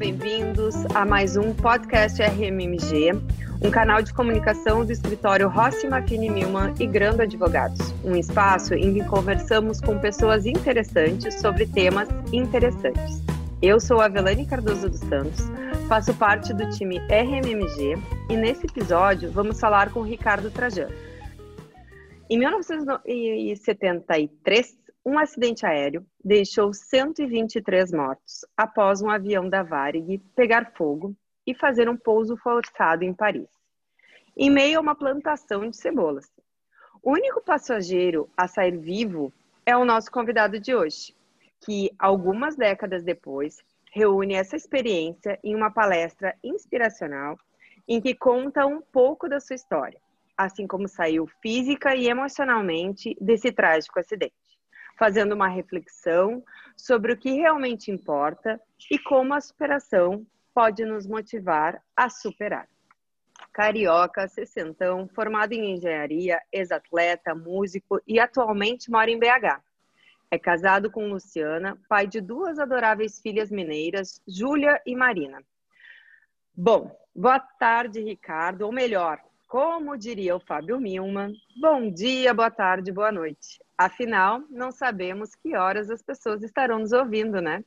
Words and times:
bem-vindos 0.00 0.74
a 0.94 1.04
mais 1.04 1.36
um 1.36 1.52
podcast 1.52 2.22
RMMG, 2.22 3.10
um 3.62 3.70
canal 3.70 4.00
de 4.00 4.14
comunicação 4.14 4.82
do 4.82 4.90
escritório 4.90 5.46
Rossi 5.46 5.86
Mafini 5.86 6.30
Milman 6.30 6.72
e 6.80 6.86
Grando 6.86 7.20
Advogados, 7.20 7.92
um 8.02 8.16
espaço 8.16 8.72
em 8.72 8.94
que 8.94 9.04
conversamos 9.04 9.78
com 9.78 9.98
pessoas 9.98 10.46
interessantes 10.46 11.38
sobre 11.38 11.66
temas 11.66 12.08
interessantes. 12.32 13.22
Eu 13.60 13.78
sou 13.78 14.00
a 14.00 14.08
Velane 14.08 14.46
Cardoso 14.46 14.88
dos 14.88 15.00
Santos, 15.00 15.50
faço 15.86 16.14
parte 16.14 16.54
do 16.54 16.66
time 16.70 16.98
RMMG 17.00 17.98
e 18.30 18.36
nesse 18.36 18.64
episódio 18.64 19.30
vamos 19.30 19.60
falar 19.60 19.92
com 19.92 20.00
Ricardo 20.00 20.50
Trajano. 20.50 20.94
Em 22.30 22.38
1973, 22.38 24.78
um 25.04 25.18
acidente 25.18 25.64
aéreo 25.64 26.06
deixou 26.22 26.74
123 26.74 27.90
mortos 27.90 28.44
após 28.54 29.00
um 29.00 29.08
avião 29.08 29.48
da 29.48 29.62
Varig 29.62 30.18
pegar 30.36 30.72
fogo 30.76 31.16
e 31.46 31.54
fazer 31.54 31.88
um 31.88 31.96
pouso 31.96 32.36
forçado 32.36 33.02
em 33.02 33.14
Paris, 33.14 33.48
em 34.36 34.50
meio 34.50 34.78
a 34.78 34.82
uma 34.82 34.94
plantação 34.94 35.68
de 35.68 35.76
cebolas. 35.76 36.30
O 37.02 37.12
único 37.12 37.42
passageiro 37.42 38.28
a 38.36 38.46
sair 38.46 38.76
vivo 38.76 39.32
é 39.64 39.74
o 39.74 39.86
nosso 39.86 40.10
convidado 40.10 40.60
de 40.60 40.74
hoje, 40.74 41.16
que 41.64 41.90
algumas 41.98 42.54
décadas 42.54 43.02
depois 43.02 43.56
reúne 43.92 44.34
essa 44.34 44.54
experiência 44.54 45.38
em 45.42 45.54
uma 45.54 45.70
palestra 45.70 46.36
inspiracional 46.44 47.38
em 47.88 48.00
que 48.02 48.14
conta 48.14 48.66
um 48.66 48.82
pouco 48.82 49.28
da 49.30 49.40
sua 49.40 49.56
história, 49.56 50.00
assim 50.36 50.66
como 50.66 50.86
saiu 50.86 51.26
física 51.40 51.96
e 51.96 52.06
emocionalmente 52.06 53.16
desse 53.18 53.50
trágico 53.50 53.98
acidente 53.98 54.34
fazendo 55.00 55.32
uma 55.32 55.48
reflexão 55.48 56.44
sobre 56.76 57.14
o 57.14 57.16
que 57.16 57.30
realmente 57.30 57.90
importa 57.90 58.60
e 58.90 58.98
como 58.98 59.32
a 59.32 59.40
superação 59.40 60.26
pode 60.52 60.84
nos 60.84 61.06
motivar 61.06 61.82
a 61.96 62.10
superar. 62.10 62.68
Carioca, 63.50 64.28
sessentão, 64.28 65.08
formado 65.08 65.54
em 65.54 65.72
engenharia, 65.72 66.38
ex-atleta, 66.52 67.34
músico 67.34 67.98
e 68.06 68.20
atualmente 68.20 68.90
mora 68.90 69.10
em 69.10 69.18
BH. 69.18 69.62
É 70.30 70.38
casado 70.38 70.90
com 70.90 71.08
Luciana, 71.08 71.78
pai 71.88 72.06
de 72.06 72.20
duas 72.20 72.58
adoráveis 72.58 73.18
filhas 73.18 73.50
mineiras, 73.50 74.20
Júlia 74.28 74.82
e 74.84 74.94
Marina. 74.94 75.42
Bom, 76.54 76.94
boa 77.14 77.40
tarde, 77.40 78.02
Ricardo, 78.02 78.66
ou 78.66 78.72
melhor, 78.72 79.18
como 79.50 79.98
diria 79.98 80.36
o 80.36 80.40
Fábio 80.40 80.78
Milman, 80.78 81.34
bom 81.60 81.90
dia, 81.90 82.32
boa 82.32 82.52
tarde, 82.52 82.92
boa 82.92 83.10
noite. 83.10 83.60
Afinal, 83.76 84.44
não 84.48 84.70
sabemos 84.70 85.34
que 85.34 85.56
horas 85.56 85.90
as 85.90 86.00
pessoas 86.00 86.44
estarão 86.44 86.78
nos 86.78 86.92
ouvindo, 86.92 87.42
né? 87.42 87.64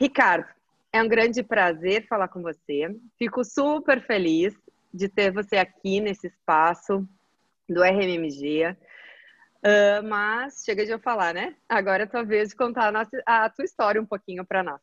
Ricardo, 0.00 0.46
é 0.92 1.02
um 1.02 1.08
grande 1.08 1.42
prazer 1.42 2.06
falar 2.06 2.28
com 2.28 2.40
você. 2.40 2.96
Fico 3.18 3.42
super 3.42 4.00
feliz 4.06 4.54
de 4.94 5.08
ter 5.08 5.32
você 5.32 5.56
aqui 5.56 6.00
nesse 6.00 6.28
espaço 6.28 7.04
do 7.68 7.82
RMMG. 7.82 8.76
Uh, 9.58 10.06
mas 10.08 10.62
chega 10.64 10.86
de 10.86 10.92
eu 10.92 11.00
falar, 11.00 11.34
né? 11.34 11.56
Agora 11.68 12.04
é 12.04 12.06
a 12.06 12.08
tua 12.08 12.22
vez 12.22 12.50
de 12.50 12.54
contar 12.54 12.86
a, 12.86 12.92
nossa, 12.92 13.20
a 13.26 13.50
tua 13.50 13.64
história 13.64 14.00
um 14.00 14.06
pouquinho 14.06 14.46
para 14.46 14.62
nós. 14.62 14.80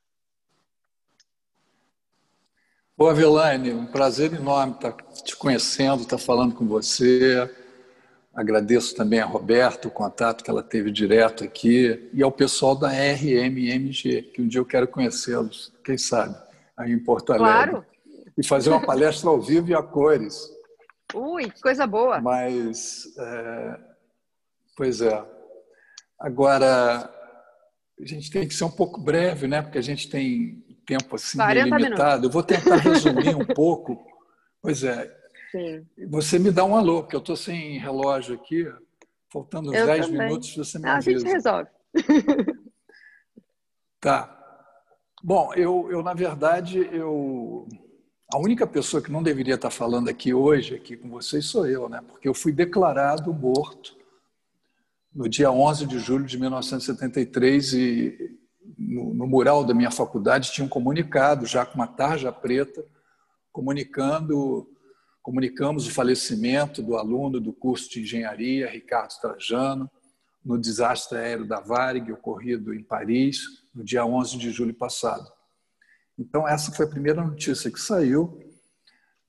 Boa, 2.97 3.13
Velane, 3.13 3.73
um 3.73 3.85
prazer 3.85 4.33
enorme 4.33 4.75
estar 4.75 4.93
te 4.93 5.35
conhecendo, 5.35 6.03
estar 6.03 6.17
falando 6.17 6.55
com 6.55 6.65
você. 6.65 7.53
Agradeço 8.33 8.95
também 8.95 9.19
a 9.19 9.25
Roberta 9.25 9.89
o 9.89 9.91
contato 9.91 10.41
que 10.41 10.49
ela 10.49 10.63
teve 10.63 10.89
direto 10.91 11.43
aqui 11.43 12.09
e 12.13 12.23
ao 12.23 12.31
pessoal 12.31 12.73
da 12.73 12.87
RMMG, 12.87 14.31
que 14.33 14.41
um 14.41 14.47
dia 14.47 14.61
eu 14.61 14.65
quero 14.65 14.87
conhecê-los, 14.87 15.73
quem 15.83 15.97
sabe, 15.97 16.37
aí 16.77 16.93
em 16.93 17.03
Porto 17.03 17.33
Alegre. 17.33 17.71
Claro. 17.71 17.85
E 18.37 18.47
fazer 18.47 18.69
uma 18.69 18.85
palestra 18.85 19.29
ao 19.29 19.41
vivo 19.41 19.69
e 19.69 19.75
a 19.75 19.83
cores. 19.83 20.49
Ui, 21.13 21.49
que 21.49 21.59
coisa 21.59 21.85
boa. 21.85 22.21
Mas, 22.21 23.13
é... 23.17 23.79
pois 24.77 25.01
é. 25.01 25.21
Agora, 26.17 27.13
a 27.99 28.05
gente 28.05 28.31
tem 28.31 28.47
que 28.47 28.53
ser 28.53 28.63
um 28.63 28.71
pouco 28.71 29.01
breve, 29.01 29.47
né? 29.47 29.61
Porque 29.61 29.77
a 29.77 29.83
gente 29.83 30.09
tem 30.09 30.64
tempo 30.85 31.15
assim 31.15 31.37
limitado. 31.37 32.27
Eu 32.27 32.31
vou 32.31 32.43
tentar 32.43 32.77
resumir 32.77 33.35
um 33.35 33.45
pouco. 33.45 34.05
Pois 34.61 34.83
é, 34.83 35.11
Sim. 35.55 35.85
Você 36.09 36.37
me 36.37 36.51
dá 36.51 36.65
um 36.65 36.75
alô, 36.75 37.01
porque 37.01 37.15
eu 37.15 37.21
estou 37.21 37.37
sem 37.37 37.79
relógio 37.79 38.35
aqui, 38.35 38.67
faltando 39.31 39.69
uns 39.69 39.85
10 39.85 40.09
minutos, 40.09 40.53
você 40.53 40.77
me 40.77 40.83
Não, 40.83 40.91
avisa. 40.91 41.15
A 41.15 41.19
gente 41.19 41.31
resolve. 41.31 41.69
tá. 44.01 44.31
Bom, 45.23 45.53
eu, 45.53 45.89
eu, 45.89 46.03
na 46.03 46.13
verdade, 46.13 46.79
eu... 46.91 47.65
A 48.33 48.37
única 48.37 48.67
pessoa 48.67 49.01
que 49.01 49.11
não 49.11 49.23
deveria 49.23 49.55
estar 49.55 49.69
falando 49.69 50.09
aqui 50.09 50.33
hoje, 50.33 50.75
aqui 50.75 50.97
com 50.97 51.09
vocês, 51.09 51.45
sou 51.45 51.65
eu, 51.65 51.87
né? 51.87 52.01
Porque 52.05 52.27
eu 52.27 52.33
fui 52.33 52.51
declarado 52.51 53.33
morto 53.33 53.95
no 55.13 55.29
dia 55.29 55.49
11 55.49 55.85
de 55.85 55.99
julho 55.99 56.25
de 56.25 56.37
1973 56.37 57.73
e 57.73 58.39
no, 58.77 59.13
no 59.13 59.27
mural 59.27 59.63
da 59.63 59.73
minha 59.73 59.91
faculdade 59.91 60.51
tinha 60.51 60.65
um 60.65 60.69
comunicado, 60.69 61.45
já 61.45 61.65
com 61.65 61.75
uma 61.75 61.87
tarja 61.87 62.31
preta, 62.31 62.85
comunicando 63.51 64.67
comunicamos 65.25 65.87
o 65.87 65.91
falecimento 65.91 66.83
do 66.83 66.95
aluno 66.95 67.39
do 67.39 67.51
curso 67.51 67.89
de 67.89 68.01
engenharia, 68.01 68.69
Ricardo 68.69 69.19
Trajano, 69.19 69.89
no 70.45 70.55
desastre 70.55 71.17
aéreo 71.17 71.47
da 71.47 71.59
Varig, 71.59 72.11
ocorrido 72.11 72.71
em 72.75 72.83
Paris, 72.83 73.39
no 73.73 73.83
dia 73.83 74.05
11 74.05 74.37
de 74.37 74.51
julho 74.51 74.75
passado. 74.75 75.27
Então, 76.15 76.47
essa 76.47 76.71
foi 76.71 76.85
a 76.85 76.89
primeira 76.89 77.23
notícia 77.23 77.71
que 77.71 77.79
saiu. 77.79 78.39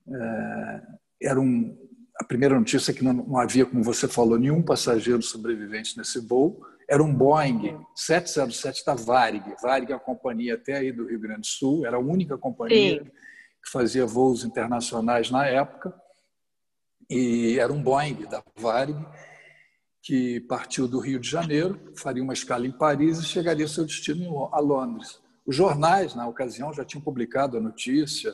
É, 0.07 0.81
era 1.23 1.41
um, 1.41 1.75
a 2.19 2.23
primeira 2.23 2.59
notícia 2.59 2.93
que 2.93 3.03
não, 3.03 3.13
não 3.13 3.37
havia, 3.39 3.65
como 3.65 3.83
você 3.83 4.07
falou, 4.07 4.37
nenhum 4.37 4.61
passageiro 4.61 5.23
sobrevivente 5.23 5.97
nesse 5.97 6.19
voo. 6.19 6.63
Era 6.89 7.03
um 7.03 7.13
Boeing 7.13 7.77
707 7.95 8.85
da 8.85 8.95
Varig. 8.95 9.43
Varig 9.61 9.91
é 9.91 9.95
uma 9.95 9.99
companhia 9.99 10.55
até 10.55 10.77
aí 10.77 10.91
do 10.91 11.05
Rio 11.05 11.19
Grande 11.19 11.41
do 11.41 11.47
Sul, 11.47 11.85
era 11.85 11.97
a 11.97 11.99
única 11.99 12.37
companhia 12.37 13.03
Sim 13.03 13.11
que 13.67 13.71
fazia 13.71 14.05
voos 14.05 14.45
internacionais 14.45 15.29
na 15.29 15.45
época, 15.45 15.93
e 17.09 17.59
era 17.59 17.71
um 17.71 17.83
Boeing 17.83 18.25
da 18.29 18.41
Varig, 18.55 18.97
que 20.01 20.39
partiu 20.41 20.87
do 20.87 20.99
Rio 20.99 21.19
de 21.19 21.29
Janeiro, 21.29 21.91
faria 21.97 22.23
uma 22.23 22.33
escala 22.33 22.65
em 22.65 22.71
Paris 22.71 23.19
e 23.19 23.25
chegaria 23.25 23.65
ao 23.65 23.69
seu 23.69 23.85
destino 23.85 24.49
a 24.53 24.59
Londres. 24.59 25.19
Os 25.45 25.53
jornais, 25.53 26.15
na 26.15 26.25
ocasião, 26.27 26.73
já 26.73 26.85
tinham 26.85 27.01
publicado 27.01 27.57
a 27.57 27.61
notícia, 27.61 28.33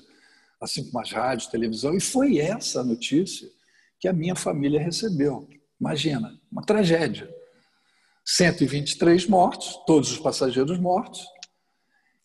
assim 0.62 0.86
como 0.86 1.00
as 1.00 1.12
rádios, 1.12 1.48
televisão, 1.48 1.96
e 1.96 2.00
foi 2.00 2.38
essa 2.38 2.82
a 2.82 2.84
notícia 2.84 3.50
que 4.00 4.08
a 4.08 4.14
minha 4.14 4.36
família 4.36 4.80
recebeu. 4.80 5.50
Imagina, 5.80 6.40
uma 6.52 6.64
tragédia. 6.64 7.28
123 8.26 9.28
mortos, 9.28 9.80
todos 9.86 10.12
os 10.12 10.20
passageiros 10.20 10.80
mortos, 10.80 11.26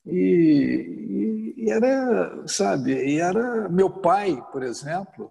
e, 0.06 1.54
e, 1.56 1.70
era, 1.70 2.46
sabe, 2.46 2.92
e 2.94 3.20
era 3.20 3.68
meu 3.68 3.90
pai, 3.90 4.42
por 4.52 4.62
exemplo, 4.62 5.30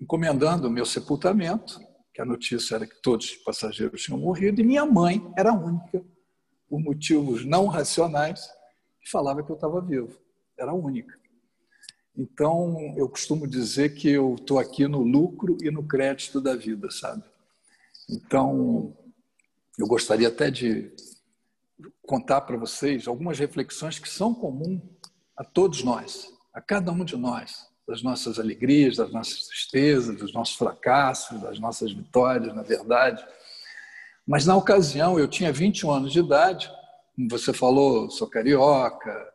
encomendando 0.00 0.68
o 0.68 0.70
meu 0.70 0.86
sepultamento, 0.86 1.80
que 2.12 2.20
a 2.20 2.24
notícia 2.24 2.74
era 2.74 2.86
que 2.86 3.00
todos 3.00 3.26
os 3.26 3.36
passageiros 3.36 4.02
tinham 4.02 4.18
morrido, 4.18 4.60
e 4.60 4.64
minha 4.64 4.84
mãe 4.84 5.24
era 5.36 5.50
a 5.50 5.54
única, 5.54 6.04
por 6.68 6.80
motivos 6.80 7.44
não 7.44 7.66
racionais, 7.66 8.48
que 9.00 9.08
falava 9.08 9.42
que 9.42 9.50
eu 9.50 9.54
estava 9.54 9.80
vivo. 9.80 10.18
Era 10.58 10.72
a 10.72 10.74
única. 10.74 11.16
Então, 12.16 12.94
eu 12.96 13.08
costumo 13.08 13.46
dizer 13.46 13.94
que 13.94 14.10
eu 14.10 14.34
estou 14.34 14.58
aqui 14.58 14.88
no 14.88 15.02
lucro 15.02 15.56
e 15.62 15.70
no 15.70 15.86
crédito 15.86 16.40
da 16.40 16.56
vida, 16.56 16.90
sabe? 16.90 17.22
Então, 18.10 18.96
eu 19.78 19.86
gostaria 19.86 20.28
até 20.28 20.50
de 20.50 20.90
contar 22.02 22.40
para 22.40 22.56
vocês 22.56 23.06
algumas 23.06 23.38
reflexões 23.38 23.98
que 23.98 24.08
são 24.08 24.34
comuns 24.34 24.82
a 25.36 25.44
todos 25.44 25.84
nós, 25.84 26.32
a 26.52 26.60
cada 26.60 26.90
um 26.90 27.04
de 27.04 27.16
nós, 27.16 27.68
das 27.86 28.02
nossas 28.02 28.40
alegrias, 28.40 28.96
das 28.96 29.12
nossas 29.12 29.46
tristezas, 29.46 30.16
dos 30.16 30.32
nossos 30.34 30.56
fracassos, 30.56 31.40
das 31.40 31.60
nossas 31.60 31.92
vitórias, 31.92 32.54
na 32.54 32.62
verdade. 32.62 33.24
Mas 34.26 34.44
na 34.44 34.56
ocasião, 34.56 35.18
eu 35.18 35.28
tinha 35.28 35.52
21 35.52 35.90
anos 35.90 36.12
de 36.12 36.18
idade, 36.18 36.68
como 37.14 37.30
você 37.30 37.52
falou, 37.52 38.10
sou 38.10 38.28
carioca, 38.28 39.32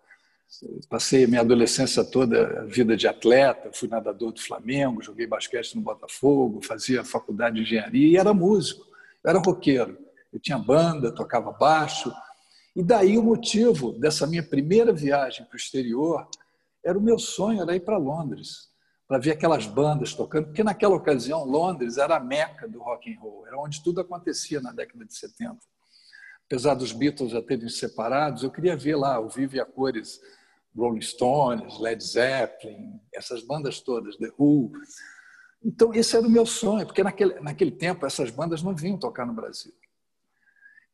passei 0.90 1.24
a 1.24 1.28
minha 1.28 1.42
adolescência 1.42 2.04
toda 2.04 2.62
a 2.62 2.66
vida 2.66 2.98
de 2.98 3.08
atleta, 3.08 3.72
fui 3.74 3.88
nadador 3.88 4.32
do 4.32 4.42
Flamengo, 4.42 5.02
joguei 5.02 5.26
basquete 5.26 5.76
no 5.76 5.82
Botafogo, 5.82 6.62
fazia 6.62 7.04
faculdade 7.04 7.56
de 7.56 7.62
engenharia 7.62 8.08
e 8.08 8.18
era 8.18 8.34
músico, 8.34 8.86
era 9.26 9.40
roqueiro. 9.40 9.98
Eu 10.34 10.40
tinha 10.40 10.58
banda, 10.58 11.14
tocava 11.14 11.52
baixo, 11.52 12.12
e 12.76 12.84
daí 12.84 13.18
o 13.18 13.24
motivo 13.24 13.94
dessa 14.00 14.26
minha 14.26 14.42
primeira 14.42 14.92
viagem 14.92 15.46
para 15.46 15.54
o 15.54 15.58
exterior 15.58 16.28
era 16.84 16.98
o 16.98 17.02
meu 17.02 17.20
sonho, 17.20 17.62
era 17.62 17.76
ir 17.76 17.82
para 17.82 17.98
Londres, 17.98 18.70
para 19.08 19.20
ver 19.20 19.32
aquelas 19.32 19.68
bandas 19.68 20.14
tocando, 20.14 20.48
porque 20.48 20.64
naquela 20.64 20.96
ocasião 20.96 21.46
Londres 21.46 21.98
era 21.98 22.18
a 22.18 22.20
meca 22.20 22.68
do 22.68 22.80
rock 22.80 23.14
and 23.14 23.20
roll, 23.20 23.46
era 23.46 23.58
onde 23.60 23.84
tudo 23.84 24.02
acontecia 24.02 24.60
na 24.60 24.72
década 24.72 25.06
de 25.06 25.16
70. 25.16 25.56
Apesar 26.48 26.74
dos 26.74 26.92
Beatles 26.92 27.32
já 27.32 27.42
terem 27.42 27.70
separados, 27.70 28.44
eu 28.44 28.52
queria 28.52 28.76
ver 28.76 28.96
lá 28.96 29.20
o 29.20 29.30
vivo 29.30 29.56
e 29.56 29.60
a 29.60 29.66
cores 29.66 30.20
Rolling 30.76 31.02
Stones, 31.02 31.80
Led 31.80 32.04
Zeppelin, 32.04 33.00
essas 33.14 33.44
bandas 33.44 33.80
todas, 33.80 34.18
The 34.18 34.32
Who. 34.38 34.72
Então, 35.64 35.94
esse 35.94 36.18
era 36.18 36.28
o 36.28 36.30
meu 36.30 36.46
sonho, 36.46 36.86
porque 36.86 37.04
naquele, 37.04 37.40
naquele 37.40 37.72
tempo 37.72 38.06
essas 38.06 38.32
bandas 38.32 38.64
não 38.64 38.76
vinham 38.76 38.98
tocar 38.98 39.26
no 39.26 39.34
Brasil. 39.34 39.74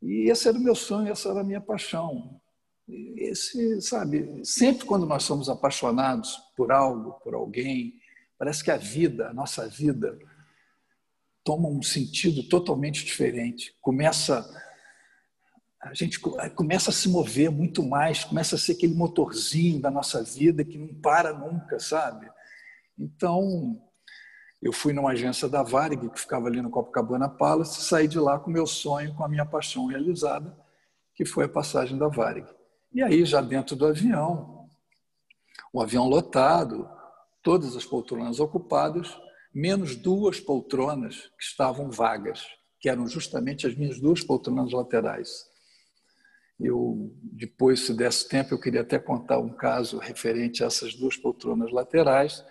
E 0.01 0.29
esse 0.29 0.47
era 0.47 0.57
o 0.57 0.61
meu 0.61 0.75
sonho, 0.75 1.11
essa 1.11 1.29
era 1.29 1.41
a 1.41 1.43
minha 1.43 1.61
paixão. 1.61 2.39
Esse, 2.87 3.81
sabe, 3.81 4.43
sempre 4.43 4.85
quando 4.85 5.05
nós 5.05 5.23
somos 5.23 5.49
apaixonados 5.49 6.37
por 6.55 6.71
algo, 6.71 7.13
por 7.23 7.33
alguém, 7.35 7.99
parece 8.37 8.63
que 8.63 8.71
a 8.71 8.77
vida, 8.77 9.29
a 9.29 9.33
nossa 9.33 9.67
vida, 9.67 10.17
toma 11.43 11.67
um 11.69 11.81
sentido 11.81 12.43
totalmente 12.47 13.05
diferente. 13.05 13.75
Começa 13.81 14.47
a 15.81 15.93
gente 15.93 16.19
começa 16.55 16.89
a 16.89 16.93
se 16.93 17.07
mover 17.07 17.49
muito 17.49 17.81
mais, 17.81 18.25
começa 18.25 18.55
a 18.55 18.59
ser 18.59 18.73
aquele 18.73 18.93
motorzinho 18.93 19.79
da 19.79 19.89
nossa 19.89 20.21
vida 20.21 20.65
que 20.65 20.77
não 20.77 20.93
para 20.93 21.31
nunca, 21.31 21.79
sabe? 21.79 22.29
Então, 22.97 23.81
eu 24.61 24.73
fui 24.73 24.91
numa 24.91 25.11
agência 25.11 25.47
da 25.47 25.63
Varig, 25.63 26.09
que 26.09 26.19
ficava 26.19 26.47
ali 26.47 26.61
no 26.61 26.69
Copacabana 26.69 27.29
Palace, 27.29 27.79
e 27.79 27.83
saí 27.83 28.07
de 28.07 28.19
lá 28.19 28.37
com 28.37 28.51
meu 28.51 28.67
sonho, 28.67 29.13
com 29.15 29.23
a 29.23 29.29
minha 29.29 29.45
paixão 29.45 29.85
realizada, 29.85 30.55
que 31.15 31.23
foi 31.23 31.45
a 31.45 31.49
passagem 31.49 31.97
da 31.97 32.07
Varig. 32.07 32.47
E 32.93 33.01
aí, 33.01 33.23
já 33.23 33.39
dentro 33.41 33.75
do 33.75 33.85
avião, 33.85 34.67
o 35.71 35.81
avião 35.81 36.07
lotado, 36.07 36.89
todas 37.41 37.75
as 37.75 37.85
poltronas 37.85 38.39
ocupadas, 38.39 39.17
menos 39.53 39.95
duas 39.95 40.39
poltronas 40.39 41.31
que 41.37 41.43
estavam 41.43 41.89
vagas, 41.89 42.45
que 42.79 42.89
eram 42.89 43.07
justamente 43.07 43.65
as 43.65 43.75
minhas 43.75 43.99
duas 43.99 44.23
poltronas 44.23 44.71
laterais. 44.71 45.47
Eu, 46.59 47.13
depois, 47.21 47.85
se 47.85 47.93
desse 47.93 48.27
tempo, 48.27 48.53
eu 48.53 48.59
queria 48.59 48.81
até 48.81 48.99
contar 48.99 49.39
um 49.39 49.49
caso 49.49 49.97
referente 49.97 50.63
a 50.63 50.67
essas 50.67 50.93
duas 50.93 51.15
poltronas 51.15 51.71
laterais, 51.71 52.43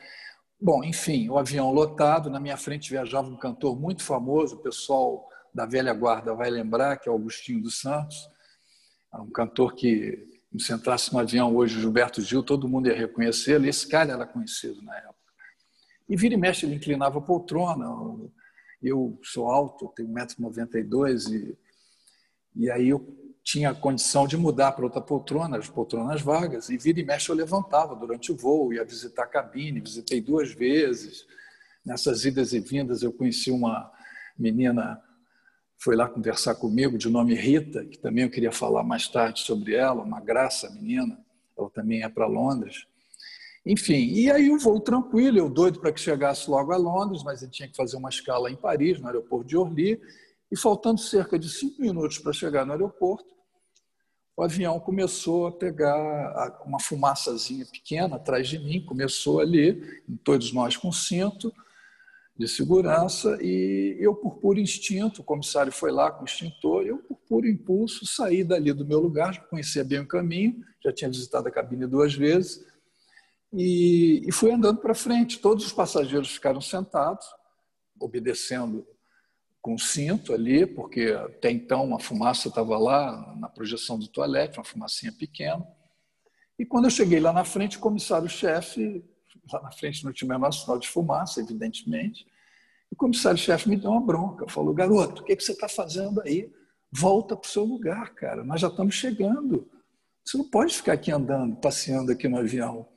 Bom, 0.60 0.82
enfim, 0.82 1.28
o 1.28 1.38
avião 1.38 1.70
lotado, 1.70 2.28
na 2.28 2.40
minha 2.40 2.56
frente 2.56 2.90
viajava 2.90 3.28
um 3.28 3.36
cantor 3.36 3.78
muito 3.78 4.02
famoso, 4.02 4.56
o 4.56 4.60
pessoal 4.60 5.28
da 5.54 5.64
velha 5.64 5.94
guarda 5.94 6.34
vai 6.34 6.50
lembrar, 6.50 6.96
que 6.98 7.08
é 7.08 7.12
Augustinho 7.12 7.62
dos 7.62 7.80
Santos, 7.80 8.28
um 9.14 9.30
cantor 9.30 9.76
que, 9.76 10.26
se 10.58 10.72
entrasse 10.72 11.12
no 11.12 11.20
avião 11.20 11.54
hoje, 11.54 11.80
Gilberto 11.80 12.20
Gil, 12.20 12.42
todo 12.42 12.68
mundo 12.68 12.88
ia 12.88 12.96
reconhecê-lo, 12.96 13.66
esse 13.66 13.86
cara 13.86 14.12
era 14.12 14.26
conhecido 14.26 14.82
na 14.82 14.96
época. 14.96 15.14
E 16.08 16.16
vira 16.16 16.34
e 16.34 16.36
mexe, 16.36 16.66
ele 16.66 16.74
inclinava 16.74 17.18
a 17.18 17.22
poltrona, 17.22 17.86
eu 18.82 19.16
sou 19.22 19.46
alto, 19.46 19.92
tenho 19.94 20.08
1,92m, 20.08 21.32
e, 21.34 21.58
e 22.64 22.70
aí 22.70 22.88
eu 22.88 23.27
tinha 23.48 23.72
condição 23.74 24.26
de 24.26 24.36
mudar 24.36 24.72
para 24.72 24.84
outra 24.84 25.00
poltrona, 25.00 25.56
as 25.56 25.70
poltronas 25.70 26.20
vagas, 26.20 26.68
e 26.68 26.76
vira 26.76 27.00
e 27.00 27.02
mexe 27.02 27.30
eu 27.30 27.34
levantava 27.34 27.96
durante 27.96 28.30
o 28.30 28.36
voo, 28.36 28.74
ia 28.74 28.84
visitar 28.84 29.22
a 29.22 29.26
cabine, 29.26 29.80
visitei 29.80 30.20
duas 30.20 30.52
vezes. 30.52 31.24
Nessas 31.82 32.26
idas 32.26 32.52
e 32.52 32.60
vindas 32.60 33.02
eu 33.02 33.10
conheci 33.10 33.50
uma 33.50 33.90
menina, 34.38 35.02
foi 35.78 35.96
lá 35.96 36.06
conversar 36.06 36.56
comigo, 36.56 36.98
de 36.98 37.08
nome 37.08 37.34
Rita, 37.34 37.86
que 37.86 37.96
também 37.96 38.24
eu 38.24 38.30
queria 38.30 38.52
falar 38.52 38.82
mais 38.84 39.08
tarde 39.08 39.40
sobre 39.40 39.74
ela, 39.74 40.02
uma 40.02 40.20
graça 40.20 40.68
menina, 40.68 41.18
ela 41.56 41.70
também 41.70 42.02
é 42.02 42.08
para 42.10 42.26
Londres. 42.26 42.86
Enfim, 43.64 44.12
e 44.12 44.30
aí 44.30 44.50
o 44.50 44.58
voo 44.58 44.78
tranquilo, 44.78 45.38
eu 45.38 45.48
doido 45.48 45.80
para 45.80 45.90
que 45.90 46.00
chegasse 46.02 46.50
logo 46.50 46.70
a 46.70 46.76
Londres, 46.76 47.22
mas 47.24 47.40
ele 47.40 47.50
tinha 47.50 47.66
que 47.66 47.76
fazer 47.76 47.96
uma 47.96 48.10
escala 48.10 48.50
em 48.50 48.56
Paris, 48.56 49.00
no 49.00 49.06
aeroporto 49.06 49.48
de 49.48 49.56
Orly, 49.56 49.98
e 50.52 50.56
faltando 50.56 51.00
cerca 51.00 51.38
de 51.38 51.48
cinco 51.48 51.80
minutos 51.80 52.18
para 52.18 52.34
chegar 52.34 52.66
no 52.66 52.72
aeroporto, 52.72 53.37
o 54.38 54.44
avião 54.44 54.78
começou 54.78 55.48
a 55.48 55.52
pegar 55.52 56.62
uma 56.64 56.78
fumaçazinha 56.78 57.66
pequena 57.66 58.14
atrás 58.14 58.46
de 58.46 58.56
mim, 58.56 58.80
começou 58.80 59.40
ali, 59.40 60.00
todos 60.22 60.52
nós 60.52 60.76
com 60.76 60.92
cinto 60.92 61.52
de 62.38 62.46
segurança, 62.46 63.36
e 63.42 63.96
eu, 63.98 64.14
por 64.14 64.36
puro 64.36 64.60
instinto, 64.60 65.22
o 65.22 65.24
comissário 65.24 65.72
foi 65.72 65.90
lá 65.90 66.12
com 66.12 66.22
o 66.22 66.24
extintor, 66.24 66.86
eu, 66.86 66.98
por 66.98 67.18
puro 67.28 67.48
impulso, 67.48 68.06
saí 68.06 68.44
dali 68.44 68.72
do 68.72 68.86
meu 68.86 69.00
lugar, 69.00 69.48
conhecia 69.48 69.82
bem 69.82 69.98
o 69.98 70.06
caminho, 70.06 70.64
já 70.84 70.92
tinha 70.92 71.10
visitado 71.10 71.48
a 71.48 71.50
cabine 71.50 71.84
duas 71.84 72.14
vezes, 72.14 72.64
e, 73.52 74.22
e 74.24 74.30
fui 74.30 74.52
andando 74.52 74.78
para 74.78 74.94
frente. 74.94 75.40
Todos 75.40 75.66
os 75.66 75.72
passageiros 75.72 76.30
ficaram 76.30 76.60
sentados, 76.60 77.26
obedecendo 77.98 78.86
com 79.60 79.76
cinto 79.76 80.32
ali, 80.32 80.66
porque 80.66 81.16
até 81.26 81.50
então 81.50 81.94
a 81.94 82.00
fumaça 82.00 82.48
estava 82.48 82.78
lá 82.78 83.34
na 83.36 83.48
projeção 83.48 83.98
do 83.98 84.08
toalete, 84.08 84.58
uma 84.58 84.64
fumacinha 84.64 85.12
pequena. 85.12 85.66
E 86.58 86.64
quando 86.64 86.84
eu 86.84 86.90
cheguei 86.90 87.20
lá 87.20 87.32
na 87.32 87.44
frente, 87.44 87.76
o 87.76 87.80
comissário-chefe, 87.80 89.04
lá 89.52 89.62
na 89.62 89.70
frente 89.70 90.04
não 90.04 90.12
tinha 90.12 90.26
o 90.26 90.30
menor 90.30 90.52
sinal 90.52 90.78
de 90.78 90.88
fumaça, 90.88 91.40
evidentemente, 91.40 92.26
o 92.90 92.96
comissário-chefe 92.96 93.68
me 93.68 93.76
deu 93.76 93.90
uma 93.90 94.00
bronca, 94.00 94.48
falou, 94.48 94.72
garoto, 94.72 95.22
o 95.22 95.24
que, 95.24 95.36
que 95.36 95.44
você 95.44 95.52
está 95.52 95.68
fazendo 95.68 96.20
aí? 96.22 96.50
Volta 96.90 97.36
para 97.36 97.46
o 97.46 97.50
seu 97.50 97.64
lugar, 97.64 98.14
cara, 98.14 98.42
nós 98.42 98.60
já 98.60 98.68
estamos 98.68 98.94
chegando. 98.94 99.68
Você 100.24 100.38
não 100.38 100.48
pode 100.48 100.74
ficar 100.74 100.94
aqui 100.94 101.12
andando, 101.12 101.56
passeando 101.56 102.10
aqui 102.10 102.28
no 102.28 102.38
avião. 102.38 102.88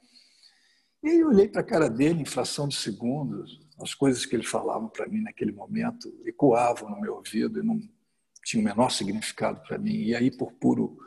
E 1.03 1.09
aí 1.09 1.19
eu 1.19 1.29
olhei 1.29 1.47
para 1.47 1.61
a 1.61 1.63
cara 1.63 1.89
dele 1.89 2.21
em 2.21 2.25
fração 2.25 2.67
de 2.67 2.75
segundos, 2.75 3.59
as 3.81 3.93
coisas 3.93 4.25
que 4.25 4.35
ele 4.35 4.43
falava 4.43 4.87
para 4.89 5.07
mim 5.07 5.21
naquele 5.21 5.51
momento 5.51 6.13
ecoavam 6.25 6.89
no 6.89 7.01
meu 7.01 7.15
ouvido 7.15 7.59
e 7.59 7.63
não 7.63 7.79
tinham 8.43 8.61
o 8.61 8.65
menor 8.65 8.89
significado 8.91 9.61
para 9.61 9.77
mim. 9.77 9.95
E 9.95 10.15
aí, 10.15 10.31
por 10.31 10.51
puro 10.53 10.97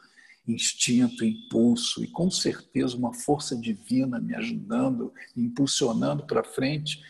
instinto, 0.46 1.24
impulso 1.24 2.04
e 2.04 2.08
com 2.08 2.30
certeza 2.30 2.96
uma 2.96 3.12
força 3.12 3.56
divina 3.56 4.20
me 4.20 4.34
ajudando, 4.34 5.12
me 5.34 5.44
impulsionando 5.44 6.26
para 6.26 6.44
frente, 6.44 7.00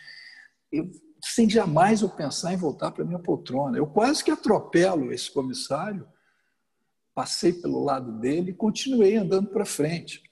eu, 0.71 0.91
sem 1.23 1.49
jamais 1.49 2.03
eu 2.03 2.09
pensar 2.09 2.53
em 2.53 2.57
voltar 2.57 2.93
para 2.93 3.05
minha 3.05 3.19
poltrona. 3.19 3.77
Eu 3.77 3.87
quase 3.87 4.23
que 4.23 4.31
atropelo 4.31 5.13
esse 5.13 5.31
comissário, 5.31 6.07
passei 7.15 7.53
pelo 7.53 7.83
lado 7.83 8.19
dele 8.21 8.51
e 8.51 8.55
continuei 8.55 9.17
andando 9.17 9.49
para 9.49 9.65
frente. 9.65 10.23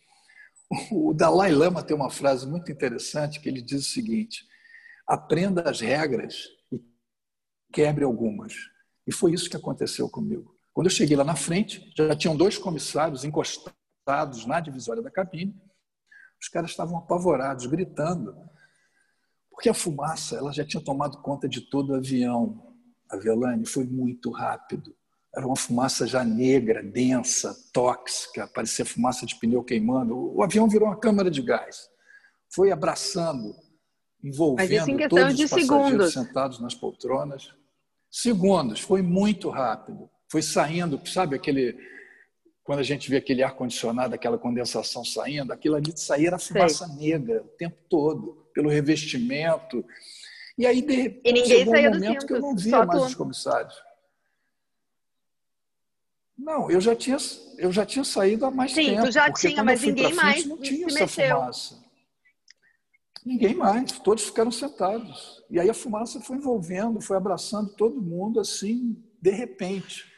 O 0.90 1.12
Dalai 1.12 1.52
Lama 1.52 1.82
tem 1.82 1.94
uma 1.94 2.10
frase 2.10 2.46
muito 2.46 2.70
interessante 2.70 3.40
que 3.40 3.48
ele 3.48 3.60
diz 3.60 3.86
o 3.86 3.90
seguinte: 3.90 4.46
aprenda 5.06 5.68
as 5.68 5.80
regras 5.80 6.48
e 6.70 6.80
quebre 7.72 8.04
algumas. 8.04 8.54
E 9.06 9.12
foi 9.12 9.32
isso 9.32 9.50
que 9.50 9.56
aconteceu 9.56 10.08
comigo. 10.08 10.56
Quando 10.72 10.86
eu 10.86 10.90
cheguei 10.90 11.16
lá 11.16 11.24
na 11.24 11.36
frente, 11.36 11.92
já 11.96 12.16
tinham 12.16 12.36
dois 12.36 12.56
comissários 12.56 13.24
encostados 13.24 14.46
na 14.46 14.60
divisória 14.60 15.02
da 15.02 15.10
cabine. 15.10 15.54
Os 16.40 16.48
caras 16.48 16.70
estavam 16.70 16.98
apavorados, 16.98 17.66
gritando, 17.66 18.34
porque 19.50 19.68
a 19.68 19.74
fumaça 19.74 20.36
ela 20.36 20.52
já 20.52 20.64
tinha 20.64 20.82
tomado 20.82 21.18
conta 21.18 21.48
de 21.48 21.60
todo 21.60 21.90
o 21.90 21.94
avião. 21.94 22.74
A 23.10 23.16
Velane 23.16 23.66
foi 23.66 23.84
muito 23.84 24.30
rápido. 24.30 24.96
Era 25.34 25.46
uma 25.46 25.56
fumaça 25.56 26.06
já 26.06 26.24
negra, 26.24 26.82
densa, 26.82 27.54
tóxica, 27.72 28.46
parecia 28.48 28.84
fumaça 28.84 29.24
de 29.24 29.36
pneu 29.36 29.62
queimando. 29.62 30.34
O 30.34 30.42
avião 30.42 30.68
virou 30.68 30.88
uma 30.88 30.98
câmara 30.98 31.30
de 31.30 31.40
gás. 31.42 31.88
Foi 32.54 32.70
abraçando 32.70 33.54
envolvendo 34.22 35.08
todos 35.08 35.40
os 35.40 35.50
passageiros 35.50 36.12
sentados 36.12 36.60
nas 36.60 36.74
poltronas. 36.74 37.52
Segundos, 38.10 38.80
foi 38.80 39.02
muito 39.02 39.48
rápido. 39.48 40.08
Foi 40.30 40.42
saindo, 40.42 41.00
sabe 41.06 41.36
aquele 41.36 41.76
quando 42.62 42.78
a 42.78 42.84
gente 42.84 43.10
vê 43.10 43.16
aquele 43.16 43.42
ar 43.42 43.54
condicionado, 43.54 44.14
aquela 44.14 44.38
condensação 44.38 45.04
saindo, 45.04 45.52
aquilo 45.52 45.74
ali 45.74 45.92
de 45.92 46.00
sair 46.00 46.26
era 46.26 46.38
fumaça 46.38 46.86
Sei. 46.86 46.96
negra 46.96 47.42
o 47.42 47.48
tempo 47.48 47.76
todo, 47.88 48.46
pelo 48.54 48.68
revestimento. 48.70 49.84
E 50.56 50.64
aí 50.64 50.80
de 50.80 50.94
repente 50.94 51.22
e 51.24 51.32
ninguém 51.32 51.58
chegou 51.58 51.74
um 51.74 51.90
momento 51.90 52.26
que 52.26 52.32
eu 52.32 52.40
não 52.40 52.54
via 52.54 52.84
mais 52.84 53.00
tu. 53.00 53.06
os 53.06 53.14
comissários. 53.14 53.74
Não, 56.38 56.70
eu 56.70 56.80
já 56.80 56.94
tinha 56.94 57.16
eu 57.58 57.72
já 57.72 57.84
tinha 57.84 58.04
saído 58.04 58.46
há 58.46 58.50
mais 58.50 58.72
Sim, 58.72 58.86
tempo. 58.86 59.00
Sim, 59.00 59.06
tu 59.06 59.12
já 59.12 59.32
tinha, 59.32 59.64
mas 59.64 59.82
ninguém 59.82 60.04
frente, 60.04 60.16
mais 60.16 60.46
não 60.46 60.58
tinha 60.58 60.88
se 60.88 61.02
essa 61.02 61.20
mexeu. 61.20 61.36
fumaça. 61.36 61.81
Ninguém 63.24 63.54
mais, 63.54 63.92
todos 64.00 64.24
ficaram 64.24 64.50
sentados. 64.50 65.42
E 65.48 65.60
aí 65.60 65.70
a 65.70 65.74
fumaça 65.74 66.20
foi 66.20 66.36
envolvendo, 66.36 67.00
foi 67.00 67.16
abraçando 67.16 67.72
todo 67.74 68.02
mundo 68.02 68.40
assim, 68.40 68.96
de 69.20 69.30
repente. 69.30 70.10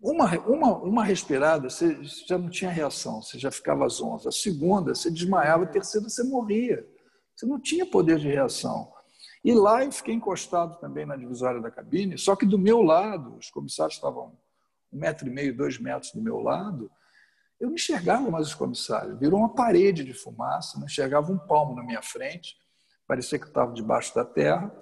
Uma, 0.00 0.26
uma, 0.40 0.78
uma 0.78 1.04
respirada, 1.04 1.70
você 1.70 1.96
já 2.26 2.36
não 2.36 2.50
tinha 2.50 2.70
reação, 2.70 3.22
você 3.22 3.38
já 3.38 3.50
ficava 3.52 3.88
zonza. 3.88 4.30
A 4.30 4.32
segunda, 4.32 4.94
você 4.94 5.08
desmaiava. 5.10 5.62
A 5.62 5.68
terceira, 5.68 6.08
você 6.08 6.24
morria. 6.24 6.84
Você 7.34 7.46
não 7.46 7.60
tinha 7.60 7.86
poder 7.86 8.18
de 8.18 8.26
reação. 8.26 8.92
E 9.44 9.54
lá 9.54 9.84
eu 9.84 9.92
fiquei 9.92 10.14
encostado 10.14 10.78
também 10.78 11.06
na 11.06 11.16
divisória 11.16 11.60
da 11.60 11.70
cabine, 11.70 12.16
só 12.16 12.36
que 12.36 12.46
do 12.46 12.58
meu 12.58 12.80
lado, 12.80 13.36
os 13.36 13.50
comissários 13.50 13.96
estavam 13.96 14.36
um 14.92 14.98
metro 14.98 15.26
e 15.26 15.30
meio, 15.30 15.56
dois 15.56 15.78
metros 15.78 16.12
do 16.12 16.22
meu 16.22 16.38
lado, 16.38 16.90
eu 17.62 17.68
não 17.68 17.76
enxergava 17.76 18.28
mais 18.28 18.48
os 18.48 18.54
comissários. 18.54 19.16
Virou 19.20 19.38
uma 19.38 19.54
parede 19.54 20.02
de 20.02 20.12
fumaça, 20.12 20.76
não 20.80 20.86
enxergava 20.86 21.30
um 21.30 21.38
palmo 21.38 21.76
na 21.76 21.84
minha 21.84 22.02
frente, 22.02 22.56
parecia 23.06 23.38
que 23.38 23.46
estava 23.46 23.72
debaixo 23.72 24.12
da 24.16 24.24
terra. 24.24 24.74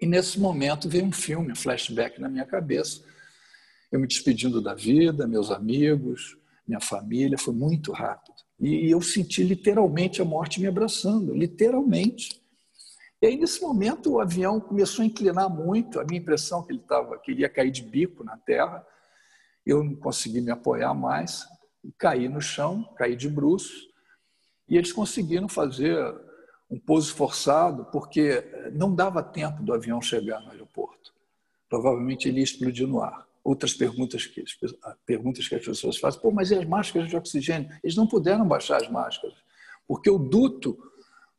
E 0.00 0.06
nesse 0.06 0.40
momento 0.40 0.88
veio 0.88 1.04
um 1.04 1.12
filme, 1.12 1.52
um 1.52 1.56
flashback 1.56 2.18
na 2.18 2.28
minha 2.30 2.46
cabeça. 2.46 3.04
Eu 3.92 4.00
me 4.00 4.06
despedindo 4.06 4.62
da 4.62 4.74
vida, 4.74 5.26
meus 5.26 5.50
amigos, 5.50 6.38
minha 6.66 6.80
família, 6.80 7.36
foi 7.36 7.52
muito 7.52 7.92
rápido. 7.92 8.34
E 8.58 8.90
eu 8.90 9.02
senti 9.02 9.42
literalmente 9.42 10.22
a 10.22 10.24
morte 10.24 10.62
me 10.62 10.66
abraçando, 10.66 11.34
literalmente. 11.34 12.42
E 13.20 13.26
aí, 13.26 13.36
nesse 13.36 13.60
momento, 13.60 14.12
o 14.12 14.20
avião 14.20 14.58
começou 14.58 15.02
a 15.02 15.06
inclinar 15.06 15.50
muito. 15.50 16.00
A 16.00 16.04
minha 16.04 16.18
impressão 16.18 16.62
é 16.62 16.66
que 16.66 16.72
ele 16.72 16.80
estava, 16.80 17.18
que 17.18 17.30
ele 17.30 17.42
ia 17.42 17.48
cair 17.50 17.70
de 17.70 17.82
bico 17.82 18.24
na 18.24 18.38
terra. 18.38 18.86
Eu 19.66 19.84
não 19.84 19.94
consegui 19.94 20.40
me 20.40 20.50
apoiar 20.50 20.94
mais, 20.94 21.46
caí 21.98 22.28
no 22.28 22.40
chão, 22.40 22.88
caí 22.96 23.16
de 23.16 23.28
bruços. 23.28 23.88
E 24.68 24.76
eles 24.76 24.92
conseguiram 24.92 25.48
fazer 25.48 25.96
um 26.70 26.78
pouso 26.78 27.14
forçado, 27.14 27.84
porque 27.86 28.44
não 28.72 28.94
dava 28.94 29.22
tempo 29.22 29.62
do 29.62 29.72
avião 29.72 30.00
chegar 30.00 30.40
no 30.40 30.50
aeroporto. 30.50 31.12
Provavelmente 31.68 32.28
ele 32.28 32.38
ia 32.38 32.44
explodir 32.44 32.86
no 32.86 33.00
ar. 33.00 33.26
Outras 33.42 33.74
perguntas 33.74 34.26
que, 34.26 34.42
perguntas 35.04 35.46
que 35.46 35.54
as 35.54 35.64
pessoas 35.64 35.98
fazem, 35.98 36.20
pô, 36.20 36.30
mas 36.30 36.50
e 36.50 36.54
as 36.54 36.64
máscaras 36.64 37.08
de 37.08 37.16
oxigênio? 37.16 37.68
Eles 37.82 37.94
não 37.94 38.06
puderam 38.06 38.48
baixar 38.48 38.78
as 38.78 38.88
máscaras, 38.88 39.36
porque 39.86 40.10
o 40.10 40.18
duto 40.18 40.78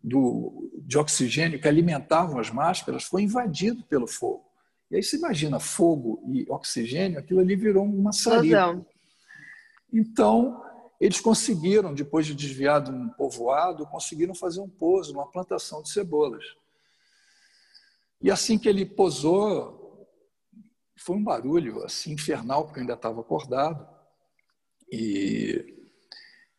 do, 0.03 0.69
de 0.83 0.99
oxigênio 0.99 1.59
que 1.59 1.67
alimentavam 1.67 2.39
as 2.39 2.51
máscaras 2.51 3.05
foi 3.05 3.23
invadido 3.23 3.83
pelo 3.85 4.05
fogo. 4.05 4.45
E 4.91 4.97
aí 4.97 5.03
você 5.03 5.17
imagina 5.17 5.59
fogo 5.59 6.21
e 6.31 6.45
oxigênio, 6.47 7.17
aquilo 7.17 7.39
ali 7.39 7.55
virou 7.55 7.83
uma 7.83 8.11
saliva. 8.13 8.85
Então, 9.97 10.61
eles 10.99 11.21
conseguiram, 11.21 11.93
depois 11.93 12.25
de 12.25 12.35
desviar 12.35 12.83
de 12.83 12.91
um 12.91 13.07
povoado, 13.07 13.87
conseguiram 13.87 14.35
fazer 14.35 14.59
um 14.59 14.69
pouso, 14.69 15.13
uma 15.13 15.31
plantação 15.31 15.81
de 15.81 15.89
cebolas. 15.89 16.43
E 18.21 18.29
assim 18.29 18.57
que 18.57 18.67
ele 18.67 18.85
posou, 18.85 20.05
foi 20.97 21.15
um 21.15 21.23
barulho 21.23 21.81
assim 21.85 22.11
infernal, 22.11 22.65
porque 22.65 22.79
eu 22.79 22.81
ainda 22.81 22.95
estava 22.95 23.21
acordado. 23.21 23.87
E 24.91 25.87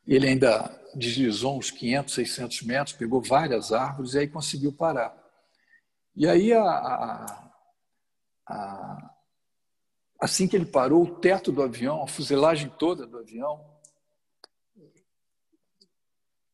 ele 0.07 0.29
ainda 0.29 0.83
deslizou 0.95 1.59
uns 1.59 1.71
500, 1.71 2.15
600 2.15 2.63
metros, 2.63 2.97
pegou 2.97 3.21
várias 3.21 3.71
árvores 3.71 4.15
e 4.15 4.21
aí 4.21 4.29
conseguiu 4.29 4.73
parar. 4.73 5.15
E 6.15 6.27
aí, 6.27 6.55
a, 6.55 6.63
a, 6.63 7.53
a, 8.49 9.16
assim 10.19 10.49
que 10.49 10.57
ele 10.57 10.67
parou, 10.67 11.03
o 11.03 11.15
teto 11.17 11.53
do 11.53 11.63
avião, 11.63 12.03
a 12.03 12.07
fuselagem 12.07 12.73
toda 12.79 13.07
do 13.07 13.19
avião, 13.19 13.65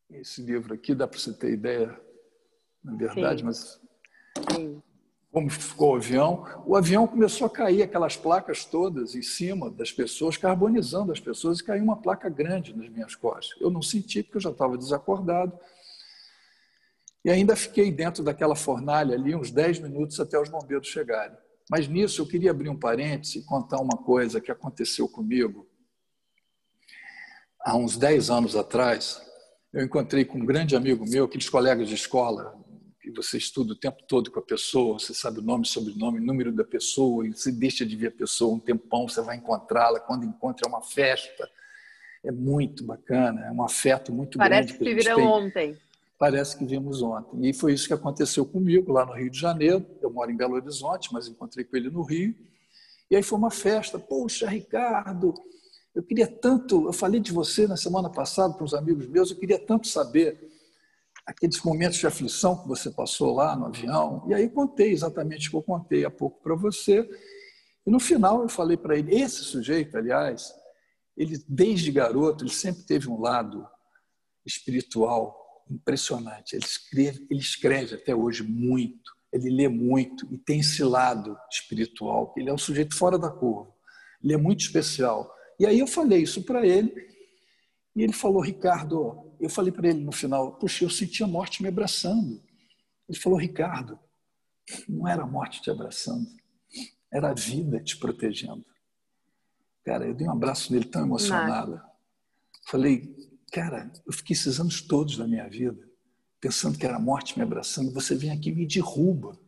esse 0.09 0.41
livro 0.41 0.73
aqui, 0.73 0.93
dá 0.93 1.07
para 1.07 1.19
você 1.19 1.33
ter 1.33 1.51
ideia, 1.51 1.99
na 2.83 2.95
verdade, 2.95 3.39
Sim. 3.39 3.45
mas 3.45 3.81
Sim. 4.51 4.81
como 5.31 5.49
ficou 5.49 5.93
o 5.93 5.95
avião, 5.95 6.63
o 6.65 6.75
avião 6.75 7.07
começou 7.07 7.47
a 7.47 7.49
cair 7.49 7.81
aquelas 7.81 8.15
placas 8.15 8.63
todas 8.65 9.15
em 9.15 9.21
cima 9.21 9.71
das 9.71 9.91
pessoas, 9.91 10.37
carbonizando 10.37 11.11
as 11.11 11.19
pessoas, 11.19 11.59
e 11.59 11.63
caiu 11.63 11.83
uma 11.83 11.97
placa 11.97 12.29
grande 12.29 12.75
nas 12.75 12.89
minhas 12.89 13.15
costas. 13.15 13.59
Eu 13.59 13.71
não 13.71 13.81
senti 13.81 14.21
porque 14.21 14.37
eu 14.37 14.41
já 14.41 14.51
estava 14.51 14.77
desacordado. 14.77 15.57
E 17.25 17.31
ainda 17.31 17.55
fiquei 17.55 17.89
dentro 17.89 18.21
daquela 18.21 18.55
fornalha 18.55 19.15
ali 19.15 19.33
uns 19.33 19.49
10 19.49 19.79
minutos 19.79 20.19
até 20.19 20.39
os 20.39 20.49
bombeiros 20.49 20.87
chegarem. 20.87 21.37
Mas 21.69 21.87
nisso 21.87 22.21
eu 22.21 22.27
queria 22.27 22.51
abrir 22.51 22.69
um 22.69 22.77
parêntese 22.77 23.39
e 23.39 23.43
contar 23.43 23.79
uma 23.79 23.97
coisa 23.97 24.41
que 24.41 24.51
aconteceu 24.51 25.07
comigo 25.07 25.67
há 27.63 27.75
uns 27.77 27.97
10 27.97 28.29
anos 28.29 28.55
atrás 28.55 29.21
eu 29.73 29.83
encontrei 29.83 30.23
com 30.23 30.37
um 30.37 30.45
grande 30.45 30.75
amigo 30.75 31.03
meu, 31.09 31.25
aqueles 31.25 31.49
colegas 31.49 31.89
de 31.89 31.95
escola, 31.95 32.53
que 33.01 33.09
você 33.09 33.39
estuda 33.39 33.73
o 33.73 33.75
tempo 33.75 34.03
todo 34.07 34.29
com 34.29 34.39
a 34.39 34.43
pessoa, 34.43 34.99
você 34.99 35.15
sabe 35.15 35.39
o 35.39 35.41
nome, 35.41 35.65
sobrenome, 35.65 36.19
número 36.19 36.51
da 36.51 36.63
pessoa, 36.63 37.25
e 37.25 37.31
você 37.31 37.51
deixa 37.51 37.83
de 37.83 37.95
ver 37.95 38.07
a 38.07 38.11
pessoa 38.11 38.55
um 38.55 38.59
tempão, 38.59 39.07
você 39.07 39.19
vai 39.21 39.35
encontrá-la, 39.35 39.99
quando 39.99 40.25
encontra 40.25 40.67
é 40.67 40.69
uma 40.69 40.83
festa. 40.83 41.49
É 42.23 42.31
muito 42.31 42.85
bacana, 42.85 43.47
é 43.47 43.51
um 43.51 43.63
afeto 43.63 44.13
muito 44.13 44.37
Parece 44.37 44.77
grande. 44.77 44.79
Parece 44.79 44.95
que, 44.95 45.03
que 45.03 45.15
viram 45.15 45.27
ontem. 45.27 45.77
Parece 46.23 46.57
que 46.57 46.63
vimos 46.63 47.01
ontem. 47.01 47.49
E 47.49 47.53
foi 47.53 47.73
isso 47.73 47.85
que 47.85 47.93
aconteceu 47.93 48.45
comigo 48.45 48.93
lá 48.93 49.05
no 49.05 49.11
Rio 49.11 49.29
de 49.29 49.37
Janeiro. 49.37 49.85
Eu 50.01 50.09
moro 50.09 50.31
em 50.31 50.37
Belo 50.37 50.53
Horizonte, 50.53 51.11
mas 51.11 51.27
encontrei 51.27 51.65
com 51.65 51.75
ele 51.75 51.89
no 51.89 52.01
Rio. 52.01 52.33
E 53.11 53.15
aí 53.17 53.21
foi 53.21 53.37
uma 53.37 53.51
festa. 53.51 53.99
Poxa, 53.99 54.47
Ricardo, 54.47 55.33
eu 55.93 56.01
queria 56.01 56.25
tanto, 56.25 56.87
eu 56.87 56.93
falei 56.93 57.19
de 57.19 57.33
você 57.33 57.67
na 57.67 57.75
semana 57.75 58.09
passada 58.09 58.53
para 58.53 58.63
uns 58.63 58.73
amigos 58.73 59.05
meus, 59.05 59.31
eu 59.31 59.35
queria 59.35 59.59
tanto 59.59 59.85
saber 59.85 60.49
aqueles 61.25 61.61
momentos 61.61 61.97
de 61.97 62.07
aflição 62.07 62.55
que 62.61 62.69
você 62.69 62.89
passou 62.89 63.35
lá 63.35 63.53
no 63.57 63.65
avião. 63.65 64.23
E 64.29 64.33
aí 64.33 64.47
contei 64.47 64.93
exatamente 64.93 65.49
o 65.49 65.51
que 65.51 65.57
eu 65.57 65.61
contei 65.61 66.05
há 66.05 66.09
pouco 66.09 66.41
para 66.41 66.55
você. 66.55 67.05
E 67.85 67.91
no 67.91 67.99
final 67.99 68.43
eu 68.43 68.47
falei 68.47 68.77
para 68.77 68.97
ele, 68.97 69.13
esse 69.13 69.43
sujeito, 69.43 69.97
aliás, 69.97 70.53
ele 71.17 71.43
desde 71.49 71.91
garoto, 71.91 72.45
ele 72.45 72.53
sempre 72.53 72.83
teve 72.83 73.09
um 73.09 73.19
lado 73.19 73.67
espiritual 74.45 75.42
impressionante. 75.69 76.55
Ele 76.55 76.65
escreve, 76.65 77.27
ele 77.29 77.39
escreve 77.39 77.95
até 77.95 78.15
hoje 78.15 78.43
muito, 78.43 79.11
ele 79.31 79.49
lê 79.49 79.67
muito 79.67 80.27
e 80.31 80.37
tem 80.37 80.59
esse 80.59 80.83
lado 80.83 81.37
espiritual. 81.51 82.33
Ele 82.37 82.49
é 82.49 82.53
um 82.53 82.57
sujeito 82.57 82.95
fora 82.95 83.17
da 83.17 83.29
curva. 83.29 83.73
Ele 84.23 84.33
é 84.33 84.37
muito 84.37 84.61
especial. 84.61 85.33
E 85.59 85.65
aí 85.65 85.79
eu 85.79 85.87
falei 85.87 86.21
isso 86.21 86.43
para 86.43 86.65
ele, 86.65 86.93
e 87.95 88.01
ele 88.01 88.13
falou, 88.13 88.41
Ricardo, 88.41 89.31
eu 89.39 89.49
falei 89.49 89.71
para 89.71 89.89
ele 89.89 89.99
no 89.99 90.11
final, 90.11 90.53
puxa, 90.57 90.83
eu 90.83 90.89
senti 90.89 91.23
a 91.23 91.27
morte 91.27 91.61
me 91.61 91.69
abraçando. 91.69 92.41
Ele 93.07 93.19
falou, 93.19 93.37
Ricardo, 93.37 93.99
não 94.87 95.07
era 95.07 95.23
a 95.23 95.27
morte 95.27 95.61
te 95.61 95.69
abraçando, 95.69 96.27
era 97.11 97.29
a 97.29 97.33
vida 97.33 97.79
te 97.79 97.97
protegendo. 97.97 98.65
Cara, 99.83 100.07
eu 100.07 100.13
dei 100.13 100.25
um 100.25 100.31
abraço 100.31 100.71
nele 100.71 100.85
tão 100.85 101.03
emocionado. 101.03 101.79
Falei, 102.67 103.13
cara, 103.53 103.91
eu 104.03 104.11
fiquei 104.11 104.33
esses 104.33 104.59
anos 104.59 104.81
todos 104.81 105.15
da 105.15 105.27
minha 105.27 105.47
vida 105.47 105.87
pensando 106.41 106.77
que 106.77 106.85
era 106.85 106.97
a 106.97 106.99
morte 106.99 107.37
me 107.37 107.43
abraçando. 107.43 107.93
Você 107.93 108.15
vem 108.15 108.31
aqui 108.31 108.49
e 108.49 108.55
me 108.55 108.67
derruba. 108.67 109.39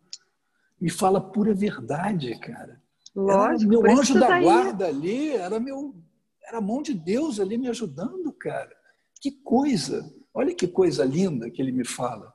Me 0.80 0.90
fala 0.90 1.20
pura 1.20 1.54
verdade, 1.54 2.40
cara. 2.40 2.82
Lógico, 3.14 3.74
era 3.74 3.82
meu 3.84 4.00
anjo 4.00 4.14
da 4.14 4.28
tá 4.28 4.40
guarda 4.40 4.88
ali, 4.88 5.32
era 5.32 5.60
meu, 5.60 5.94
era 6.42 6.60
a 6.60 6.62
mão 6.62 6.82
de 6.82 6.94
Deus 6.94 7.40
ali 7.40 7.58
me 7.58 7.68
ajudando, 7.68 8.32
cara. 8.32 8.74
Que 9.20 9.32
coisa! 9.32 10.10
Olha 10.34 10.54
que 10.54 10.68
coisa 10.68 11.04
linda 11.04 11.50
que 11.50 11.62
ele 11.62 11.72
me 11.72 11.86
fala. 11.86 12.34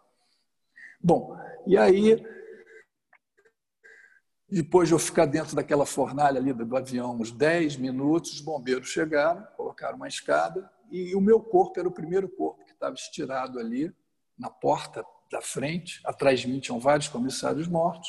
Bom, 1.03 1.35
e 1.67 1.77
aí, 1.77 2.23
depois 4.49 4.89
de 4.89 4.95
eu 4.95 4.99
ficar 4.99 5.27
dentro 5.27 5.57
daquela 5.57 5.87
fornalha 5.87 6.39
ali 6.39 6.53
do 6.53 6.77
avião 6.77 7.19
uns 7.19 7.31
10 7.31 7.77
minutos, 7.77 8.35
os 8.35 8.41
bombeiros 8.41 8.89
chegaram, 8.89 9.47
colocaram 9.57 9.97
uma 9.97 10.09
escada 10.09 10.71
e 10.91 11.15
o 11.15 11.21
meu 11.21 11.41
corpo 11.41 11.79
era 11.79 11.89
o 11.89 11.93
primeiro 11.93 12.29
corpo 12.29 12.65
que 12.65 12.73
estava 12.73 12.95
estirado 12.95 13.59
ali 13.59 13.93
na 14.39 14.51
porta 14.51 15.05
da 15.31 15.41
frente. 15.41 16.01
Atrás 16.05 16.41
de 16.41 16.49
mim 16.49 16.61
tinham 16.61 16.81
vários 16.81 17.09
comissários 17.09 17.69
mortos. 17.69 18.09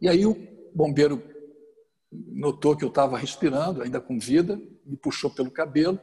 E 0.00 0.08
aí 0.08 0.26
o 0.26 0.36
bombeiro 0.74 1.22
notou 2.10 2.76
que 2.76 2.84
eu 2.84 2.88
estava 2.88 3.16
respirando, 3.16 3.82
ainda 3.82 4.00
com 4.00 4.18
vida, 4.18 4.60
me 4.84 4.96
puxou 4.96 5.30
pelo 5.30 5.50
cabelo, 5.50 5.98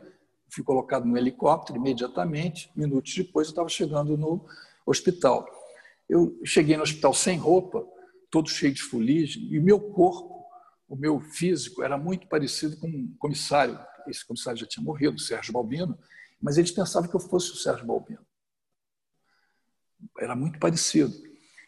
fui 0.49 0.63
colocado 0.63 1.05
no 1.05 1.17
helicóptero 1.17 1.77
imediatamente. 1.77 2.71
Minutos 2.75 3.13
depois, 3.15 3.47
eu 3.47 3.51
estava 3.51 3.69
chegando 3.69 4.17
no 4.17 4.45
hospital. 4.85 5.47
Eu 6.07 6.39
cheguei 6.43 6.75
no 6.75 6.83
hospital 6.83 7.13
sem 7.13 7.37
roupa, 7.37 7.85
todo 8.31 8.49
cheio 8.49 8.73
de 8.73 8.81
fuligem, 8.81 9.43
e 9.43 9.59
o 9.59 9.63
meu 9.63 9.79
corpo, 9.79 10.45
o 10.87 10.95
meu 10.95 11.19
físico, 11.19 11.83
era 11.83 11.97
muito 11.97 12.27
parecido 12.27 12.77
com 12.77 12.87
um 12.87 13.15
comissário. 13.19 13.79
Esse 14.07 14.25
comissário 14.25 14.59
já 14.59 14.65
tinha 14.65 14.83
morrido, 14.83 15.15
o 15.15 15.19
Sérgio 15.19 15.53
Balbino, 15.53 15.97
mas 16.41 16.57
eles 16.57 16.71
pensavam 16.71 17.09
que 17.09 17.15
eu 17.15 17.19
fosse 17.19 17.51
o 17.51 17.55
Sérgio 17.55 17.85
Balbino. 17.85 18.25
Era 20.19 20.35
muito 20.35 20.59
parecido. 20.59 21.13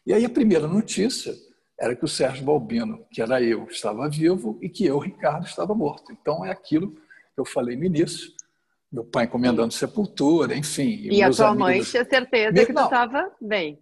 E 0.06 0.14
aí 0.14 0.26
a 0.26 0.30
primeira 0.30 0.68
notícia 0.68 1.36
era 1.80 1.96
que 1.96 2.06
o 2.06 2.08
Sérgio 2.08 2.46
Balbino, 2.46 3.06
que 3.12 3.22
era 3.22 3.42
eu, 3.42 3.66
estava 3.66 4.08
vivo 4.08 4.60
e 4.62 4.70
que 4.70 4.86
eu, 4.86 5.00
Ricardo, 5.00 5.46
estava 5.46 5.74
morto. 5.74 6.12
Então 6.12 6.46
é 6.46 6.52
aquilo 6.52 6.92
que 6.92 7.40
eu 7.40 7.46
falei 7.46 7.76
no 7.76 7.84
início, 7.84 8.32
meu 8.92 9.06
pai 9.06 9.26
encomendando 9.26 9.74
sepultura, 9.74 10.56
enfim. 10.56 11.08
E, 11.10 11.24
a 11.24 11.32
tua 11.32 11.48
amigos... 11.48 11.60
mãe 11.60 11.84
tinha 11.84 12.06
certeza 12.06 12.52
meu... 12.52 12.66
que 12.66 12.74
tu 12.74 12.84
estava 12.84 13.32
bem. 13.40 13.82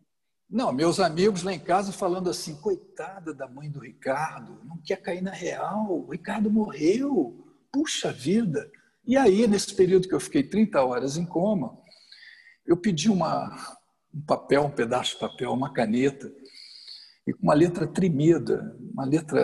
Não, 0.50 0.72
meus 0.72 1.00
amigos 1.00 1.44
lá 1.44 1.54
em 1.54 1.60
casa 1.60 1.92
falando 1.92 2.30
assim, 2.30 2.56
coitada 2.56 3.34
da 3.34 3.48
mãe 3.48 3.70
do 3.70 3.80
Ricardo, 3.80 4.60
não 4.66 4.78
quer 4.78 4.98
cair 4.98 5.22
na 5.22 5.32
real, 5.32 5.92
o 5.92 6.10
Ricardo 6.10 6.50
morreu, 6.50 7.49
puxa 7.72 8.12
vida. 8.12 8.70
E 9.06 9.18
aí, 9.18 9.48
nesse 9.48 9.76
período 9.76 10.08
que 10.08 10.14
eu 10.14 10.20
fiquei 10.20 10.44
30 10.44 10.84
horas 10.84 11.18
em 11.18 11.26
coma, 11.26 11.78
eu 12.66 12.78
pedi 12.78 13.10
uma, 13.10 13.78
um 14.14 14.22
papel, 14.22 14.66
um 14.66 14.72
pedaço 14.72 15.14
de 15.14 15.20
papel, 15.20 15.52
uma 15.52 15.74
caneta, 15.74 16.32
e 17.26 17.34
com 17.34 17.44
uma 17.44 17.54
letra 17.54 17.88
tremida, 17.88 18.76
uma 18.94 19.06
letra 19.06 19.44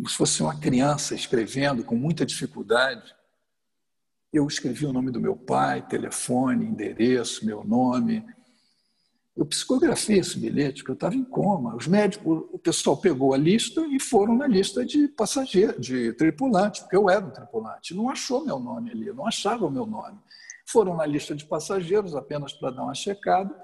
como 0.00 0.08
se 0.08 0.16
fosse 0.16 0.42
uma 0.42 0.58
criança 0.58 1.14
escrevendo 1.14 1.84
com 1.84 1.94
muita 1.94 2.24
dificuldade. 2.24 3.14
Eu 4.32 4.46
escrevi 4.46 4.86
o 4.86 4.92
nome 4.92 5.10
do 5.10 5.20
meu 5.20 5.36
pai, 5.36 5.86
telefone, 5.86 6.64
endereço, 6.64 7.44
meu 7.44 7.62
nome. 7.62 8.24
Eu 9.36 9.46
psicografei 9.46 10.18
esse 10.18 10.38
bilhete, 10.38 10.82
que 10.82 10.90
eu 10.90 10.94
estava 10.94 11.14
em 11.14 11.24
coma. 11.24 11.76
Os 11.76 11.86
médicos, 11.86 12.44
o 12.52 12.58
pessoal 12.58 12.96
pegou 12.96 13.32
a 13.32 13.38
lista 13.38 13.80
e 13.86 14.00
foram 14.00 14.36
na 14.36 14.46
lista 14.46 14.84
de 14.84 15.08
passageiro, 15.08 15.80
de 15.80 16.12
tripulante, 16.14 16.80
porque 16.80 16.96
eu 16.96 17.08
era 17.08 17.24
um 17.24 17.30
tripulante. 17.30 17.94
Não 17.94 18.10
achou 18.10 18.44
meu 18.44 18.58
nome 18.58 18.90
ali, 18.90 19.12
não 19.12 19.26
achava 19.26 19.66
o 19.66 19.70
meu 19.70 19.86
nome. 19.86 20.18
Foram 20.66 20.96
na 20.96 21.06
lista 21.06 21.34
de 21.34 21.44
passageiros 21.44 22.14
apenas 22.14 22.52
para 22.52 22.70
dar 22.70 22.82
uma 22.82 22.94
checada. 22.94 23.54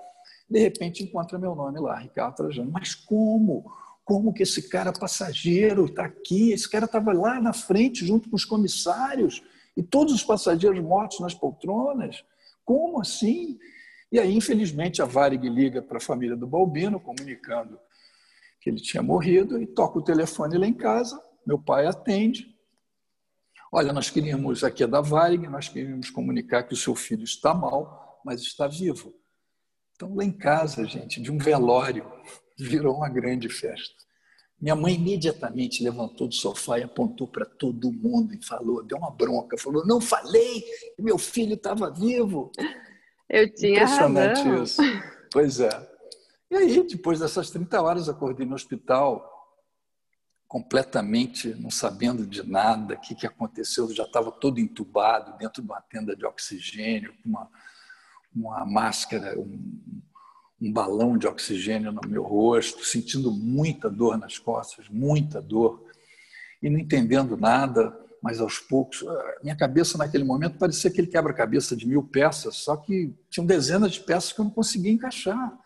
De 0.49 0.61
repente 0.61 1.03
encontra 1.03 1.39
meu 1.39 1.55
nome 1.55 1.81
lá, 1.81 1.99
Ricardo 1.99 2.37
Trajano. 2.37 2.71
Mas 2.71 2.95
como? 2.95 3.71
Como 4.05 4.33
que 4.33 4.45
esse 4.45 4.69
cara 4.69 4.93
passageiro 4.93 5.87
está 5.87 6.05
aqui? 6.05 6.53
Esse 6.53 6.71
cara 6.71 6.85
estava 6.85 7.13
lá 7.13 7.41
na 7.41 7.53
frente 7.53 8.07
junto 8.07 8.31
com 8.31 8.37
os 8.37 8.45
comissários 8.45 9.43
e 9.77 9.83
todos 9.83 10.15
os 10.15 10.23
passageiros 10.23 10.81
mortos 10.81 11.19
nas 11.19 11.35
poltronas. 11.35 12.25
Como 12.65 13.01
assim? 13.01 13.59
E 14.17 14.19
aí, 14.19 14.35
infelizmente, 14.35 15.03
a 15.03 15.05
Varig 15.05 15.47
liga 15.47 15.83
para 15.83 15.99
a 15.99 16.01
família 16.01 16.35
do 16.35 16.47
Balbino, 16.47 16.99
comunicando 16.99 17.79
que 18.59 18.71
ele 18.71 18.81
tinha 18.81 19.03
morrido, 19.03 19.61
e 19.61 19.67
toca 19.67 19.99
o 19.99 20.03
telefone 20.03 20.57
lá 20.57 20.67
em 20.67 20.73
casa. 20.73 21.23
Meu 21.47 21.59
pai 21.59 21.87
atende. 21.87 22.57
Olha, 23.71 23.93
nós 23.93 24.09
queríamos, 24.09 24.65
aqui 24.65 24.83
é 24.83 24.87
da 24.87 25.03
Varig, 25.03 25.47
nós 25.49 25.69
queríamos 25.69 26.09
comunicar 26.09 26.63
que 26.63 26.73
o 26.73 26.77
seu 26.79 26.95
filho 26.95 27.25
está 27.25 27.53
mal, 27.53 28.23
mas 28.25 28.41
está 28.41 28.67
vivo. 28.67 29.13
Então, 29.95 30.15
lá 30.15 30.25
em 30.25 30.33
casa, 30.33 30.87
gente, 30.87 31.21
de 31.21 31.31
um 31.31 31.37
velório, 31.37 32.11
virou 32.59 32.97
uma 32.97 33.11
grande 33.11 33.51
festa. 33.51 34.03
Minha 34.59 34.75
mãe 34.75 34.95
imediatamente 34.95 35.85
levantou 35.85 36.27
do 36.27 36.35
sofá 36.35 36.79
e 36.79 36.85
apontou 36.85 37.29
para 37.29 37.45
todo 37.45 37.93
mundo 37.93 38.33
e 38.33 38.43
falou, 38.43 38.83
deu 38.83 38.97
uma 38.97 39.11
bronca, 39.11 39.59
falou: 39.59 39.87
"Não 39.87 40.01
falei, 40.01 40.65
meu 40.99 41.19
filho 41.19 41.53
estava 41.53 41.91
vivo". 41.91 42.51
Eu 43.29 43.53
tinha 43.53 43.83
Impressionante 43.83 44.43
razão. 44.43 44.63
isso. 44.63 44.83
Pois 45.33 45.61
é. 45.61 45.97
E 46.51 46.57
aí, 46.57 46.87
depois 46.87 47.19
dessas 47.21 47.51
30 47.51 47.83
horas, 47.83 48.09
acordei 48.09 48.47
no 48.47 48.55
hospital 48.55 49.33
completamente 50.47 51.55
não 51.55 51.71
sabendo 51.71 52.25
de 52.25 52.43
nada, 52.49 52.95
o 52.95 53.01
que, 53.01 53.15
que 53.15 53.27
aconteceu, 53.27 53.89
eu 53.89 53.95
já 53.95 54.05
estava 54.05 54.31
todo 54.31 54.61
entubado 54.61 55.37
dentro 55.39 55.61
de 55.61 55.69
uma 55.69 55.81
tenda 55.81 56.15
de 56.15 56.25
oxigênio, 56.25 57.13
com 57.23 57.29
uma, 57.29 57.51
uma 58.35 58.65
máscara, 58.65 59.39
um, 59.39 60.03
um 60.61 60.73
balão 60.73 61.19
de 61.19 61.27
oxigênio 61.27 61.91
no 61.91 62.01
meu 62.07 62.23
rosto, 62.23 62.85
sentindo 62.85 63.31
muita 63.33 63.91
dor 63.91 64.17
nas 64.17 64.39
costas, 64.39 64.89
muita 64.89 65.43
dor, 65.43 65.85
e 66.63 66.71
não 66.71 66.79
entendendo 66.79 67.37
nada, 67.37 68.06
mas 68.27 68.41
aos 68.41 68.59
poucos, 68.59 69.05
minha 69.41 69.55
cabeça 69.55 69.97
naquele 69.97 70.25
momento 70.25 70.59
parecia 70.59 70.91
aquele 70.91 71.07
quebra-cabeça 71.07 71.77
de 71.77 71.87
mil 71.87 72.03
peças, 72.03 72.57
só 72.57 72.77
que 72.77 73.15
tinham 73.31 73.47
dezenas 73.47 73.93
de 73.93 74.01
peças 74.01 74.33
que 74.33 74.41
eu 74.41 74.45
não 74.45 74.51
conseguia 74.51 74.91
encaixar. 74.91 75.57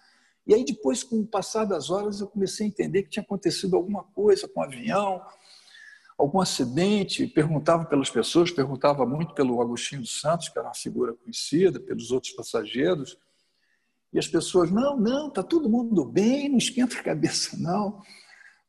E 0.47 0.53
aí 0.53 0.63
depois, 0.63 1.03
com 1.03 1.21
o 1.21 1.27
passar 1.27 1.65
das 1.65 1.89
horas, 1.89 2.21
eu 2.21 2.27
comecei 2.27 2.67
a 2.67 2.69
entender 2.69 3.05
que 3.05 3.09
tinha 3.09 3.23
acontecido 3.23 3.77
alguma 3.77 4.05
coisa 4.05 4.47
com 4.47 4.61
o 4.61 4.63
avião, 4.63 5.23
algum 6.19 6.39
acidente, 6.39 7.27
perguntava 7.27 7.87
pelas 7.87 8.11
pessoas, 8.11 8.51
perguntava 8.51 9.07
muito 9.07 9.33
pelo 9.33 9.63
Agostinho 9.63 10.03
dos 10.03 10.21
Santos, 10.21 10.51
que 10.51 10.59
era 10.59 10.69
uma 10.69 10.75
figura 10.75 11.15
conhecida, 11.15 11.81
pelos 11.81 12.11
outros 12.11 12.35
passageiros, 12.35 13.17
e 14.13 14.19
as 14.19 14.29
pessoas, 14.29 14.71
não, 14.71 14.99
não, 14.99 15.29
está 15.29 15.43
todo 15.43 15.71
mundo 15.71 16.05
bem, 16.05 16.51
não 16.51 16.59
esquenta 16.59 16.99
a 16.99 17.03
cabeça, 17.03 17.57
não. 17.59 18.03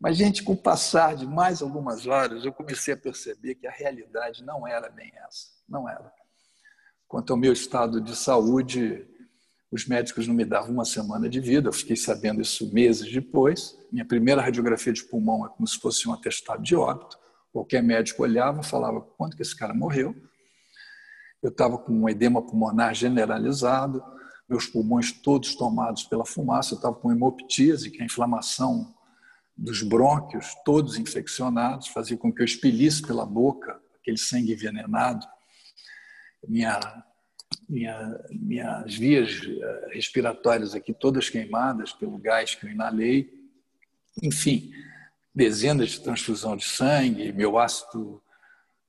Mas, 0.02 0.18
gente, 0.18 0.42
com 0.42 0.54
o 0.54 0.58
passar 0.58 1.16
de 1.16 1.28
mais 1.28 1.62
algumas 1.62 2.08
horas, 2.08 2.44
eu 2.44 2.52
comecei 2.52 2.96
a 2.96 2.98
perceber 2.98 3.54
que 3.54 3.68
a 3.68 3.72
realidade 3.72 4.44
não 4.44 4.68
era 4.68 4.90
bem 4.90 5.12
essa. 5.28 5.50
Não 5.70 5.88
era. 5.88 6.12
Quanto 7.08 7.32
ao 7.32 7.38
meu 7.38 7.54
estado 7.54 8.02
de 8.02 8.16
saúde, 8.16 9.08
os 9.72 9.86
médicos 9.86 10.28
não 10.28 10.34
me 10.34 10.44
davam 10.44 10.72
uma 10.72 10.86
semana 10.86 11.30
de 11.30 11.40
vida, 11.40 11.70
eu 11.70 11.74
fiquei 11.74 11.96
sabendo 11.96 12.42
isso 12.42 12.74
meses 12.74 13.14
depois. 13.14 13.78
Minha 13.92 14.04
primeira 14.04 14.42
radiografia 14.42 14.92
de 14.92 15.04
pulmão 15.04 15.46
é 15.46 15.50
como 15.50 15.68
se 15.68 15.78
fosse 15.78 16.10
um 16.10 16.14
atestado 16.14 16.64
de 16.64 16.76
óbito. 16.76 17.20
Qualquer 17.54 17.84
médico 17.84 18.24
olhava, 18.24 18.64
falava 18.64 19.02
quando 19.02 19.36
que 19.36 19.44
esse 19.44 19.56
cara 19.56 19.74
morreu. 19.74 20.16
Eu 21.44 21.50
estava 21.50 21.78
com 21.78 21.94
um 21.94 22.10
edema 22.10 22.42
pulmonar 22.42 22.96
generalizado, 22.96 24.04
meus 24.50 24.66
pulmões 24.66 25.12
todos 25.12 25.54
tomados 25.54 26.04
pela 26.06 26.26
fumaça, 26.26 26.74
eu 26.74 26.78
estava 26.78 26.96
com 26.96 27.12
hemoptise, 27.12 27.92
que 27.92 28.00
é 28.00 28.02
a 28.02 28.06
inflamação 28.06 28.96
dos 29.58 29.84
brônquios, 29.84 30.56
todos 30.66 30.98
infeccionados, 30.98 31.88
fazia 31.88 32.18
com 32.18 32.34
que 32.34 32.42
eu 32.42 32.46
expelisse 32.46 33.02
pela 33.02 33.26
boca 33.26 33.80
aquele 34.02 34.18
sangue 34.18 34.54
envenenado. 34.54 35.26
Minha, 36.48 36.80
minha, 37.70 38.20
minhas 38.32 38.96
vias 38.96 39.42
eh, 39.46 39.90
respiratórias 39.94 40.74
aqui 40.74 40.94
todas 40.94 41.30
queimadas 41.30 41.94
pelo 41.94 42.18
gás 42.18 42.56
que 42.56 42.66
eu 42.66 42.72
inalei. 42.72 43.32
Enfim, 44.22 44.72
dezenas 45.34 45.90
de 45.90 46.02
transfusão 46.02 46.58
de 46.58 46.66
sangue, 46.66 47.32
meu 47.32 47.60
ácido 47.60 48.22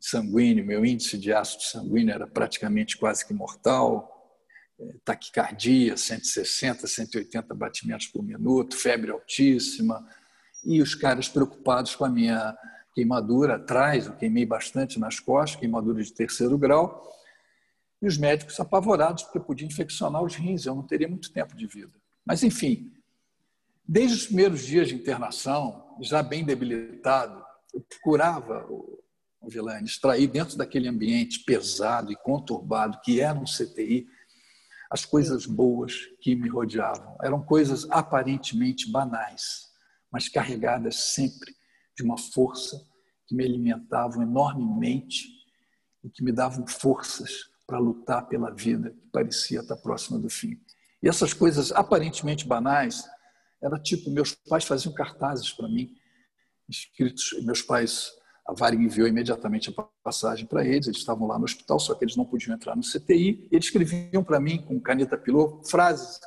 sanguíneo, 0.00 0.66
meu 0.66 0.84
índice 0.84 1.16
de 1.16 1.32
ácido 1.32 1.62
sanguíneo 1.62 2.14
era 2.14 2.26
praticamente 2.26 2.96
quase 2.96 3.26
que 3.26 3.34
mortal, 3.34 4.10
eh, 4.80 4.96
taquicardia, 5.04 5.96
160, 5.96 6.86
180 6.86 7.54
batimentos 7.54 8.06
por 8.06 8.22
minuto, 8.22 8.76
febre 8.76 9.10
altíssima, 9.10 10.04
e 10.64 10.80
os 10.80 10.94
caras 10.94 11.28
preocupados 11.28 11.94
com 11.94 12.04
a 12.04 12.10
minha 12.10 12.56
queimadura 12.94 13.56
atrás, 13.56 14.06
eu 14.06 14.12
queimei 14.14 14.44
bastante 14.44 14.98
nas 14.98 15.18
costas, 15.18 15.58
queimadura 15.58 16.02
de 16.02 16.12
terceiro 16.12 16.58
grau, 16.58 17.02
e 18.00 18.06
os 18.06 18.18
médicos 18.18 18.58
apavorados 18.58 19.22
porque 19.22 19.40
podia 19.40 19.66
infeccionar 19.66 20.22
os 20.22 20.34
rins, 20.34 20.66
eu 20.66 20.74
não 20.74 20.82
teria 20.82 21.08
muito 21.08 21.32
tempo 21.32 21.56
de 21.56 21.66
vida. 21.66 21.92
Mas, 22.24 22.42
enfim, 22.42 22.92
desde 23.86 24.16
os 24.16 24.26
primeiros 24.26 24.62
dias 24.62 24.88
de 24.88 24.94
internação, 24.94 25.96
já 26.00 26.22
bem 26.22 26.44
debilitado, 26.44 27.42
eu 27.72 27.80
procurava, 27.80 28.66
o 28.68 29.48
Vilani, 29.48 29.86
extrair 29.86 30.26
dentro 30.28 30.56
daquele 30.56 30.88
ambiente 30.88 31.40
pesado 31.40 32.12
e 32.12 32.16
conturbado 32.16 33.00
que 33.02 33.20
era 33.20 33.38
um 33.38 33.44
CTI, 33.44 34.06
as 34.90 35.04
coisas 35.04 35.46
boas 35.46 35.94
que 36.20 36.34
me 36.36 36.48
rodeavam. 36.48 37.16
Eram 37.22 37.42
coisas 37.42 37.86
aparentemente 37.90 38.90
banais, 38.90 39.71
mas 40.12 40.28
carregadas 40.28 41.14
sempre 41.14 41.54
de 41.96 42.02
uma 42.02 42.18
força 42.18 42.76
que 43.26 43.34
me 43.34 43.44
alimentavam 43.44 44.22
enormemente 44.22 45.28
e 46.04 46.10
que 46.10 46.22
me 46.22 46.32
davam 46.32 46.66
forças 46.66 47.50
para 47.66 47.78
lutar 47.78 48.26
pela 48.26 48.50
vida 48.50 48.90
que 48.90 49.06
parecia 49.08 49.60
estar 49.60 49.76
próxima 49.76 50.18
do 50.18 50.28
fim. 50.28 50.60
E 51.02 51.08
essas 51.08 51.32
coisas 51.32 51.72
aparentemente 51.72 52.46
banais, 52.46 53.08
era 53.62 53.78
tipo, 53.78 54.10
meus 54.10 54.34
pais 54.34 54.64
faziam 54.64 54.92
cartazes 54.92 55.50
para 55.52 55.68
mim, 55.68 55.96
escritos, 56.68 57.32
meus 57.44 57.62
pais, 57.62 58.12
a 58.46 58.52
Varig 58.52 58.82
enviou 58.82 59.06
imediatamente 59.06 59.70
a 59.70 59.82
passagem 60.02 60.46
para 60.46 60.64
eles, 60.64 60.86
eles 60.86 60.98
estavam 60.98 61.26
lá 61.26 61.38
no 61.38 61.44
hospital, 61.44 61.78
só 61.78 61.94
que 61.94 62.04
eles 62.04 62.16
não 62.16 62.24
podiam 62.24 62.54
entrar 62.54 62.76
no 62.76 62.82
CTI, 62.82 63.48
eles 63.50 63.66
escreviam 63.66 64.22
para 64.24 64.40
mim 64.40 64.60
com 64.62 64.80
caneta 64.80 65.16
pilô 65.16 65.62
frases 65.64 66.20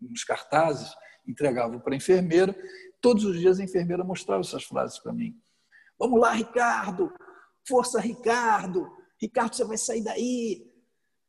nos 0.00 0.24
cartazes, 0.24 0.90
entregavam 1.28 1.78
para 1.78 1.94
a 1.94 1.96
enfermeira, 1.96 2.56
Todos 3.00 3.24
os 3.24 3.38
dias 3.38 3.60
a 3.60 3.64
enfermeira 3.64 4.02
mostrava 4.02 4.40
essas 4.40 4.64
frases 4.64 4.98
para 4.98 5.12
mim. 5.12 5.36
Vamos 5.98 6.20
lá, 6.20 6.32
Ricardo! 6.32 7.12
Força, 7.66 8.00
Ricardo! 8.00 8.90
Ricardo, 9.20 9.54
você 9.54 9.64
vai 9.64 9.78
sair 9.78 10.02
daí! 10.02 10.66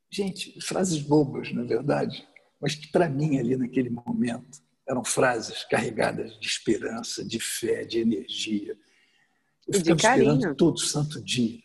Gente, 0.10 0.60
frases 0.62 1.00
bobas, 1.02 1.54
na 1.54 1.62
é 1.62 1.66
verdade, 1.66 2.28
mas 2.60 2.74
que 2.74 2.88
para 2.92 3.08
mim, 3.08 3.38
ali 3.38 3.56
naquele 3.56 3.90
momento, 3.90 4.60
eram 4.88 5.04
frases 5.04 5.64
carregadas 5.66 6.40
de 6.40 6.48
esperança, 6.48 7.24
de 7.24 7.40
fé, 7.40 7.84
de 7.84 8.00
energia. 8.00 8.76
Eu 9.68 9.80
e 9.80 9.84
ficava 9.84 10.18
esperando 10.18 10.56
todo 10.56 10.80
santo 10.80 11.24
dia. 11.24 11.60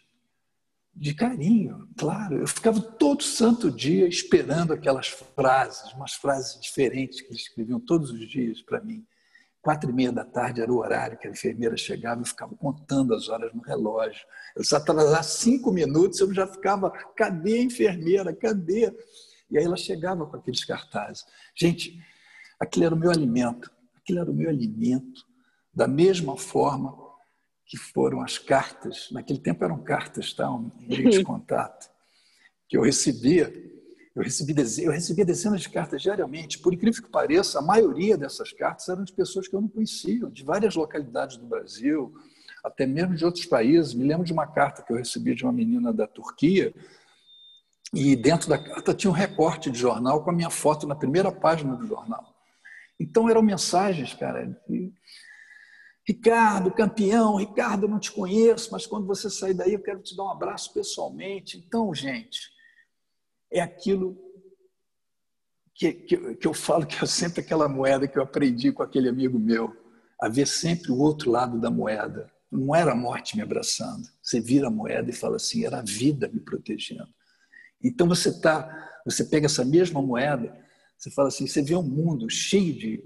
De 0.96 1.12
carinho, 1.12 1.88
claro. 1.96 2.38
Eu 2.38 2.46
ficava 2.46 2.80
todo 2.80 3.22
santo 3.22 3.70
dia 3.70 4.06
esperando 4.06 4.72
aquelas 4.72 5.08
frases, 5.08 5.92
umas 5.92 6.12
frases 6.12 6.60
diferentes 6.60 7.20
que 7.20 7.28
eles 7.28 7.42
escreviam 7.42 7.80
todos 7.80 8.10
os 8.10 8.28
dias 8.28 8.62
para 8.62 8.80
mim. 8.80 9.04
Quatro 9.60 9.90
e 9.90 9.92
meia 9.92 10.12
da 10.12 10.24
tarde 10.24 10.60
era 10.60 10.70
o 10.70 10.76
horário 10.76 11.18
que 11.18 11.26
a 11.26 11.30
enfermeira 11.30 11.76
chegava 11.76 12.22
e 12.22 12.28
ficava 12.28 12.54
contando 12.54 13.14
as 13.14 13.28
horas 13.28 13.52
no 13.52 13.62
relógio. 13.62 14.24
Eu 14.54 14.62
só 14.62 14.76
atrasar 14.76 15.24
cinco 15.24 15.72
minutos, 15.72 16.20
eu 16.20 16.32
já 16.32 16.46
ficava, 16.46 16.90
cadê 17.16 17.54
a 17.54 17.62
enfermeira? 17.62 18.32
Cadê? 18.34 18.94
E 19.50 19.58
aí 19.58 19.64
ela 19.64 19.76
chegava 19.76 20.26
com 20.26 20.36
aqueles 20.36 20.64
cartazes. 20.64 21.24
Gente, 21.54 21.98
aquilo 22.60 22.84
era 22.84 22.94
o 22.94 22.98
meu 22.98 23.10
alimento. 23.10 23.70
Aquilo 23.96 24.20
era 24.20 24.30
o 24.30 24.34
meu 24.34 24.50
alimento. 24.50 25.26
Da 25.74 25.88
mesma 25.88 26.36
forma 26.36 27.03
que 27.66 27.76
foram 27.76 28.20
as 28.20 28.38
cartas, 28.38 29.08
naquele 29.10 29.38
tempo 29.38 29.64
eram 29.64 29.82
cartas, 29.82 30.32
tá? 30.32 30.50
um 30.50 30.70
meio 30.80 31.10
de 31.10 31.24
contato, 31.24 31.90
que 32.68 32.76
eu 32.76 32.82
recebia 32.82 33.52
eu 34.14 34.22
recebi, 34.22 34.54
eu 34.84 34.92
recebia 34.92 35.24
dezenas 35.24 35.62
de 35.62 35.68
cartas 35.68 36.00
diariamente. 36.00 36.60
Por 36.60 36.72
incrível 36.72 37.02
que 37.02 37.10
pareça, 37.10 37.58
a 37.58 37.62
maioria 37.62 38.16
dessas 38.16 38.52
cartas 38.52 38.88
eram 38.88 39.02
de 39.02 39.12
pessoas 39.12 39.48
que 39.48 39.56
eu 39.56 39.60
não 39.60 39.68
conhecia, 39.68 40.30
de 40.30 40.44
várias 40.44 40.76
localidades 40.76 41.36
do 41.36 41.46
Brasil, 41.46 42.14
até 42.62 42.86
mesmo 42.86 43.16
de 43.16 43.24
outros 43.24 43.44
países. 43.44 43.92
Me 43.92 44.04
lembro 44.04 44.24
de 44.24 44.32
uma 44.32 44.46
carta 44.46 44.82
que 44.82 44.92
eu 44.92 44.96
recebi 44.96 45.34
de 45.34 45.42
uma 45.42 45.52
menina 45.52 45.92
da 45.92 46.06
Turquia, 46.06 46.72
e 47.92 48.14
dentro 48.14 48.48
da 48.48 48.58
carta 48.58 48.94
tinha 48.94 49.10
um 49.10 49.14
recorte 49.14 49.68
de 49.68 49.78
jornal 49.78 50.22
com 50.22 50.30
a 50.30 50.32
minha 50.32 50.50
foto 50.50 50.86
na 50.86 50.94
primeira 50.94 51.32
página 51.32 51.74
do 51.74 51.86
jornal. 51.86 52.32
Então 52.98 53.28
eram 53.28 53.42
mensagens, 53.42 54.14
cara, 54.14 54.46
de, 54.68 54.92
Ricardo, 56.06 56.70
campeão, 56.70 57.36
Ricardo, 57.36 57.88
não 57.88 57.98
te 57.98 58.12
conheço, 58.12 58.70
mas 58.70 58.86
quando 58.86 59.06
você 59.06 59.30
sair 59.30 59.54
daí 59.54 59.72
eu 59.72 59.82
quero 59.82 60.02
te 60.02 60.14
dar 60.14 60.24
um 60.24 60.30
abraço 60.30 60.72
pessoalmente. 60.74 61.56
Então, 61.56 61.94
gente, 61.94 62.50
é 63.50 63.60
aquilo 63.60 64.16
que, 65.74 65.92
que, 65.92 66.34
que 66.36 66.46
eu 66.46 66.52
falo 66.52 66.86
que 66.86 67.02
é 67.02 67.06
sempre 67.06 67.40
aquela 67.40 67.68
moeda 67.68 68.06
que 68.06 68.18
eu 68.18 68.22
aprendi 68.22 68.70
com 68.70 68.82
aquele 68.82 69.08
amigo 69.08 69.38
meu, 69.38 69.74
a 70.20 70.28
ver 70.28 70.46
sempre 70.46 70.92
o 70.92 70.98
outro 70.98 71.30
lado 71.30 71.58
da 71.58 71.70
moeda. 71.70 72.30
Não 72.52 72.74
era 72.74 72.92
a 72.92 72.96
morte 72.96 73.34
me 73.34 73.42
abraçando. 73.42 74.06
Você 74.22 74.40
vira 74.40 74.68
a 74.68 74.70
moeda 74.70 75.10
e 75.10 75.14
fala 75.14 75.36
assim, 75.36 75.64
era 75.64 75.78
a 75.78 75.82
vida 75.82 76.28
me 76.28 76.38
protegendo. 76.38 77.08
Então 77.82 78.06
você 78.06 78.40
tá, 78.40 79.00
você 79.04 79.24
pega 79.24 79.46
essa 79.46 79.64
mesma 79.64 80.00
moeda, 80.02 80.54
você 80.96 81.10
fala 81.10 81.28
assim, 81.28 81.46
você 81.46 81.62
vê 81.62 81.74
um 81.74 81.82
mundo 81.82 82.28
cheio 82.30 82.74
de, 82.74 83.04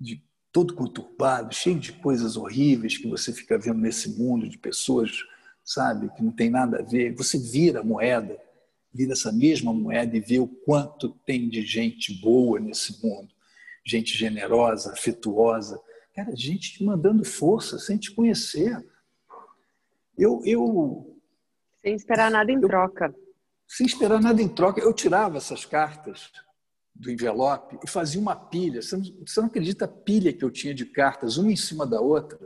de 0.00 0.27
todo 0.52 0.74
conturbado, 0.74 1.54
cheio 1.54 1.78
de 1.78 1.92
coisas 1.92 2.36
horríveis 2.36 2.96
que 2.96 3.08
você 3.08 3.32
fica 3.32 3.58
vendo 3.58 3.78
nesse 3.78 4.18
mundo 4.18 4.48
de 4.48 4.58
pessoas, 4.58 5.10
sabe, 5.64 6.10
que 6.14 6.22
não 6.22 6.32
tem 6.32 6.50
nada 6.50 6.78
a 6.78 6.82
ver. 6.82 7.14
Você 7.14 7.38
vira 7.38 7.80
a 7.80 7.84
moeda 7.84 8.38
vira 8.92 9.12
essa 9.12 9.30
mesma 9.30 9.72
moeda 9.72 10.16
e 10.16 10.20
vê 10.20 10.38
o 10.38 10.46
quanto 10.46 11.10
tem 11.24 11.48
de 11.48 11.62
gente 11.62 12.20
boa 12.20 12.58
nesse 12.58 13.04
mundo, 13.04 13.28
gente 13.84 14.16
generosa, 14.16 14.92
afetuosa, 14.92 15.80
cara, 16.14 16.34
gente 16.34 16.72
te 16.72 16.84
mandando 16.84 17.24
força 17.24 17.78
sem 17.78 17.96
te 17.96 18.10
conhecer. 18.10 18.84
Eu, 20.16 20.42
eu 20.44 21.16
sem 21.82 21.94
esperar 21.94 22.30
nada 22.30 22.50
em 22.50 22.56
eu, 22.56 22.68
troca. 22.68 23.14
Sem 23.66 23.86
esperar 23.86 24.20
nada 24.20 24.42
em 24.42 24.48
troca, 24.48 24.80
eu 24.80 24.92
tirava 24.92 25.36
essas 25.36 25.64
cartas 25.64 26.32
do 26.98 27.10
envelope 27.10 27.78
e 27.84 27.88
fazia 27.88 28.20
uma 28.20 28.34
pilha. 28.34 28.82
Você 28.82 28.96
não, 29.40 29.46
acredita 29.46 29.84
a 29.84 29.88
pilha 29.88 30.32
que 30.32 30.44
eu 30.44 30.50
tinha 30.50 30.74
de 30.74 30.84
cartas, 30.84 31.36
uma 31.36 31.52
em 31.52 31.56
cima 31.56 31.86
da 31.86 32.00
outra, 32.00 32.38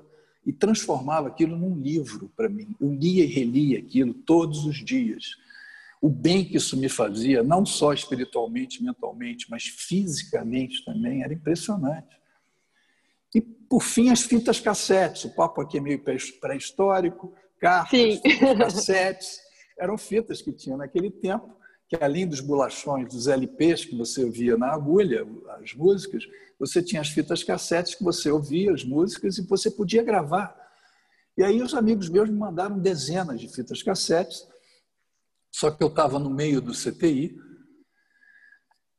e 0.45 0.53
transformava 0.53 1.29
aquilo 1.29 1.57
num 1.57 1.81
livro 1.81 2.31
para 2.37 2.49
mim. 2.49 2.77
Eu 2.81 2.93
lia 2.93 3.25
e 3.25 3.29
relia 3.29 3.79
aquilo 3.79 4.13
todos 4.13 4.65
os 4.65 4.85
dias 4.85 5.37
o 6.03 6.11
bem 6.11 6.45
que 6.45 6.57
isso 6.57 6.77
me 6.77 6.89
fazia, 6.89 7.45
não 7.45 7.65
só 7.65 7.93
espiritualmente, 7.93 8.83
mentalmente, 8.83 9.49
mas 9.49 9.67
fisicamente 9.67 10.85
também, 10.85 11.23
era 11.23 11.33
impressionante. 11.33 12.21
E, 13.33 13.41
por 13.41 13.85
fim, 13.85 14.11
as 14.11 14.23
fitas 14.23 14.59
cassetes. 14.59 15.25
O 15.25 15.31
papo 15.33 15.61
aqui 15.61 15.79
é 15.79 15.81
meio 15.81 16.03
pré-histórico, 16.41 17.33
cartas, 17.61 18.21
fitas 18.21 18.59
cassetes. 18.59 19.41
Eram 19.79 19.97
fitas 19.97 20.43
que 20.43 20.51
tinha 20.51 20.77
naquele 20.77 21.09
tempo, 21.09 21.57
que 21.97 22.05
além 22.05 22.27
dos 22.27 22.41
bolachões, 22.41 23.13
dos 23.13 23.27
LPs 23.27 23.85
que 23.85 23.97
você 23.97 24.25
ouvia 24.25 24.57
na 24.57 24.73
agulha, 24.73 25.27
as 25.61 25.75
músicas, 25.75 26.25
você 26.59 26.83
tinha 26.83 27.01
as 27.01 27.09
fitas 27.09 27.45
cassetes 27.45 27.95
que 27.95 28.05
você 28.05 28.31
ouvia 28.31 28.73
as 28.73 28.85
músicas 28.85 29.37
e 29.37 29.47
você 29.47 29.71
podia 29.71 30.03
gravar. 30.03 30.57
E 31.37 31.43
aí 31.43 31.61
os 31.63 31.75
amigos 31.75 32.09
meus 32.09 32.31
me 32.31 32.37
mandaram 32.37 32.79
dezenas 32.79 33.41
de 33.41 33.49
fitas 33.49 33.83
cassetes 33.83 34.47
só 35.53 35.71
que 35.71 35.85
eu 35.85 35.89
estava 35.89 36.19
no 36.19 36.31
meio 36.31 36.63
do 36.63 36.73
CTI 36.73 37.39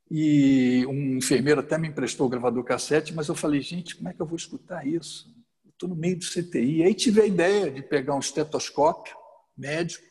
e 0.09 0.85
um 0.85 1.17
enfermeiro 1.17 1.59
até 1.59 1.77
me 1.77 1.87
emprestou 1.87 2.27
o 2.27 2.29
gravador 2.29 2.63
cassete, 2.63 3.13
mas 3.13 3.27
eu 3.27 3.33
falei, 3.33 3.59
gente, 3.61 3.95
como 3.95 4.09
é 4.09 4.13
que 4.13 4.21
eu 4.21 4.25
vou 4.27 4.35
escutar 4.35 4.85
isso? 4.85 5.33
Estou 5.67 5.89
no 5.89 5.95
meio 5.95 6.19
do 6.19 6.25
CTI. 6.25 6.83
Aí 6.83 6.93
tive 6.93 7.21
a 7.21 7.25
ideia 7.25 7.71
de 7.71 7.81
pegar 7.81 8.15
um 8.15 8.19
estetoscópio 8.19 9.15
médico, 9.57 10.05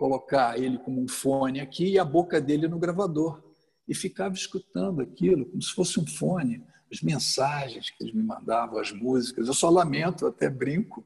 colocar 0.00 0.58
ele 0.58 0.78
como 0.78 1.02
um 1.02 1.06
fone 1.06 1.60
aqui 1.60 1.90
e 1.90 1.98
a 1.98 2.04
boca 2.06 2.40
dele 2.40 2.66
no 2.66 2.78
gravador. 2.78 3.42
E 3.86 3.94
ficava 3.94 4.32
escutando 4.34 5.02
aquilo 5.02 5.44
como 5.44 5.60
se 5.60 5.74
fosse 5.74 6.00
um 6.00 6.06
fone, 6.06 6.64
as 6.90 7.02
mensagens 7.02 7.90
que 7.90 8.02
eles 8.02 8.14
me 8.14 8.22
mandavam, 8.22 8.78
as 8.78 8.90
músicas. 8.92 9.46
Eu 9.46 9.52
só 9.52 9.68
lamento, 9.68 10.26
até 10.26 10.48
brinco, 10.48 11.04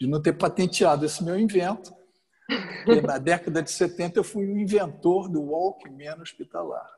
de 0.00 0.08
não 0.08 0.20
ter 0.20 0.32
patenteado 0.32 1.06
esse 1.06 1.22
meu 1.22 1.38
invento, 1.38 1.94
porque 2.84 3.00
na 3.02 3.18
década 3.18 3.62
de 3.62 3.70
70 3.70 4.18
eu 4.18 4.24
fui 4.24 4.44
o 4.46 4.58
inventor 4.58 5.28
do 5.28 5.40
Walkman 5.40 6.20
hospitalar. 6.20 6.90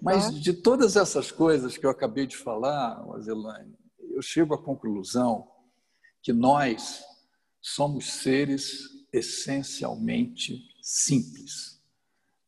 Mas 0.00 0.40
de 0.40 0.54
todas 0.54 0.96
essas 0.96 1.30
coisas 1.30 1.76
que 1.76 1.84
eu 1.84 1.90
acabei 1.90 2.26
de 2.26 2.38
falar, 2.38 3.04
Azelane, 3.16 3.76
eu 4.10 4.22
chego 4.22 4.54
à 4.54 4.62
conclusão 4.62 5.46
que 6.22 6.32
nós 6.32 7.02
somos 7.60 8.12
seres 8.14 9.01
essencialmente 9.12 10.62
simples. 10.80 11.80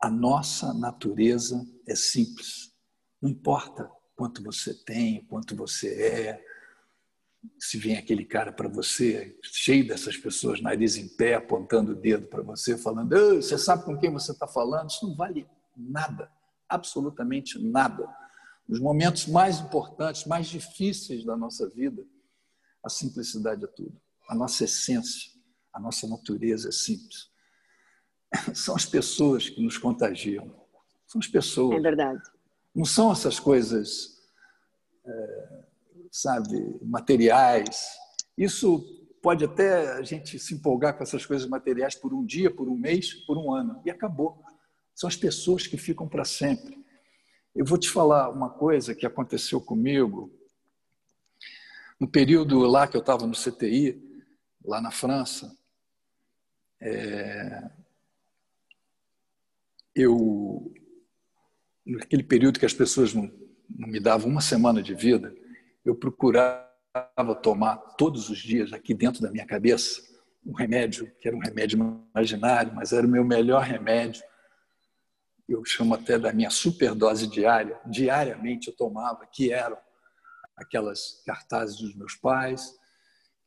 A 0.01 0.11
nossa 0.11 0.73
natureza 0.73 1.67
é 1.87 1.95
simples. 1.95 2.73
Não 3.21 3.31
importa 3.31 3.91
quanto 4.17 4.43
você 4.43 4.75
tem, 4.75 5.25
quanto 5.27 5.57
você 5.57 5.89
é, 5.89 6.45
se 7.59 7.79
vem 7.79 7.97
aquele 7.97 8.25
cara 8.25 8.53
para 8.53 8.69
você, 8.69 9.39
cheio 9.43 9.87
dessas 9.87 10.17
pessoas, 10.17 10.61
nariz 10.61 10.97
em 10.97 11.09
pé, 11.09 11.35
apontando 11.35 11.93
o 11.93 11.95
dedo 11.95 12.27
para 12.27 12.43
você, 12.43 12.77
falando: 12.77 13.15
você 13.37 13.59
sabe 13.59 13.85
com 13.85 13.99
quem 13.99 14.11
você 14.11 14.33
está 14.33 14.47
falando? 14.47 14.91
Isso 14.91 15.07
não 15.07 15.15
vale 15.15 15.47
nada, 15.77 16.31
absolutamente 16.69 17.59
nada. 17.59 18.09
Nos 18.67 18.81
momentos 18.81 19.27
mais 19.27 19.61
importantes, 19.61 20.25
mais 20.25 20.47
difíceis 20.47 21.25
da 21.25 21.37
nossa 21.37 21.69
vida, 21.69 22.05
a 22.83 22.89
simplicidade 22.89 23.65
é 23.65 23.69
tudo. 23.69 24.01
A 24.29 24.35
nossa 24.35 24.65
essência, 24.65 25.31
a 25.75 25.81
nossa 25.81 26.07
natureza 26.07 26.69
é 26.69 26.73
simples. 26.73 27.29
São 28.55 28.75
as 28.75 28.87
pessoas 28.87 29.49
que 29.49 29.61
nos 29.61 29.77
contagiam. 29.77 30.47
São 31.07 31.21
as 31.21 31.27
pessoas. 31.27 31.77
É 31.77 31.81
verdade. 31.81 32.23
Não 32.75 32.85
são 32.85 33.13
essas 33.13 33.39
coisas. 33.39 34.21
É 35.05 35.65
sabe, 36.15 36.79
materiais. 36.81 37.89
Isso 38.39 38.81
pode 39.21 39.45
até 39.45 39.95
a 39.95 40.03
gente 40.03 40.39
se 40.39 40.55
empolgar 40.55 40.97
com 40.97 41.03
essas 41.03 41.27
coisas 41.27 41.49
materiais 41.49 41.97
por 41.97 42.15
um 42.15 42.25
dia, 42.25 42.55
por 42.55 42.69
um 42.69 42.77
mês, 42.77 43.13
por 43.27 43.37
um 43.37 43.53
ano, 43.53 43.83
e 43.85 43.91
acabou. 43.91 44.41
São 44.95 45.09
as 45.09 45.17
pessoas 45.17 45.67
que 45.67 45.77
ficam 45.77 46.09
para 46.09 46.25
sempre. 46.25 46.79
Eu 47.53 47.65
vou 47.65 47.77
te 47.77 47.91
falar 47.91 48.31
uma 48.31 48.49
coisa 48.49 48.95
que 48.95 49.05
aconteceu 49.05 49.61
comigo 49.61 50.33
no 51.99 52.07
período 52.09 52.61
lá 52.61 52.87
que 52.87 52.97
eu 52.97 53.01
estava 53.01 53.27
no 53.27 53.35
CTI, 53.35 54.01
lá 54.65 54.81
na 54.81 54.93
França. 54.93 55.57
É... 56.81 57.71
Eu, 59.95 60.73
naquele 61.87 62.23
período 62.23 62.59
que 62.59 62.67
as 62.67 62.75
pessoas 62.75 63.15
não, 63.15 63.31
não 63.71 63.89
me 63.89 64.01
davam 64.01 64.29
uma 64.29 64.41
semana 64.41 64.83
de 64.83 64.95
vida, 64.95 65.35
eu 65.85 65.95
procurava 65.95 66.65
tomar 67.43 67.77
todos 67.77 68.29
os 68.29 68.39
dias, 68.39 68.73
aqui 68.73 68.95
dentro 68.95 69.23
da 69.23 69.31
minha 69.31 69.47
cabeça, 69.47 70.03
um 70.45 70.53
remédio, 70.53 71.11
que 71.21 71.29
era 71.29 71.37
um 71.37 71.41
remédio 71.41 72.07
imaginário, 72.15 72.73
mas 72.75 72.93
era 72.93 73.07
o 73.07 73.11
meu 73.11 73.25
melhor 73.25 73.63
remédio. 73.63 74.23
Eu 75.49 75.65
chamo 75.65 75.95
até 75.95 76.19
da 76.19 76.33
minha 76.33 76.51
superdose 76.51 77.27
diária. 77.27 77.79
Diariamente 77.87 78.69
eu 78.69 78.77
tomava, 78.77 79.27
que 79.27 79.53
eram 79.53 79.79
aquelas 80.57 81.23
cartazes 81.27 81.77
dos 81.77 81.95
meus 81.95 82.15
pais, 82.15 82.79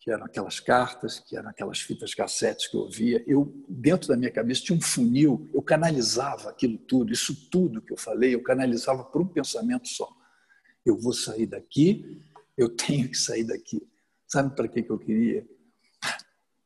que 0.08 0.12
eram 0.12 0.24
aquelas 0.24 0.62
cartas, 0.62 1.20
que 1.20 1.36
eram 1.36 1.50
aquelas 1.50 1.82
fitas 1.82 2.16
cassetes 2.16 2.68
que 2.68 2.78
eu 2.78 2.80
ouvia. 2.80 3.22
Eu, 3.28 3.54
dentro 3.68 4.08
da 4.08 4.16
minha 4.16 4.32
cabeça, 4.32 4.62
tinha 4.62 4.78
um 4.78 4.82
funil, 4.82 5.50
eu 5.54 5.62
canalizava 5.62 6.50
aquilo 6.50 6.78
tudo, 6.78 7.12
isso 7.12 7.50
tudo 7.50 7.82
que 7.82 7.92
eu 7.92 7.98
falei, 7.98 8.34
eu 8.34 8.42
canalizava 8.42 9.04
por 9.04 9.22
um 9.22 9.28
pensamento 9.28 9.86
só. 9.86 10.08
Eu 10.86 10.98
vou 10.98 11.12
sair 11.12 11.46
daqui 11.46 12.24
eu 12.58 12.70
tenho 12.70 13.08
que 13.08 13.18
sair 13.18 13.44
daqui. 13.44 13.86
Sabe 14.28 14.56
para 14.56 14.68
que, 14.68 14.82
que 14.82 14.90
eu 14.90 14.98
queria? 14.98 15.48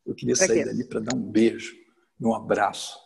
Eu 0.05 0.15
queria 0.15 0.35
pra 0.35 0.47
sair 0.47 0.59
quê? 0.59 0.65
dali 0.65 0.83
para 0.85 0.99
dar 0.99 1.15
um 1.15 1.31
beijo 1.31 1.75
e 2.19 2.25
um 2.25 2.33
abraço 2.33 2.97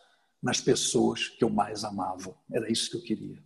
nas 0.42 0.62
pessoas 0.62 1.28
que 1.28 1.44
eu 1.44 1.50
mais 1.50 1.84
amava. 1.84 2.38
Era 2.52 2.72
isso 2.72 2.92
que 2.92 2.98
eu 2.98 3.02
queria. 3.02 3.42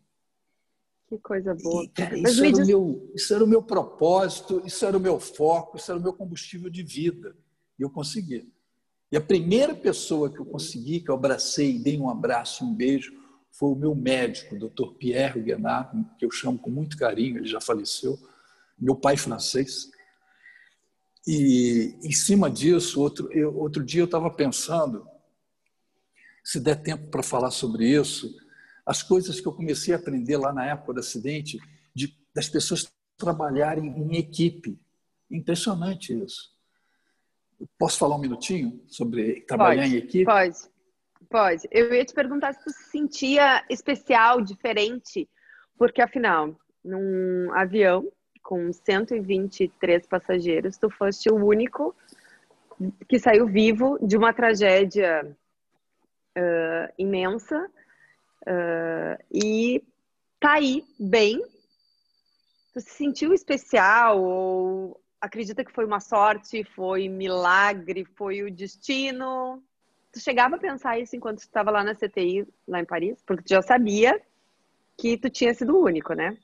Que 1.10 1.18
coisa 1.18 1.56
boa. 1.56 1.84
E, 1.84 1.88
cara, 1.90 2.16
isso, 2.16 2.46
era 2.46 2.54
diz... 2.54 2.68
meu, 2.68 3.12
isso, 3.16 3.34
era 3.34 3.44
o 3.44 3.48
meu 3.48 3.64
propósito, 3.64 4.62
isso 4.64 4.86
era 4.86 4.96
o 4.96 5.00
meu 5.00 5.20
foco, 5.20 5.76
isso 5.76 5.92
era 5.92 6.00
o 6.00 6.04
meu 6.04 6.14
combustível 6.14 6.70
de 6.70 6.84
vida. 6.84 7.36
E 7.80 7.82
eu 7.82 7.90
consegui. 7.90 8.48
E 9.12 9.18
a 9.18 9.22
primeira 9.22 9.74
pessoa 9.74 10.32
que 10.32 10.40
eu 10.40 10.46
consegui, 10.46 11.00
que 11.00 11.10
eu 11.10 11.16
abracei, 11.16 11.80
dei 11.80 11.98
um 11.98 12.08
abraço, 12.08 12.64
um 12.64 12.76
beijo, 12.76 13.12
foi 13.50 13.70
o 13.70 13.76
meu 13.76 13.96
médico, 13.96 14.56
o 14.56 14.60
Dr. 14.60 14.94
Pierre 15.00 15.42
Guenard, 15.42 15.90
que 16.20 16.26
eu 16.26 16.30
chamo 16.30 16.60
com 16.60 16.70
muito 16.70 16.96
carinho, 16.96 17.38
ele 17.38 17.48
já 17.48 17.60
faleceu 17.60 18.16
meu 18.78 18.96
pai 18.96 19.18
francês. 19.18 19.90
E 21.26 21.98
em 22.04 22.12
cima 22.12 22.52
disso, 22.52 23.02
outro, 23.02 23.32
eu, 23.34 23.58
outro 23.58 23.84
dia 23.84 24.02
eu 24.02 24.06
estava 24.06 24.30
pensando, 24.30 25.08
se 26.44 26.60
der 26.60 26.76
tempo 26.76 27.10
para 27.10 27.24
falar 27.24 27.50
sobre 27.50 27.88
isso, 27.88 28.32
as 28.90 29.04
coisas 29.04 29.40
que 29.40 29.48
eu 29.48 29.54
comecei 29.54 29.94
a 29.94 29.98
aprender 29.98 30.36
lá 30.36 30.52
na 30.52 30.66
época 30.66 30.94
do 30.94 31.00
acidente, 31.00 31.60
de, 31.94 32.12
das 32.34 32.50
pessoas 32.50 32.92
trabalharem 33.16 33.86
em 33.86 34.18
equipe. 34.18 34.80
Impressionante 35.30 36.12
isso. 36.12 36.52
Posso 37.78 38.00
falar 38.00 38.16
um 38.16 38.20
minutinho 38.20 38.82
sobre 38.88 39.42
trabalhar 39.42 39.84
pode, 39.84 39.96
em 39.96 39.98
equipe? 40.00 40.26
Pode, 40.26 40.58
pode. 41.30 41.68
Eu 41.70 41.94
ia 41.94 42.04
te 42.04 42.16
perguntar 42.16 42.52
se 42.54 42.64
tu 42.64 42.72
se 42.72 42.90
sentia 42.90 43.64
especial, 43.70 44.42
diferente, 44.42 45.30
porque 45.78 46.02
afinal, 46.02 46.60
num 46.84 47.54
avião 47.54 48.12
com 48.42 48.74
123 48.74 50.08
passageiros, 50.08 50.78
tu 50.78 50.90
foste 50.90 51.30
o 51.30 51.36
único 51.36 51.96
que 53.08 53.20
saiu 53.20 53.46
vivo 53.46 54.00
de 54.02 54.18
uma 54.18 54.34
tragédia 54.34 55.38
uh, 56.36 56.94
imensa 56.98 57.70
uh, 58.48 59.24
e 59.32 59.84
tá 60.40 60.54
aí 60.54 60.84
bem. 61.00 61.44
Tu 62.74 62.82
se 62.82 62.92
sentiu 62.92 63.34
especial 63.34 64.22
ou 64.22 65.02
acredita 65.20 65.66
que 65.66 65.74
foi 65.74 65.86
uma 65.86 66.00
sorte, 66.00 66.64
foi 66.64 67.10
milagre, 67.10 68.06
foi 68.16 68.44
o 68.44 68.52
destino? 68.52 69.62
Tu 70.12 70.20
chegava 70.20 70.56
a 70.56 70.60
pensar 70.60 71.00
isso 71.00 71.16
enquanto 71.16 71.40
estava 71.40 71.72
lá 71.72 71.84
na 71.84 71.94
CTI, 71.94 72.48
lá 72.68 72.80
em 72.80 72.86
Paris? 72.86 73.22
Porque 73.26 73.44
tu 73.44 73.50
já 73.50 73.62
sabia 73.62 74.20
que 74.98 75.18
tu 75.18 75.30
tinha 75.30 75.54
sido 75.54 75.76
o 75.76 75.84
único, 75.84 76.14
né? 76.14 76.38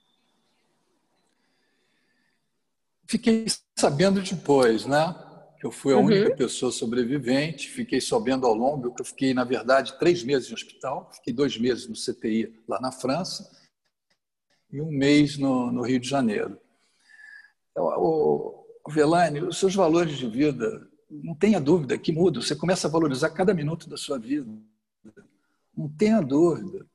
Fiquei 3.08 3.46
sabendo 3.76 4.22
depois, 4.22 4.86
né? 4.86 5.16
Eu 5.64 5.72
fui 5.72 5.94
a 5.94 5.98
única 5.98 6.30
uhum. 6.30 6.36
pessoa 6.36 6.72
sobrevivente. 6.72 7.70
Fiquei 7.70 8.00
sabendo 8.00 8.46
ao 8.46 8.54
longo 8.54 8.94
que 8.94 9.02
eu 9.02 9.06
fiquei, 9.06 9.34
na 9.34 9.44
verdade, 9.44 9.98
três 9.98 10.24
meses 10.24 10.50
no 10.50 10.56
hospital. 10.56 11.10
Fiquei 11.14 11.34
dois 11.34 11.58
meses 11.58 11.88
no 11.88 11.96
CTI 11.96 12.62
lá 12.68 12.80
na 12.80 12.92
França 12.92 13.50
e 14.72 14.82
um 14.82 14.92
mês 14.92 15.38
no, 15.38 15.72
no 15.72 15.82
Rio 15.82 16.00
de 16.00 16.08
Janeiro. 16.08 16.60
Então, 17.72 17.86
o, 17.98 18.66
o 18.86 18.92
Velane, 18.92 19.42
os 19.42 19.58
seus 19.58 19.74
valores 19.74 20.18
de 20.18 20.28
vida, 20.28 20.88
não 21.10 21.34
tenha 21.34 21.60
dúvida 21.60 21.98
que 21.98 22.12
mudam. 22.12 22.42
Você 22.42 22.56
começa 22.56 22.88
a 22.88 22.92
valorizar 22.92 23.30
cada 23.30 23.54
minuto 23.54 23.90
da 23.90 23.98
sua 23.98 24.20
vida. 24.20 24.52
Não 25.76 25.90
tenha 25.90 26.22
dúvida. 26.22 26.86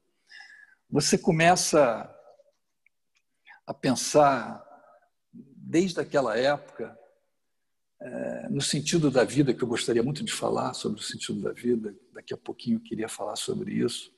Você 0.90 1.16
começa 1.16 2.14
a 3.66 3.73
pensar 3.73 4.64
desde 5.33 6.01
aquela 6.01 6.37
época, 6.37 6.99
é, 8.01 8.49
no 8.49 8.61
sentido 8.61 9.11
da 9.11 9.25
vida, 9.25 9.53
que 9.53 9.63
eu 9.63 9.69
gostaria 9.69 10.03
muito 10.03 10.25
de 10.25 10.33
falar 10.33 10.73
sobre 10.73 11.01
o 11.01 11.03
sentido 11.03 11.41
da 11.41 11.53
vida, 11.53 11.95
daqui 12.15 12.33
a 12.33 12.37
pouquinho 12.37 12.77
eu 12.77 12.81
queria 12.81 13.09
falar 13.09 13.37
sobre 13.37 13.75
isso. 13.75 14.11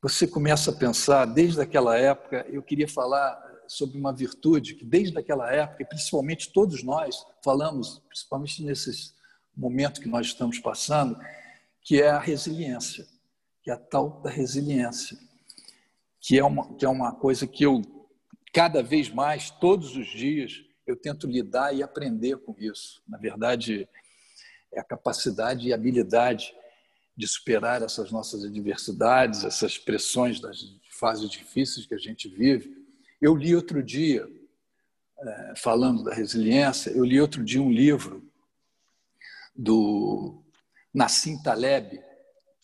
Você 0.00 0.26
começa 0.26 0.70
a 0.70 0.74
pensar, 0.74 1.26
desde 1.26 1.60
aquela 1.60 1.96
época, 1.96 2.46
eu 2.48 2.62
queria 2.62 2.88
falar 2.88 3.40
sobre 3.68 3.98
uma 3.98 4.12
virtude 4.12 4.74
que, 4.74 4.84
desde 4.84 5.16
aquela 5.18 5.52
época, 5.52 5.82
e 5.82 5.86
principalmente 5.86 6.52
todos 6.52 6.82
nós 6.82 7.24
falamos, 7.44 8.02
principalmente 8.08 8.62
nesses 8.64 9.14
momentos 9.56 10.00
que 10.00 10.08
nós 10.08 10.26
estamos 10.26 10.58
passando, 10.58 11.18
que 11.82 12.00
é 12.00 12.08
a 12.08 12.18
resiliência, 12.18 13.06
que 13.62 13.70
é 13.70 13.74
a 13.74 13.78
tal 13.78 14.22
da 14.22 14.30
resiliência, 14.30 15.18
que 16.20 16.38
é 16.38 16.44
uma, 16.44 16.74
que 16.74 16.84
é 16.84 16.88
uma 16.88 17.12
coisa 17.12 17.46
que 17.46 17.64
eu, 17.64 17.82
cada 18.52 18.82
vez 18.82 19.08
mais, 19.08 19.50
todos 19.50 19.96
os 19.96 20.06
dias, 20.06 20.64
eu 20.86 20.96
tento 20.96 21.26
lidar 21.26 21.74
e 21.74 21.82
aprender 21.82 22.36
com 22.38 22.54
isso. 22.58 23.02
Na 23.08 23.18
verdade, 23.18 23.88
é 24.72 24.80
a 24.80 24.84
capacidade 24.84 25.68
e 25.68 25.72
habilidade 25.72 26.54
de 27.16 27.28
superar 27.28 27.82
essas 27.82 28.10
nossas 28.10 28.44
adversidades, 28.44 29.44
essas 29.44 29.78
pressões 29.78 30.40
das 30.40 30.58
fases 30.90 31.30
difíceis 31.30 31.86
que 31.86 31.94
a 31.94 31.98
gente 31.98 32.28
vive. 32.28 32.74
Eu 33.20 33.36
li 33.36 33.54
outro 33.54 33.82
dia, 33.82 34.26
é, 35.20 35.54
falando 35.56 36.02
da 36.02 36.14
resiliência, 36.14 36.90
eu 36.90 37.04
li 37.04 37.20
outro 37.20 37.44
dia 37.44 37.60
um 37.60 37.70
livro 37.70 38.28
do 39.54 40.42
Nassim 40.92 41.40
Taleb. 41.42 42.02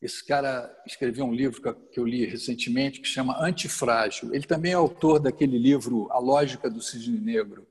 Esse 0.00 0.24
cara 0.24 0.74
escreveu 0.86 1.26
um 1.26 1.34
livro 1.34 1.60
que 1.92 2.00
eu 2.00 2.06
li 2.06 2.24
recentemente 2.24 3.00
que 3.00 3.06
chama 3.06 3.40
Antifrágil. 3.44 4.34
Ele 4.34 4.46
também 4.46 4.72
é 4.72 4.76
autor 4.76 5.20
daquele 5.20 5.58
livro 5.58 6.10
A 6.10 6.18
Lógica 6.18 6.70
do 6.70 6.80
Cisne 6.80 7.18
Negro 7.18 7.67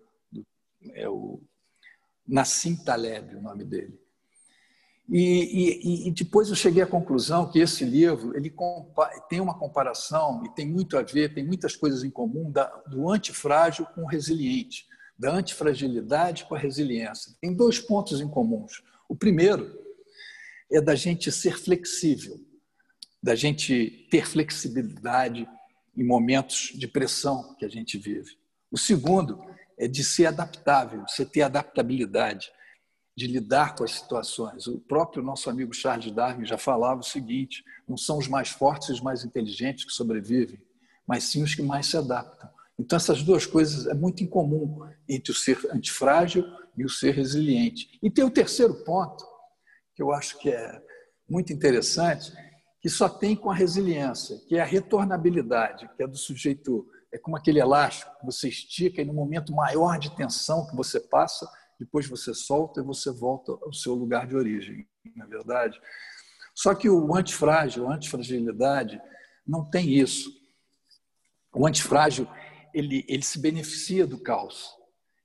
é 0.93 1.07
o 1.07 1.41
Nassim 2.27 2.75
Taleb, 2.75 3.35
o 3.35 3.41
nome 3.41 3.63
dele. 3.63 3.99
E, 5.09 5.21
e, 5.21 6.07
e, 6.09 6.11
depois 6.11 6.49
eu 6.49 6.55
cheguei 6.55 6.83
à 6.83 6.87
conclusão 6.87 7.49
que 7.49 7.59
esse 7.59 7.85
livro 7.85 8.35
ele 8.35 8.53
tem 9.29 9.39
uma 9.39 9.57
comparação 9.57 10.43
e 10.43 10.49
tem 10.49 10.67
muito 10.67 10.97
a 10.97 11.01
ver, 11.01 11.33
tem 11.33 11.45
muitas 11.45 11.77
coisas 11.77 12.03
em 12.03 12.09
comum 12.09 12.51
da, 12.51 12.65
do 12.87 13.09
antifrágil 13.09 13.85
com 13.95 14.01
o 14.01 14.05
resiliente, 14.05 14.85
da 15.17 15.31
antifragilidade 15.31 16.43
com 16.43 16.55
a 16.55 16.59
resiliência. 16.59 17.33
Tem 17.39 17.55
dois 17.55 17.79
pontos 17.79 18.19
em 18.19 18.27
comuns. 18.27 18.83
O 19.07 19.15
primeiro 19.15 19.79
é 20.69 20.81
da 20.81 20.93
gente 20.93 21.31
ser 21.31 21.57
flexível, 21.57 22.37
da 23.23 23.33
gente 23.33 24.07
ter 24.11 24.27
flexibilidade 24.27 25.47
em 25.95 26.03
momentos 26.03 26.73
de 26.75 26.85
pressão 26.85 27.55
que 27.55 27.63
a 27.63 27.69
gente 27.69 27.97
vive. 27.97 28.37
O 28.69 28.77
segundo 28.77 29.41
é 29.77 29.87
de 29.87 30.03
ser 30.03 30.25
adaptável, 30.25 31.03
você 31.07 31.25
ter 31.25 31.41
adaptabilidade, 31.41 32.51
de 33.15 33.27
lidar 33.27 33.75
com 33.75 33.83
as 33.83 33.93
situações. 33.93 34.67
O 34.67 34.79
próprio 34.79 35.23
nosso 35.23 35.49
amigo 35.49 35.73
Charles 35.73 36.11
Darwin 36.11 36.45
já 36.45 36.57
falava 36.57 37.01
o 37.01 37.03
seguinte: 37.03 37.63
não 37.87 37.97
são 37.97 38.17
os 38.17 38.27
mais 38.27 38.49
fortes 38.49 38.89
e 38.89 38.91
os 38.93 39.01
mais 39.01 39.23
inteligentes 39.23 39.85
que 39.85 39.91
sobrevivem, 39.91 40.61
mas 41.07 41.23
sim 41.23 41.43
os 41.43 41.55
que 41.55 41.61
mais 41.61 41.87
se 41.87 41.97
adaptam. 41.97 42.49
Então, 42.79 42.95
essas 42.95 43.23
duas 43.23 43.45
coisas 43.45 43.87
é 43.87 43.93
muito 43.93 44.23
incomum 44.23 44.87
entre 45.09 45.31
o 45.31 45.35
ser 45.35 45.59
antifrágil 45.71 46.45
e 46.77 46.85
o 46.85 46.89
ser 46.89 47.15
resiliente. 47.15 47.97
E 48.03 48.09
tem 48.09 48.23
o 48.23 48.29
terceiro 48.29 48.75
ponto, 48.83 49.25
que 49.95 50.03
eu 50.03 50.11
acho 50.11 50.37
que 50.37 50.49
é 50.49 50.79
muito 51.27 51.51
interessante, 51.51 52.31
que 52.79 52.87
só 52.87 53.09
tem 53.09 53.35
com 53.35 53.49
a 53.49 53.55
resiliência, 53.55 54.37
que 54.47 54.55
é 54.55 54.61
a 54.61 54.65
retornabilidade, 54.65 55.89
que 55.97 56.03
é 56.03 56.07
do 56.07 56.17
sujeito 56.17 56.87
é 57.17 57.19
como 57.19 57.35
aquele 57.35 57.59
elástico 57.59 58.15
que 58.19 58.25
você 58.25 58.47
estica 58.47 59.01
e 59.01 59.05
no 59.05 59.13
momento 59.13 59.51
maior 59.51 59.97
de 59.97 60.15
tensão 60.15 60.67
que 60.67 60.75
você 60.75 60.99
passa, 60.99 61.49
depois 61.79 62.07
você 62.07 62.33
solta 62.33 62.79
e 62.79 62.83
você 62.83 63.11
volta 63.11 63.51
ao 63.51 63.73
seu 63.73 63.93
lugar 63.93 64.27
de 64.27 64.35
origem, 64.35 64.87
na 65.15 65.25
é 65.25 65.27
verdade. 65.27 65.79
Só 66.53 66.73
que 66.73 66.89
o 66.89 67.15
antifrágil, 67.15 67.89
a 67.89 67.95
antifragilidade, 67.95 69.01
não 69.45 69.67
tem 69.69 69.91
isso. 69.91 70.31
O 71.53 71.67
antifrágil, 71.67 72.27
ele, 72.73 73.03
ele 73.07 73.23
se 73.23 73.39
beneficia 73.39 74.05
do 74.05 74.19
caos, 74.19 74.69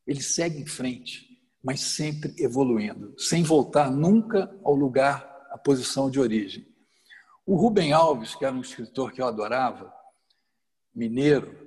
ele 0.06 0.22
segue 0.22 0.58
em 0.58 0.66
frente, 0.66 1.26
mas 1.62 1.80
sempre 1.80 2.34
evoluindo, 2.38 3.14
sem 3.18 3.42
voltar 3.42 3.90
nunca 3.90 4.50
ao 4.64 4.74
lugar, 4.74 5.30
à 5.50 5.58
posição 5.58 6.10
de 6.10 6.18
origem. 6.18 6.66
O 7.44 7.54
Rubem 7.54 7.92
Alves, 7.92 8.34
que 8.34 8.44
era 8.44 8.54
um 8.54 8.60
escritor 8.60 9.12
que 9.12 9.20
eu 9.20 9.26
adorava, 9.26 9.92
mineiro, 10.94 11.61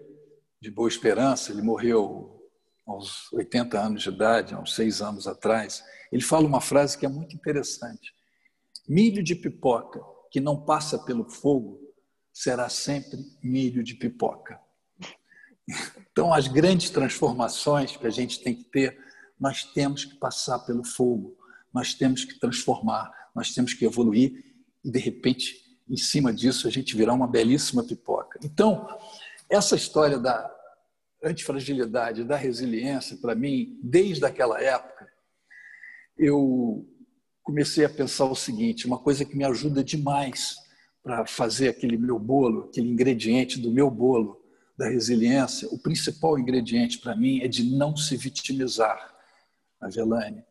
de 0.65 0.71
Boa 0.71 0.89
Esperança, 0.89 1.51
ele 1.51 1.62
morreu 1.62 2.43
aos 2.88 3.32
80 3.32 3.80
anos 3.80 4.01
de 4.01 4.10
idade, 4.10 4.56
há 4.56 4.60
uns 4.60 4.73
seis 4.73 4.99
anos 4.99 5.28
atrás. 5.28 5.84
Ele 6.12 6.23
fala 6.23 6.47
uma 6.47 6.60
frase 6.60 6.97
que 6.97 7.06
é 7.06 7.10
muito 7.10 7.36
interessante: 7.36 8.15
milho 8.88 9.21
de 9.21 9.36
pipoca 9.36 10.01
que 10.32 10.39
não 10.39 10.60
passa 10.60 10.97
pelo 10.97 11.30
fogo 11.30 11.80
será 12.34 12.67
sempre 12.67 13.23
milho 13.43 13.84
de 13.84 13.93
pipoca. 13.93 14.60
Então, 16.12 16.34
as 16.34 16.47
grandes 16.47 16.89
transformações 16.89 17.95
que 17.95 18.08
a 18.08 18.10
gente 18.10 18.41
tem 18.41 18.56
que 18.56 18.63
ter, 18.63 18.97
nós 19.39 19.63
temos 19.65 20.04
que 20.04 20.15
passar 20.15 20.60
pelo 20.60 20.84
fogo, 20.84 21.38
nós 21.71 21.93
temos 21.93 22.25
que 22.25 22.39
transformar, 22.39 23.12
nós 23.36 23.54
temos 23.54 23.75
que 23.75 23.86
evoluir 23.86 24.43
e, 24.84 24.89
de 24.89 24.99
repente, 24.99 25.78
em 25.88 25.97
cima 25.97 26.34
disso, 26.34 26.67
a 26.67 26.71
gente 26.71 26.97
virar 26.97 27.13
uma 27.13 27.28
belíssima 27.28 27.84
pipoca. 27.84 28.39
Então, 28.43 28.88
essa 29.49 29.75
história 29.75 30.17
da 30.17 30.51
antifragilidade, 31.23 32.23
da 32.23 32.36
resiliência, 32.36 33.17
para 33.17 33.36
mim, 33.36 33.79
desde 33.81 34.25
aquela 34.25 34.62
época, 34.62 35.08
eu 36.17 36.88
comecei 37.43 37.86
a 37.86 37.89
pensar 37.89 38.25
o 38.25 38.36
seguinte: 38.36 38.88
uma 38.88 38.99
coisa 38.99 39.25
que 39.25 39.36
me 39.36 39.43
ajuda 39.43 39.84
demais 39.84 40.55
para 41.03 41.25
fazer 41.25 41.69
aquele 41.69 41.97
meu 41.97 42.17
bolo, 42.17 42.65
aquele 42.65 42.89
ingrediente 42.89 43.60
do 43.60 43.71
meu 43.71 43.89
bolo 43.91 44.41
da 44.77 44.89
resiliência, 44.89 45.69
o 45.69 45.77
principal 45.77 46.38
ingrediente 46.38 46.97
para 46.97 47.15
mim 47.15 47.39
é 47.41 47.47
de 47.47 47.63
não 47.63 47.95
se 47.95 48.17
vitimizar, 48.17 49.15
Avelane. 49.79 50.43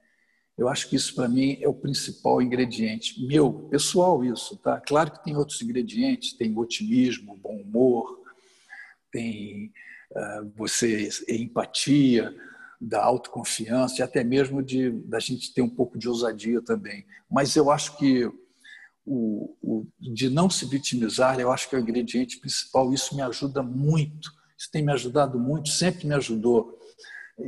Eu 0.57 0.69
acho 0.69 0.89
que 0.89 0.95
isso 0.95 1.15
para 1.15 1.29
mim 1.29 1.59
é 1.61 1.69
o 1.69 1.75
principal 1.75 2.41
ingrediente 2.41 3.21
meu, 3.27 3.53
pessoal 3.69 4.25
isso, 4.25 4.57
tá? 4.59 4.81
Claro 4.81 5.11
que 5.11 5.25
tem 5.25 5.37
outros 5.37 5.61
ingredientes, 5.61 6.33
tem 6.33 6.57
otimismo, 6.57 7.37
bom 7.37 7.57
humor, 7.57 8.24
tem 9.15 9.73
uh, 10.13 10.53
você 10.57 11.09
empatia, 11.29 12.35
da 12.81 13.03
autoconfiança 13.03 14.01
e 14.01 14.03
até 14.03 14.23
mesmo 14.23 14.63
de 14.63 14.91
da 14.91 15.19
gente 15.19 15.53
ter 15.55 15.63
um 15.63 15.69
pouco 15.69 15.99
de 15.99 16.09
ousadia 16.09 16.61
também. 16.61 17.07
Mas 17.31 17.57
eu 17.57 17.71
acho 17.71 17.97
que 17.97 18.31
o, 19.07 19.57
o, 19.63 19.87
de 19.99 20.29
não 20.31 20.49
se 20.51 20.67
vitimizar, 20.67 21.39
eu 21.39 21.51
acho 21.51 21.69
que 21.69 21.75
é 21.75 21.79
o 21.79 21.83
ingrediente 21.83 22.39
principal. 22.39 22.93
Isso 22.93 23.17
me 23.17 23.23
ajuda 23.23 23.63
muito. 23.63 24.31
Isso 24.57 24.71
tem 24.71 24.83
me 24.83 24.93
ajudado 24.93 25.39
muito, 25.39 25.69
sempre 25.69 26.07
me 26.07 26.15
ajudou. 26.15 26.79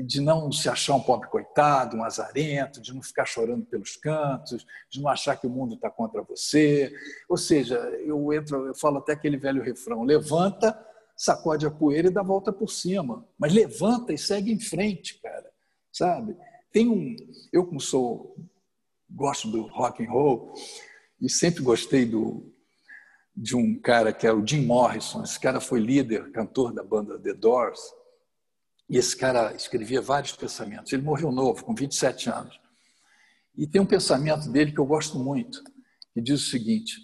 De 0.05 0.21
não 0.21 0.51
se 0.51 0.69
achar 0.69 0.97
um 0.97 1.01
pobre 1.01 1.29
coitado, 1.29 1.97
um 1.97 2.03
azarento, 2.03 2.81
de 2.81 2.93
não 2.93 3.01
ficar 3.01 3.25
chorando 3.25 3.65
pelos 3.67 3.97
cantos, 3.97 4.67
de 4.91 5.01
não 5.01 5.09
achar 5.09 5.37
que 5.37 5.47
o 5.47 5.51
mundo 5.51 5.77
está 5.77 5.89
contra 5.89 6.23
você. 6.23 6.93
Ou 7.29 7.37
seja, 7.37 7.77
eu 8.05 8.33
entro, 8.33 8.67
eu 8.67 8.75
falo 8.75 8.99
até 8.99 9.13
aquele 9.13 9.37
velho 9.37 9.63
refrão: 9.63 10.03
levanta, 10.03 10.77
sacode 11.17 11.67
a 11.67 11.71
poeira 11.71 12.09
e 12.09 12.13
dá 12.13 12.21
a 12.21 12.25
volta 12.25 12.53
por 12.53 12.71
cima. 12.71 13.27
Mas 13.39 13.53
levanta 13.53 14.13
e 14.13 14.19
segue 14.19 14.53
em 14.53 14.61
frente, 14.61 15.19
cara. 15.21 15.51
Sabe? 15.93 16.37
Tem 16.71 16.89
um. 16.89 17.17
Eu, 17.53 17.67
como 17.67 17.81
sou. 17.81 18.37
gosto 19.09 19.49
do 19.49 19.63
rock 19.63 20.05
and 20.05 20.11
roll 20.11 20.53
e 21.21 21.31
sempre 21.31 21.63
gostei 21.63 22.05
do, 22.05 22.53
de 23.35 23.57
um 23.57 23.81
cara 23.81 24.13
que 24.13 24.27
é 24.27 24.33
o 24.33 24.47
Jim 24.47 24.67
Morrison. 24.67 25.23
Esse 25.23 25.41
cara 25.41 25.61
foi 25.61 25.81
líder, 25.81 26.31
cantor 26.33 26.73
da 26.73 26.85
banda 26.85 27.19
The 27.19 27.33
Doors. 27.33 27.81
E 28.89 28.97
esse 28.97 29.17
cara 29.17 29.55
escrevia 29.55 30.01
vários 30.01 30.33
pensamentos. 30.33 30.93
Ele 30.93 31.03
morreu 31.03 31.33
novo, 31.33 31.65
com 31.65 31.75
27 31.75 32.31
anos. 32.31 32.61
E 33.57 33.67
tem 33.67 33.81
um 33.81 33.87
pensamento 33.87 34.51
dele 34.51 34.71
que 34.71 34.79
eu 34.79 34.87
gosto 34.87 35.19
muito, 35.19 35.63
que 36.13 36.21
diz 36.21 36.43
o 36.43 36.51
seguinte: 36.51 37.01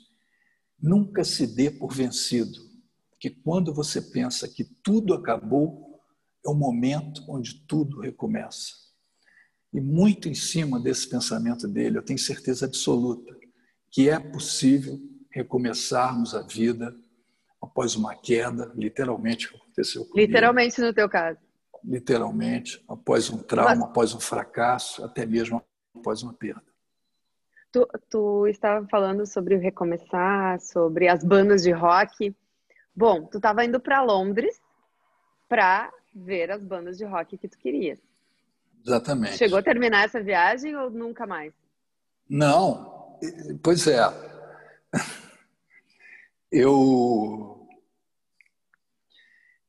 nunca 0.80 1.24
se 1.24 1.46
dê 1.46 1.70
por 1.70 1.92
vencido, 1.92 2.71
porque 3.22 3.30
quando 3.44 3.72
você 3.72 4.02
pensa 4.02 4.48
que 4.48 4.64
tudo 4.82 5.14
acabou, 5.14 6.00
é 6.44 6.50
o 6.50 6.54
momento 6.54 7.22
onde 7.28 7.64
tudo 7.68 8.00
recomeça. 8.00 8.72
E 9.72 9.80
muito 9.80 10.28
em 10.28 10.34
cima 10.34 10.80
desse 10.80 11.08
pensamento 11.08 11.68
dele, 11.68 11.98
eu 11.98 12.02
tenho 12.02 12.18
certeza 12.18 12.66
absoluta 12.66 13.32
que 13.92 14.08
é 14.08 14.18
possível 14.18 14.98
recomeçarmos 15.30 16.34
a 16.34 16.42
vida 16.42 16.92
após 17.62 17.94
uma 17.94 18.12
queda, 18.16 18.72
literalmente 18.74 19.48
que 19.48 19.56
aconteceu 19.56 20.04
comigo. 20.04 20.18
Literalmente 20.18 20.80
no 20.80 20.92
teu 20.92 21.08
caso. 21.08 21.38
Literalmente, 21.84 22.82
após 22.88 23.30
um 23.30 23.38
trauma, 23.38 23.76
Mas... 23.76 23.84
após 23.84 24.14
um 24.14 24.20
fracasso, 24.20 25.04
até 25.04 25.24
mesmo 25.24 25.62
após 25.94 26.24
uma 26.24 26.32
perda. 26.32 26.64
Tu, 27.70 27.86
tu 28.10 28.48
estava 28.48 28.84
falando 28.88 29.24
sobre 29.26 29.56
recomeçar, 29.58 30.60
sobre 30.60 31.06
as 31.06 31.22
bandas 31.22 31.62
de 31.62 31.70
rock. 31.70 32.34
Bom, 32.94 33.26
tu 33.26 33.38
estava 33.38 33.64
indo 33.64 33.80
para 33.80 34.02
Londres 34.02 34.60
para 35.48 35.92
ver 36.14 36.50
as 36.50 36.62
bandas 36.62 36.98
de 36.98 37.04
rock 37.04 37.38
que 37.38 37.48
tu 37.48 37.58
querias. 37.58 37.98
Exatamente. 38.84 39.38
Chegou 39.38 39.58
a 39.58 39.62
terminar 39.62 40.04
essa 40.04 40.22
viagem 40.22 40.76
ou 40.76 40.90
nunca 40.90 41.26
mais? 41.26 41.54
Não, 42.28 43.18
pois 43.62 43.86
é. 43.86 44.00
Eu 46.50 47.66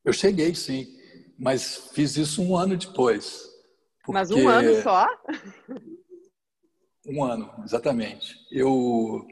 eu 0.04 0.12
cheguei 0.12 0.54
sim, 0.54 0.86
mas 1.38 1.90
fiz 1.92 2.16
isso 2.16 2.42
um 2.42 2.54
ano 2.56 2.76
depois. 2.76 3.42
Mas 4.06 4.30
um 4.30 4.48
ano 4.48 4.82
só? 4.82 5.06
Um 7.06 7.24
ano, 7.24 7.54
exatamente. 7.64 8.34
Eu 8.50 9.26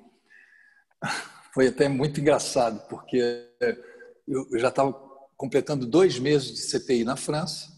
foi 1.52 1.68
até 1.68 1.88
muito 1.88 2.20
engraçado 2.20 2.86
porque 2.88 3.48
eu 4.26 4.58
já 4.58 4.68
estava 4.68 4.92
completando 5.36 5.86
dois 5.86 6.18
meses 6.18 6.54
de 6.54 6.78
CTI 6.78 7.04
na 7.04 7.16
França. 7.16 7.68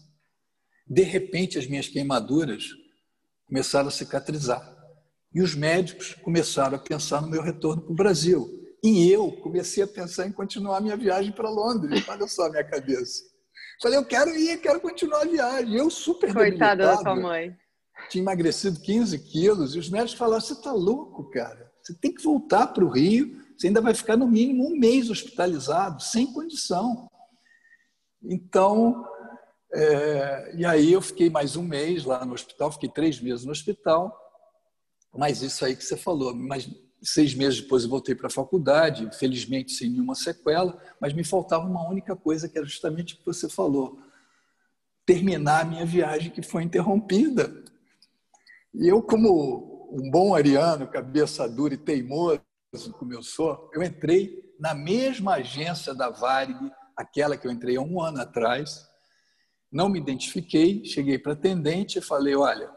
De 0.87 1.01
repente, 1.01 1.57
as 1.57 1.67
minhas 1.67 1.87
queimaduras 1.87 2.65
começaram 3.45 3.87
a 3.87 3.91
cicatrizar 3.91 4.75
e 5.33 5.41
os 5.41 5.55
médicos 5.55 6.13
começaram 6.15 6.75
a 6.75 6.79
pensar 6.79 7.21
no 7.21 7.29
meu 7.29 7.41
retorno 7.41 7.81
para 7.81 7.91
o 7.91 7.95
Brasil. 7.95 8.47
E 8.83 9.11
eu 9.11 9.31
comecei 9.41 9.83
a 9.83 9.87
pensar 9.87 10.27
em 10.27 10.31
continuar 10.31 10.79
minha 10.79 10.95
viagem 10.95 11.31
para 11.31 11.49
Londres. 11.49 12.03
Olha 12.07 12.27
só 12.27 12.45
a 12.45 12.49
minha 12.49 12.63
cabeça. 12.63 13.23
Falei, 13.81 13.97
eu 13.97 14.05
quero 14.05 14.29
ir, 14.35 14.61
quero 14.61 14.79
continuar 14.79 15.23
a 15.23 15.25
viagem. 15.25 15.75
Eu 15.75 15.89
super 15.89 16.33
Coitada 16.33 16.85
da 16.85 16.97
sua 16.97 17.15
mãe 17.15 17.57
tinha 18.09 18.21
emagrecido 18.21 18.79
15 18.79 19.19
quilos, 19.19 19.75
e 19.75 19.79
os 19.79 19.89
médicos 19.89 20.13
falaram: 20.13 20.41
você 20.41 20.53
está 20.53 20.71
louco, 20.71 21.29
cara? 21.31 21.71
Você 21.81 21.93
tem 21.93 22.13
que 22.13 22.23
voltar 22.23 22.67
para 22.67 22.83
o 22.83 22.89
Rio, 22.89 23.41
você 23.57 23.67
ainda 23.67 23.81
vai 23.81 23.93
ficar 23.93 24.17
no 24.17 24.27
mínimo 24.27 24.67
um 24.67 24.77
mês 24.77 25.09
hospitalizado, 25.09 26.01
sem 26.01 26.31
condição. 26.31 27.09
Então, 28.21 29.05
é, 29.73 30.55
e 30.57 30.65
aí 30.65 30.91
eu 30.91 31.01
fiquei 31.01 31.29
mais 31.29 31.55
um 31.55 31.63
mês 31.63 32.03
lá 32.03 32.25
no 32.25 32.33
hospital, 32.33 32.71
fiquei 32.71 32.89
três 32.89 33.19
meses 33.19 33.45
no 33.45 33.51
hospital, 33.51 34.17
mas 35.13 35.41
isso 35.41 35.63
aí 35.63 35.75
que 35.75 35.83
você 35.83 35.95
falou, 35.95 36.35
mas 36.35 36.69
seis 37.01 37.33
meses 37.33 37.61
depois 37.61 37.83
eu 37.83 37.89
voltei 37.89 38.15
para 38.15 38.27
a 38.27 38.31
faculdade, 38.31 39.09
felizmente 39.17 39.73
sem 39.73 39.89
nenhuma 39.89 40.15
sequela, 40.15 40.81
mas 40.99 41.13
me 41.13 41.23
faltava 41.23 41.65
uma 41.65 41.87
única 41.87 42.15
coisa, 42.15 42.49
que 42.49 42.57
era 42.57 42.65
justamente 42.65 43.13
o 43.13 43.17
que 43.17 43.25
você 43.25 43.47
falou, 43.47 43.99
terminar 45.05 45.61
a 45.61 45.65
minha 45.65 45.85
viagem 45.85 46.31
que 46.31 46.41
foi 46.41 46.63
interrompida. 46.63 47.63
E 48.73 48.87
eu, 48.87 49.01
como 49.01 49.89
um 49.91 50.09
bom 50.09 50.33
ariano, 50.33 50.87
cabeça 50.87 51.47
dura 51.47 51.75
e 51.75 51.77
teimoso 51.77 52.41
como 52.93 53.13
eu 53.13 53.23
sou, 53.23 53.69
eu 53.73 53.83
entrei 53.83 54.53
na 54.59 54.73
mesma 54.73 55.35
agência 55.35 55.93
da 55.93 56.09
Varig, 56.09 56.57
aquela 56.95 57.37
que 57.37 57.47
eu 57.47 57.51
entrei 57.51 57.75
há 57.75 57.81
um 57.81 58.01
ano 58.01 58.21
atrás, 58.21 58.87
não 59.71 59.89
me 59.89 59.99
identifiquei, 59.99 60.85
cheguei 60.85 61.19
para 61.19 61.33
a 61.33 61.35
atendente 61.35 61.99
e 61.99 62.01
falei, 62.01 62.35
olha, 62.35 62.69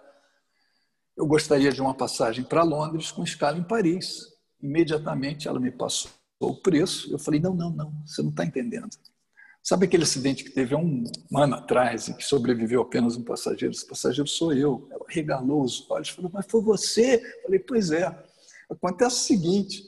eu 1.16 1.26
gostaria 1.26 1.72
de 1.72 1.80
uma 1.80 1.94
passagem 1.94 2.44
para 2.44 2.62
Londres 2.62 3.10
com 3.10 3.24
escala 3.24 3.58
em 3.58 3.62
Paris. 3.62 4.20
Imediatamente 4.60 5.48
ela 5.48 5.60
me 5.60 5.70
passou 5.70 6.10
o 6.40 6.54
preço. 6.54 7.12
Eu 7.12 7.18
falei, 7.18 7.40
não, 7.40 7.54
não, 7.54 7.70
não, 7.70 7.92
você 8.06 8.22
não 8.22 8.30
está 8.30 8.44
entendendo. 8.44 8.88
Sabe 9.62 9.84
aquele 9.84 10.04
acidente 10.04 10.44
que 10.44 10.50
teve 10.50 10.74
há 10.74 10.78
um 10.78 11.04
ano 11.36 11.56
atrás 11.56 12.08
e 12.08 12.14
que 12.14 12.24
sobreviveu 12.24 12.80
apenas 12.80 13.16
um 13.16 13.24
passageiro? 13.24 13.74
Esse 13.74 13.86
passageiro 13.86 14.28
sou 14.28 14.52
eu. 14.52 14.88
Ela 14.90 15.04
regalou 15.08 15.62
os 15.62 15.88
olhos, 15.90 16.08
falou, 16.08 16.30
mas 16.32 16.46
foi 16.48 16.62
você? 16.62 17.16
Eu 17.16 17.42
falei, 17.42 17.58
pois 17.58 17.90
é. 17.90 18.27
Acontece 18.70 19.16
o 19.16 19.18
seguinte, 19.20 19.82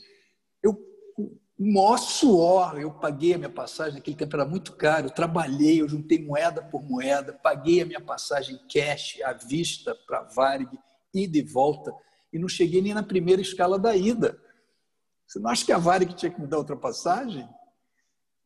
eu, 0.62 0.72
o 1.18 1.72
maior 1.72 1.98
suor, 1.98 2.80
eu 2.80 2.90
paguei 2.90 3.34
a 3.34 3.38
minha 3.38 3.50
passagem, 3.50 3.94
naquele 3.94 4.16
tempo 4.16 4.34
era 4.34 4.44
muito 4.44 4.74
caro, 4.76 5.06
eu 5.06 5.10
trabalhei, 5.10 5.80
eu 5.80 5.88
juntei 5.88 6.24
moeda 6.24 6.62
por 6.62 6.82
moeda, 6.82 7.32
paguei 7.32 7.82
a 7.82 7.86
minha 7.86 8.00
passagem 8.00 8.58
cash, 8.72 9.20
à 9.22 9.32
vista, 9.32 9.94
para 10.06 10.22
Varig, 10.22 10.70
ida 11.12 11.38
e 11.38 11.42
volta, 11.42 11.94
e 12.32 12.38
não 12.38 12.48
cheguei 12.48 12.80
nem 12.80 12.94
na 12.94 13.02
primeira 13.02 13.42
escala 13.42 13.78
da 13.78 13.94
ida. 13.94 14.40
Você 15.26 15.38
não 15.38 15.50
acha 15.50 15.64
que 15.64 15.72
a 15.72 15.78
Varig 15.78 16.14
tinha 16.14 16.32
que 16.32 16.40
me 16.40 16.46
dar 16.46 16.58
outra 16.58 16.76
passagem? 16.76 17.48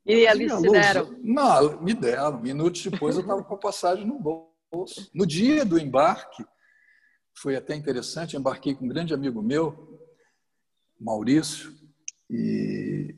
E 0.04 0.26
eles 0.26 0.52
te 0.52 0.70
deram? 0.70 1.16
Não, 1.22 1.80
me 1.80 1.94
deram. 1.94 2.40
Minutos 2.40 2.84
depois 2.84 3.14
eu 3.14 3.22
estava 3.22 3.42
com 3.42 3.54
a 3.54 3.58
passagem 3.58 4.06
no 4.06 4.18
bolso. 4.18 5.10
No 5.14 5.26
dia 5.26 5.64
do 5.64 5.78
embarque, 5.78 6.44
foi 7.36 7.56
até 7.56 7.74
interessante, 7.74 8.36
embarquei 8.36 8.74
com 8.74 8.84
um 8.84 8.88
grande 8.88 9.14
amigo 9.14 9.40
meu, 9.40 9.93
Maurício, 11.00 11.72
e, 12.30 13.14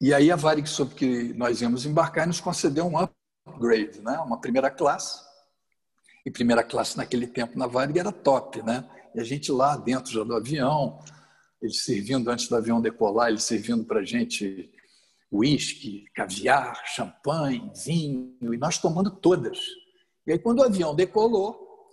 e 0.00 0.12
aí 0.12 0.30
a 0.30 0.36
Varig 0.36 0.68
soube 0.68 0.94
que 0.94 1.32
nós 1.34 1.60
íamos 1.60 1.86
embarcar 1.86 2.24
e 2.24 2.28
nos 2.28 2.40
concedeu 2.40 2.86
um 2.86 2.98
upgrade, 2.98 4.00
né? 4.00 4.18
uma 4.18 4.40
primeira 4.40 4.70
classe. 4.70 5.22
E 6.24 6.30
primeira 6.30 6.62
classe 6.62 6.96
naquele 6.96 7.26
tempo 7.26 7.58
na 7.58 7.66
Varig 7.66 7.98
era 7.98 8.12
top, 8.12 8.62
né? 8.62 8.88
E 9.14 9.20
a 9.20 9.24
gente 9.24 9.50
lá 9.50 9.76
dentro 9.76 10.12
já 10.12 10.22
do 10.22 10.36
avião, 10.36 11.00
eles 11.60 11.84
servindo 11.84 12.30
antes 12.30 12.48
do 12.48 12.56
avião 12.56 12.80
decolar, 12.80 13.28
eles 13.28 13.42
servindo 13.42 13.84
para 13.84 14.00
a 14.00 14.04
gente 14.04 14.70
uísque, 15.32 16.04
caviar, 16.14 16.80
champanhe, 16.86 17.72
vinho, 17.84 18.36
e 18.40 18.56
nós 18.56 18.78
tomando 18.78 19.10
todas. 19.10 19.58
E 20.26 20.32
aí, 20.32 20.38
quando 20.38 20.60
o 20.60 20.62
avião 20.62 20.94
decolou, 20.94 21.90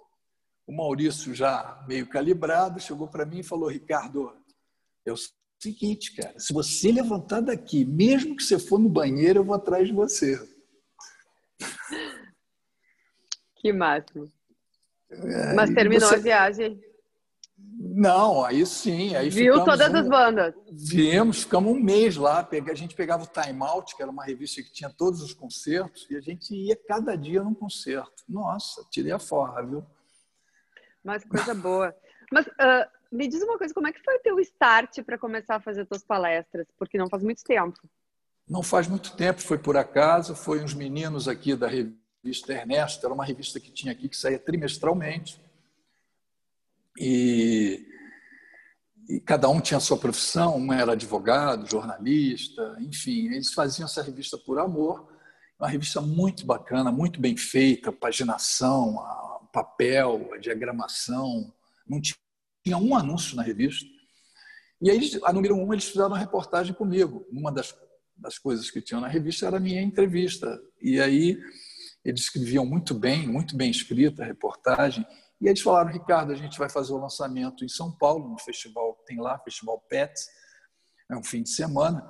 o 0.68 0.76
Maurício, 0.76 1.34
já 1.34 1.84
meio 1.88 2.08
calibrado, 2.08 2.80
chegou 2.80 3.08
para 3.08 3.26
mim 3.26 3.40
e 3.40 3.44
falou: 3.44 3.70
Ricardo, 3.70 4.32
é 5.10 5.14
o 5.14 5.18
seguinte, 5.60 6.16
cara, 6.16 6.38
se 6.40 6.54
você 6.54 6.92
levantar 6.92 7.42
daqui, 7.42 7.86
mesmo 7.86 8.36
que 8.36 8.44
você 8.44 8.58
for 8.58 8.80
no 8.80 8.90
banheiro, 8.90 9.40
eu 9.40 9.44
vou 9.44 9.56
atrás 9.56 9.88
de 9.88 9.94
você. 9.94 10.40
Que 13.56 13.74
máximo. 13.74 14.32
É, 15.10 15.54
Mas 15.54 15.74
terminou 15.74 16.08
você... 16.08 16.16
a 16.16 16.20
viagem. 16.20 16.82
Não, 17.78 18.46
aí 18.46 18.66
sim. 18.66 19.16
Aí 19.16 19.30
Viu 19.30 19.66
todas 19.66 19.92
um, 19.92 19.98
as 19.98 20.08
bandas? 20.08 20.54
Vimos, 20.72 21.44
ficamos 21.44 21.74
um 21.74 21.80
mês 21.80 22.16
lá. 22.16 22.48
A 22.50 22.74
gente 22.74 22.96
pegava 22.96 23.24
o 23.24 23.28
Time 23.28 23.62
Out, 23.64 23.96
que 23.96 24.02
era 24.02 24.12
uma 24.12 24.24
revista 24.24 24.62
que 24.62 24.72
tinha 24.72 24.90
todos 24.90 25.22
os 25.22 25.34
concertos, 25.34 26.08
e 26.10 26.16
a 26.16 26.22
gente 26.22 26.54
ia 26.54 26.78
cada 26.88 27.16
dia 27.18 27.44
num 27.44 27.54
concerto. 27.54 28.24
Nossa, 28.28 28.86
tirei 28.90 29.12
a 29.12 29.20
forra, 29.20 29.62
viu? 29.62 29.86
Mas 31.04 31.24
coisa 31.26 31.54
boa. 31.54 31.94
Mas 32.32 32.46
uh, 32.48 32.99
me 33.12 33.28
diz 33.28 33.42
uma 33.42 33.58
coisa, 33.58 33.74
como 33.74 33.88
é 33.88 33.92
que 33.92 34.04
foi 34.04 34.16
o 34.16 34.22
teu 34.22 34.40
start 34.40 35.02
para 35.04 35.18
começar 35.18 35.56
a 35.56 35.60
fazer 35.60 35.86
tuas 35.86 36.04
palestras? 36.04 36.68
Porque 36.78 36.98
não 36.98 37.10
faz 37.10 37.24
muito 37.24 37.44
tempo. 37.44 37.80
Não 38.48 38.64
faz 38.64 38.88
muito 38.88 39.16
tempo, 39.16 39.42
foi 39.42 39.58
por 39.58 39.78
acaso. 39.78 40.36
Foi 40.36 40.64
uns 40.64 40.74
meninos 40.74 41.28
aqui 41.28 41.56
da 41.56 41.68
revista 41.68 42.54
Ernesto, 42.54 43.06
era 43.06 43.14
uma 43.14 43.26
revista 43.26 43.60
que 43.60 43.72
tinha 43.72 43.94
aqui 43.94 44.10
que 44.10 44.18
saía 44.18 44.38
trimestralmente 44.38 45.40
e, 47.00 47.88
e, 49.08 49.22
cada 49.22 49.48
um 49.48 49.62
tinha 49.62 49.78
a 49.78 49.82
sua 49.82 49.98
profissão, 49.98 50.58
um 50.58 50.74
era 50.74 50.92
advogado, 50.92 51.70
jornalista, 51.70 52.76
enfim, 52.80 53.28
eles 53.28 53.54
faziam 53.54 53.86
essa 53.86 54.04
revista 54.04 54.38
por 54.38 54.60
amor, 54.60 55.08
uma 55.58 55.70
revista 55.70 56.02
muito 56.02 56.46
bacana, 56.46 56.92
muito 56.92 57.20
bem 57.22 57.38
feita, 57.38 57.92
paginação, 57.92 59.02
papel, 59.54 60.30
diagramação, 60.42 61.54
não 61.88 62.02
tinha 62.02 62.18
um 62.78 62.96
anúncio 62.96 63.36
na 63.36 63.44
revista. 63.44 63.86
E 64.82 64.90
aí, 64.90 65.20
a 65.24 65.34
número 65.34 65.56
um, 65.56 65.74
eles 65.74 65.86
fizeram 65.86 66.08
uma 66.08 66.18
reportagem 66.18 66.74
comigo, 66.74 67.26
numa 67.32 67.52
das 67.52 67.74
das 68.20 68.38
coisas 68.38 68.70
que 68.70 68.82
tinham 68.82 69.02
na 69.02 69.08
revista 69.08 69.48
era 69.48 69.58
a 69.58 69.60
minha 69.60 69.82
entrevista. 69.82 70.62
E 70.82 71.00
aí 71.00 71.42
eles 72.04 72.22
escreviam 72.22 72.66
muito 72.66 72.94
bem, 72.94 73.28
muito 73.28 73.56
bem 73.56 73.72
escrita 73.72 74.24
a 74.24 74.26
reportagem. 74.26 75.06
E 75.42 75.48
eles 75.48 75.62
falaram, 75.62 75.92
Ricardo, 75.92 76.34
a 76.34 76.36
gente 76.36 76.60
vai 76.60 76.70
fazer 76.70 76.92
o 76.94 76.98
lançamento 76.98 77.64
em 77.64 77.70
São 77.70 77.92
Paulo, 77.92 78.30
no 78.30 78.38
festival 78.38 78.94
que 78.96 79.06
tem 79.06 79.22
lá, 79.22 79.40
Festival 79.40 79.80
Pets, 79.90 80.28
é 81.10 81.16
um 81.16 81.24
fim 81.24 81.42
de 81.42 81.50
semana, 81.50 82.06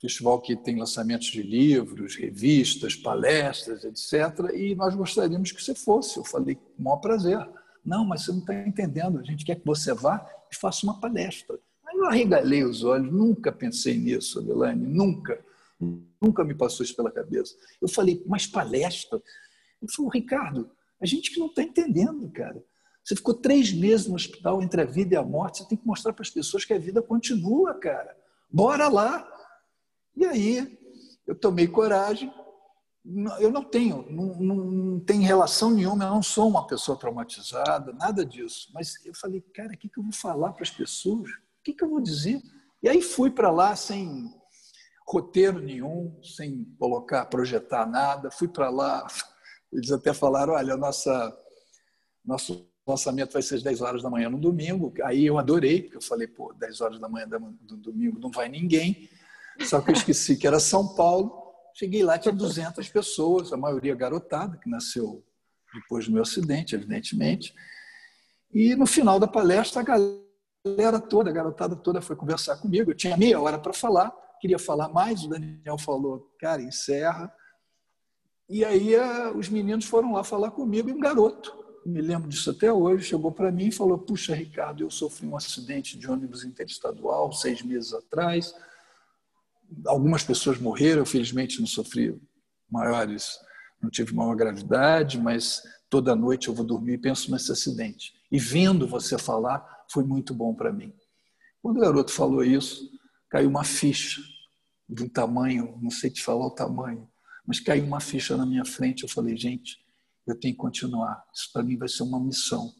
festival 0.00 0.40
que 0.40 0.56
tem 0.56 0.78
lançamentos 0.78 1.26
de 1.26 1.42
livros, 1.42 2.14
revistas, 2.16 2.94
palestras, 2.94 3.84
etc. 3.84 4.54
E 4.54 4.74
nós 4.74 4.94
gostaríamos 4.94 5.50
que 5.50 5.62
você 5.62 5.74
fosse. 5.74 6.16
Eu 6.16 6.24
falei, 6.24 6.54
com 6.54 6.80
o 6.80 6.84
maior 6.84 6.98
prazer. 6.98 7.38
Não, 7.86 8.04
mas 8.04 8.24
você 8.24 8.32
não 8.32 8.40
está 8.40 8.54
entendendo. 8.66 9.20
A 9.20 9.22
gente 9.22 9.44
quer 9.44 9.54
que 9.54 9.64
você 9.64 9.94
vá 9.94 10.28
e 10.50 10.56
faça 10.56 10.84
uma 10.84 10.98
palestra. 11.00 11.56
Aí 11.86 11.96
eu 11.96 12.06
arregalei 12.06 12.64
os 12.64 12.82
olhos, 12.82 13.12
nunca 13.12 13.52
pensei 13.52 13.96
nisso, 13.96 14.40
Adelane, 14.40 14.84
nunca. 14.84 15.38
Nunca 16.20 16.42
me 16.42 16.54
passou 16.54 16.84
isso 16.84 16.96
pela 16.96 17.10
cabeça. 17.10 17.54
Eu 17.80 17.88
falei, 17.88 18.22
mas 18.26 18.46
palestra? 18.46 19.22
Ele 19.80 19.92
falou, 19.92 20.10
Ricardo, 20.10 20.70
a 21.00 21.06
gente 21.06 21.30
que 21.30 21.38
não 21.38 21.46
está 21.46 21.62
entendendo, 21.62 22.28
cara. 22.30 22.62
Você 23.04 23.14
ficou 23.14 23.34
três 23.34 23.72
meses 23.72 24.08
no 24.08 24.16
hospital 24.16 24.60
entre 24.60 24.80
a 24.80 24.84
vida 24.84 25.14
e 25.14 25.16
a 25.16 25.22
morte, 25.22 25.58
você 25.58 25.68
tem 25.68 25.78
que 25.78 25.86
mostrar 25.86 26.12
para 26.12 26.22
as 26.22 26.30
pessoas 26.30 26.64
que 26.64 26.72
a 26.72 26.78
vida 26.78 27.00
continua, 27.00 27.72
cara. 27.74 28.16
Bora 28.50 28.88
lá. 28.88 29.24
E 30.16 30.24
aí, 30.24 30.76
eu 31.24 31.34
tomei 31.36 31.68
coragem. 31.68 32.32
Eu 33.38 33.52
não 33.52 33.62
tenho, 33.62 34.04
não, 34.10 34.34
não 34.34 35.00
tem 35.00 35.20
relação 35.20 35.70
nenhuma, 35.70 36.04
eu 36.04 36.10
não 36.10 36.22
sou 36.22 36.48
uma 36.48 36.66
pessoa 36.66 36.98
traumatizada, 36.98 37.92
nada 37.92 38.26
disso. 38.26 38.68
Mas 38.74 39.04
eu 39.04 39.14
falei, 39.14 39.40
cara, 39.54 39.74
o 39.74 39.76
que, 39.76 39.88
que 39.88 39.98
eu 39.98 40.02
vou 40.02 40.12
falar 40.12 40.52
para 40.52 40.64
as 40.64 40.70
pessoas? 40.70 41.30
O 41.30 41.62
que, 41.62 41.72
que 41.72 41.84
eu 41.84 41.88
vou 41.88 42.00
dizer? 42.00 42.42
E 42.82 42.88
aí 42.88 43.00
fui 43.00 43.30
para 43.30 43.50
lá 43.50 43.76
sem 43.76 44.28
roteiro 45.06 45.60
nenhum, 45.60 46.18
sem 46.22 46.64
colocar, 46.78 47.24
projetar 47.26 47.86
nada. 47.86 48.30
Fui 48.30 48.48
para 48.48 48.70
lá, 48.70 49.06
eles 49.72 49.92
até 49.92 50.12
falaram, 50.12 50.54
olha, 50.54 50.76
nossa, 50.76 51.36
nosso 52.24 52.68
lançamento 52.86 53.32
vai 53.32 53.42
ser 53.42 53.56
às 53.56 53.62
10 53.62 53.80
horas 53.82 54.02
da 54.02 54.10
manhã 54.10 54.28
no 54.28 54.38
domingo. 54.38 54.92
Aí 55.04 55.24
eu 55.24 55.38
adorei, 55.38 55.82
porque 55.82 55.96
eu 55.96 56.02
falei, 56.02 56.26
pô, 56.26 56.52
10 56.54 56.80
horas 56.80 57.00
da 57.00 57.08
manhã 57.08 57.28
do 57.28 57.76
domingo 57.76 58.18
não 58.18 58.30
vai 58.30 58.48
ninguém. 58.48 59.08
Só 59.60 59.80
que 59.80 59.90
eu 59.90 59.94
esqueci 59.94 60.36
que 60.36 60.46
era 60.46 60.60
São 60.60 60.94
Paulo. 60.94 61.45
Cheguei 61.78 62.02
lá, 62.02 62.18
tinha 62.18 62.32
200 62.32 62.88
pessoas, 62.88 63.52
a 63.52 63.56
maioria 63.56 63.94
garotada, 63.94 64.56
que 64.56 64.68
nasceu 64.68 65.24
depois 65.74 66.06
do 66.06 66.12
meu 66.12 66.22
acidente, 66.22 66.74
evidentemente. 66.74 67.54
E 68.52 68.74
no 68.74 68.86
final 68.86 69.20
da 69.20 69.26
palestra, 69.26 69.82
a 69.82 69.84
galera 69.84 71.00
toda, 71.00 71.30
a 71.30 71.32
garotada 71.32 71.76
toda 71.76 72.00
foi 72.00 72.16
conversar 72.16 72.56
comigo. 72.56 72.90
Eu 72.90 72.96
tinha 72.96 73.16
meia 73.16 73.40
hora 73.40 73.58
para 73.58 73.72
falar 73.72 74.12
queria 74.40 74.58
falar 74.58 74.88
mais, 74.88 75.24
o 75.24 75.28
Daniel 75.28 75.78
falou, 75.78 76.32
cara, 76.38 76.62
encerra. 76.62 77.32
E 78.48 78.64
aí 78.64 78.94
eh, 78.94 79.30
os 79.34 79.48
meninos 79.48 79.86
foram 79.86 80.12
lá 80.12 80.22
falar 80.22 80.52
comigo 80.52 80.88
e 80.88 80.92
um 80.92 81.00
garoto, 81.00 81.52
me 81.84 82.00
lembro 82.00 82.28
disso 82.28 82.50
até 82.50 82.72
hoje, 82.72 83.08
chegou 83.08 83.32
para 83.32 83.50
mim 83.50 83.66
e 83.66 83.72
falou: 83.72 83.98
Puxa, 83.98 84.34
Ricardo, 84.34 84.82
eu 84.82 84.90
sofri 84.90 85.26
um 85.26 85.36
acidente 85.36 85.98
de 85.98 86.08
ônibus 86.08 86.44
interestadual 86.44 87.32
seis 87.32 87.62
meses 87.62 87.92
atrás. 87.92 88.54
Algumas 89.86 90.22
pessoas 90.22 90.58
morreram, 90.58 91.00
eu 91.00 91.06
felizmente 91.06 91.60
não 91.60 91.66
sofri 91.66 92.20
maiores, 92.70 93.38
não 93.82 93.90
tive 93.90 94.14
maior 94.14 94.34
gravidade, 94.34 95.18
mas 95.18 95.62
toda 95.88 96.16
noite 96.16 96.48
eu 96.48 96.54
vou 96.54 96.64
dormir 96.64 96.94
e 96.94 96.98
penso 96.98 97.30
nesse 97.30 97.52
acidente. 97.52 98.14
E 98.30 98.38
vendo 98.38 98.86
você 98.86 99.18
falar, 99.18 99.84
foi 99.90 100.04
muito 100.04 100.34
bom 100.34 100.54
para 100.54 100.72
mim. 100.72 100.92
Quando 101.62 101.78
o 101.78 101.80
garoto 101.80 102.12
falou 102.12 102.44
isso, 102.44 102.90
caiu 103.28 103.48
uma 103.48 103.64
ficha 103.64 104.20
de 104.88 105.02
um 105.02 105.08
tamanho, 105.08 105.78
não 105.82 105.90
sei 105.90 106.10
te 106.10 106.22
falar 106.22 106.46
o 106.46 106.50
tamanho, 106.50 107.08
mas 107.46 107.60
caiu 107.60 107.84
uma 107.84 108.00
ficha 108.00 108.36
na 108.36 108.46
minha 108.46 108.64
frente. 108.64 109.02
Eu 109.02 109.08
falei, 109.08 109.36
gente, 109.36 109.78
eu 110.26 110.38
tenho 110.38 110.54
que 110.54 110.60
continuar. 110.60 111.24
Isso 111.32 111.50
para 111.52 111.62
mim 111.62 111.76
vai 111.76 111.88
ser 111.88 112.02
uma 112.02 112.20
missão. 112.20 112.72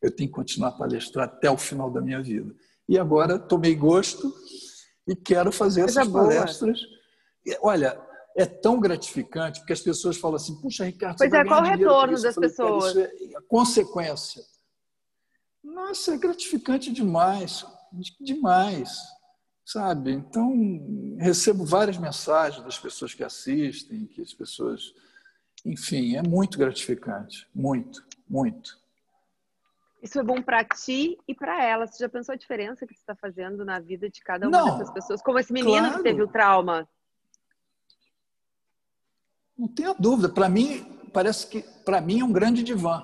Eu 0.00 0.10
tenho 0.10 0.28
que 0.28 0.34
continuar 0.34 0.68
a 0.68 0.72
palestrar 0.72 1.26
até 1.26 1.50
o 1.50 1.56
final 1.56 1.90
da 1.90 2.00
minha 2.00 2.22
vida. 2.22 2.54
E 2.88 2.98
agora 2.98 3.38
tomei 3.38 3.74
gosto 3.74 4.32
e 5.06 5.14
quero 5.14 5.52
fazer 5.52 5.82
Coisa 5.82 6.00
essas 6.00 6.12
boa. 6.12 6.24
palestras. 6.24 6.80
Olha, 7.60 8.00
é 8.36 8.46
tão 8.46 8.80
gratificante, 8.80 9.60
porque 9.60 9.72
as 9.72 9.80
pessoas 9.80 10.16
falam 10.16 10.36
assim, 10.36 10.60
puxa, 10.60 10.84
Ricardo, 10.84 11.16
pois 11.18 11.32
é, 11.32 11.44
qual 11.44 11.60
o 11.60 11.64
retorno 11.64 12.20
das 12.20 12.34
falei, 12.34 12.50
pessoas? 12.50 12.96
É 12.96 13.10
a 13.36 13.42
consequência. 13.48 14.42
Nossa, 15.62 16.14
é 16.14 16.18
gratificante 16.18 16.92
demais, 16.92 17.64
demais 18.20 18.98
sabe? 19.64 20.12
Então, 20.12 21.16
recebo 21.18 21.64
várias 21.64 21.96
mensagens 21.96 22.62
das 22.62 22.78
pessoas 22.78 23.14
que 23.14 23.24
assistem, 23.24 24.06
que 24.06 24.20
as 24.20 24.34
pessoas. 24.34 24.94
Enfim, 25.64 26.16
é 26.16 26.22
muito 26.22 26.58
gratificante. 26.58 27.48
Muito, 27.54 28.04
muito. 28.28 28.78
Isso 30.04 30.20
é 30.20 30.22
bom 30.22 30.42
para 30.42 30.62
ti 30.62 31.16
e 31.26 31.34
para 31.34 31.64
ela. 31.64 31.86
Você 31.86 32.04
já 32.04 32.10
pensou 32.10 32.34
a 32.34 32.36
diferença 32.36 32.86
que 32.86 32.92
você 32.92 33.00
está 33.00 33.14
fazendo 33.16 33.64
na 33.64 33.80
vida 33.80 34.10
de 34.10 34.20
cada 34.20 34.46
uma 34.46 34.58
Não, 34.58 34.78
dessas 34.78 34.92
pessoas? 34.92 35.22
Como 35.22 35.38
esse 35.38 35.50
menino 35.50 35.78
claro. 35.78 35.96
que 35.96 36.02
teve 36.02 36.22
o 36.22 36.28
trauma. 36.28 36.86
Não 39.56 39.66
tenha 39.66 39.94
dúvida. 39.94 40.28
Para 40.28 40.46
mim, 40.46 40.84
parece 41.10 41.46
que 41.46 41.62
para 41.86 42.02
mim 42.02 42.20
é 42.20 42.24
um 42.24 42.30
grande 42.30 42.62
divã. 42.62 43.02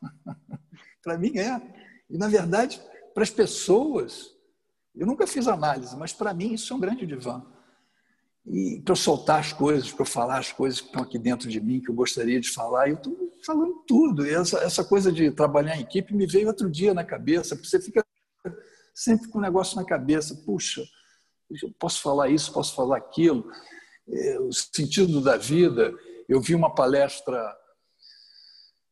para 1.02 1.18
mim 1.18 1.36
é. 1.36 1.60
E 2.08 2.16
na 2.16 2.28
verdade, 2.28 2.80
para 3.12 3.24
as 3.24 3.30
pessoas, 3.30 4.32
eu 4.94 5.04
nunca 5.04 5.26
fiz 5.26 5.48
análise, 5.48 5.96
mas 5.96 6.12
para 6.12 6.32
mim 6.32 6.52
isso 6.52 6.72
é 6.72 6.76
um 6.76 6.80
grande 6.80 7.04
divã. 7.04 7.44
E 8.46 8.80
para 8.84 8.92
eu 8.92 8.96
soltar 8.96 9.40
as 9.40 9.52
coisas, 9.52 9.90
para 9.90 10.02
eu 10.02 10.06
falar 10.06 10.38
as 10.38 10.52
coisas 10.52 10.80
que 10.80 10.86
estão 10.86 11.02
aqui 11.02 11.18
dentro 11.18 11.48
de 11.48 11.60
mim, 11.60 11.80
que 11.80 11.90
eu 11.90 11.94
gostaria 11.94 12.40
de 12.40 12.48
falar, 12.50 12.88
eu 12.88 12.94
estou 12.94 13.34
falando 13.44 13.82
tudo. 13.86 14.24
E 14.26 14.30
essa, 14.30 14.58
essa 14.58 14.84
coisa 14.84 15.10
de 15.10 15.30
trabalhar 15.32 15.76
em 15.76 15.82
equipe 15.82 16.14
me 16.14 16.26
veio 16.26 16.46
outro 16.46 16.70
dia 16.70 16.94
na 16.94 17.04
cabeça, 17.04 17.56
porque 17.56 17.68
você 17.68 17.80
fica 17.80 18.04
sempre 18.94 19.28
com 19.28 19.38
um 19.38 19.42
negócio 19.42 19.76
na 19.76 19.84
cabeça. 19.84 20.34
Puxa, 20.46 20.84
eu 21.50 21.72
posso 21.78 22.00
falar 22.00 22.28
isso, 22.28 22.52
posso 22.52 22.74
falar 22.74 22.98
aquilo. 22.98 23.50
É, 24.08 24.38
o 24.38 24.52
sentido 24.52 25.20
da 25.20 25.36
vida. 25.36 25.92
Eu 26.28 26.40
vi 26.40 26.54
uma 26.54 26.72
palestra 26.72 27.56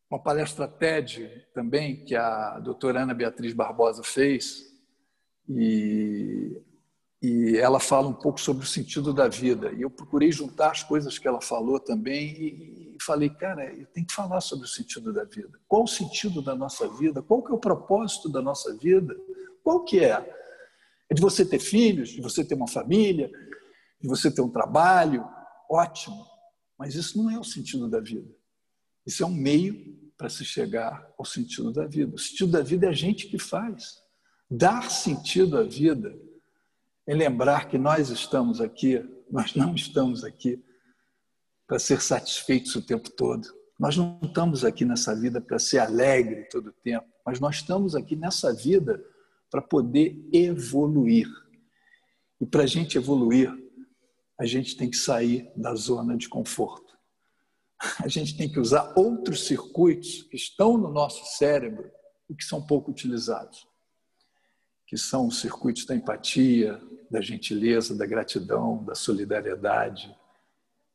uma 0.09 0.21
palestra 0.21 0.67
TED 0.67 1.47
também, 1.53 2.05
que 2.05 2.15
a 2.15 2.59
doutora 2.59 3.01
Ana 3.01 3.13
Beatriz 3.13 3.53
Barbosa 3.53 4.03
fez, 4.03 4.63
e, 5.49 6.61
e 7.21 7.57
ela 7.57 7.79
fala 7.79 8.07
um 8.07 8.13
pouco 8.13 8.39
sobre 8.39 8.63
o 8.63 8.67
sentido 8.67 9.13
da 9.13 9.27
vida. 9.27 9.71
E 9.73 9.81
eu 9.81 9.89
procurei 9.89 10.31
juntar 10.31 10.71
as 10.71 10.83
coisas 10.83 11.17
que 11.17 11.27
ela 11.27 11.41
falou 11.41 11.79
também 11.79 12.29
e, 12.29 12.95
e 12.95 13.03
falei, 13.03 13.29
cara, 13.29 13.73
eu 13.73 13.85
tenho 13.87 14.05
que 14.05 14.13
falar 14.13 14.41
sobre 14.41 14.65
o 14.65 14.69
sentido 14.69 15.11
da 15.11 15.23
vida. 15.23 15.59
Qual 15.67 15.83
o 15.83 15.87
sentido 15.87 16.41
da 16.41 16.55
nossa 16.55 16.87
vida? 16.87 17.21
Qual 17.21 17.41
que 17.41 17.51
é 17.51 17.55
o 17.55 17.59
propósito 17.59 18.29
da 18.29 18.41
nossa 18.41 18.75
vida? 18.75 19.15
Qual 19.63 19.83
que 19.83 19.99
é? 20.03 20.11
É 21.09 21.13
de 21.13 21.21
você 21.21 21.45
ter 21.45 21.59
filhos, 21.59 22.09
de 22.09 22.21
você 22.21 22.43
ter 22.43 22.55
uma 22.55 22.67
família, 22.67 23.31
de 23.99 24.07
você 24.07 24.29
ter 24.29 24.41
um 24.41 24.49
trabalho? 24.49 25.25
Ótimo. 25.69 26.25
Mas 26.77 26.95
isso 26.95 27.17
não 27.17 27.31
é 27.31 27.39
o 27.39 27.43
sentido 27.43 27.89
da 27.89 27.99
vida. 27.99 28.29
Isso 29.05 29.23
é 29.23 29.25
um 29.25 29.33
meio 29.33 29.95
para 30.17 30.29
se 30.29 30.43
chegar 30.43 31.07
ao 31.17 31.25
sentido 31.25 31.71
da 31.71 31.85
vida. 31.85 32.13
O 32.13 32.19
sentido 32.19 32.51
da 32.51 32.61
vida 32.61 32.85
é 32.85 32.89
a 32.89 32.93
gente 32.93 33.27
que 33.27 33.39
faz. 33.39 34.03
Dar 34.49 34.91
sentido 34.91 35.57
à 35.57 35.63
vida 35.63 36.15
é 37.07 37.13
lembrar 37.13 37.69
que 37.69 37.77
nós 37.77 38.09
estamos 38.09 38.59
aqui, 38.59 39.03
nós 39.29 39.53
não 39.55 39.75
estamos 39.75 40.23
aqui 40.23 40.63
para 41.67 41.79
ser 41.79 42.01
satisfeitos 42.01 42.75
o 42.75 42.81
tempo 42.81 43.09
todo. 43.11 43.47
Nós 43.79 43.97
não 43.97 44.19
estamos 44.23 44.63
aqui 44.63 44.85
nessa 44.85 45.15
vida 45.15 45.41
para 45.41 45.59
ser 45.59 45.79
alegre 45.79 46.47
todo 46.49 46.67
o 46.67 46.73
tempo, 46.73 47.07
mas 47.25 47.39
nós 47.39 47.57
estamos 47.57 47.95
aqui 47.95 48.15
nessa 48.15 48.53
vida 48.53 49.03
para 49.51 49.61
poder 49.61 50.17
evoluir. 50.31 51.27
E 52.39 52.45
para 52.45 52.63
a 52.63 52.67
gente 52.67 52.97
evoluir, 52.97 53.53
a 54.39 54.45
gente 54.45 54.75
tem 54.75 54.89
que 54.89 54.97
sair 54.97 55.51
da 55.55 55.75
zona 55.75 56.17
de 56.17 56.27
conforto. 56.27 56.95
A 57.99 58.07
gente 58.07 58.35
tem 58.37 58.49
que 58.49 58.59
usar 58.59 58.93
outros 58.95 59.45
circuitos 59.45 60.23
que 60.23 60.35
estão 60.35 60.77
no 60.77 60.89
nosso 60.89 61.37
cérebro 61.37 61.91
e 62.29 62.35
que 62.35 62.43
são 62.43 62.65
pouco 62.65 62.91
utilizados 62.91 63.67
que 64.87 64.97
são 64.97 65.27
os 65.27 65.39
circuitos 65.39 65.85
da 65.85 65.95
empatia, 65.95 66.79
da 67.09 67.21
gentileza, 67.21 67.95
da 67.95 68.05
gratidão, 68.05 68.83
da 68.83 68.95
solidariedade 68.95 70.15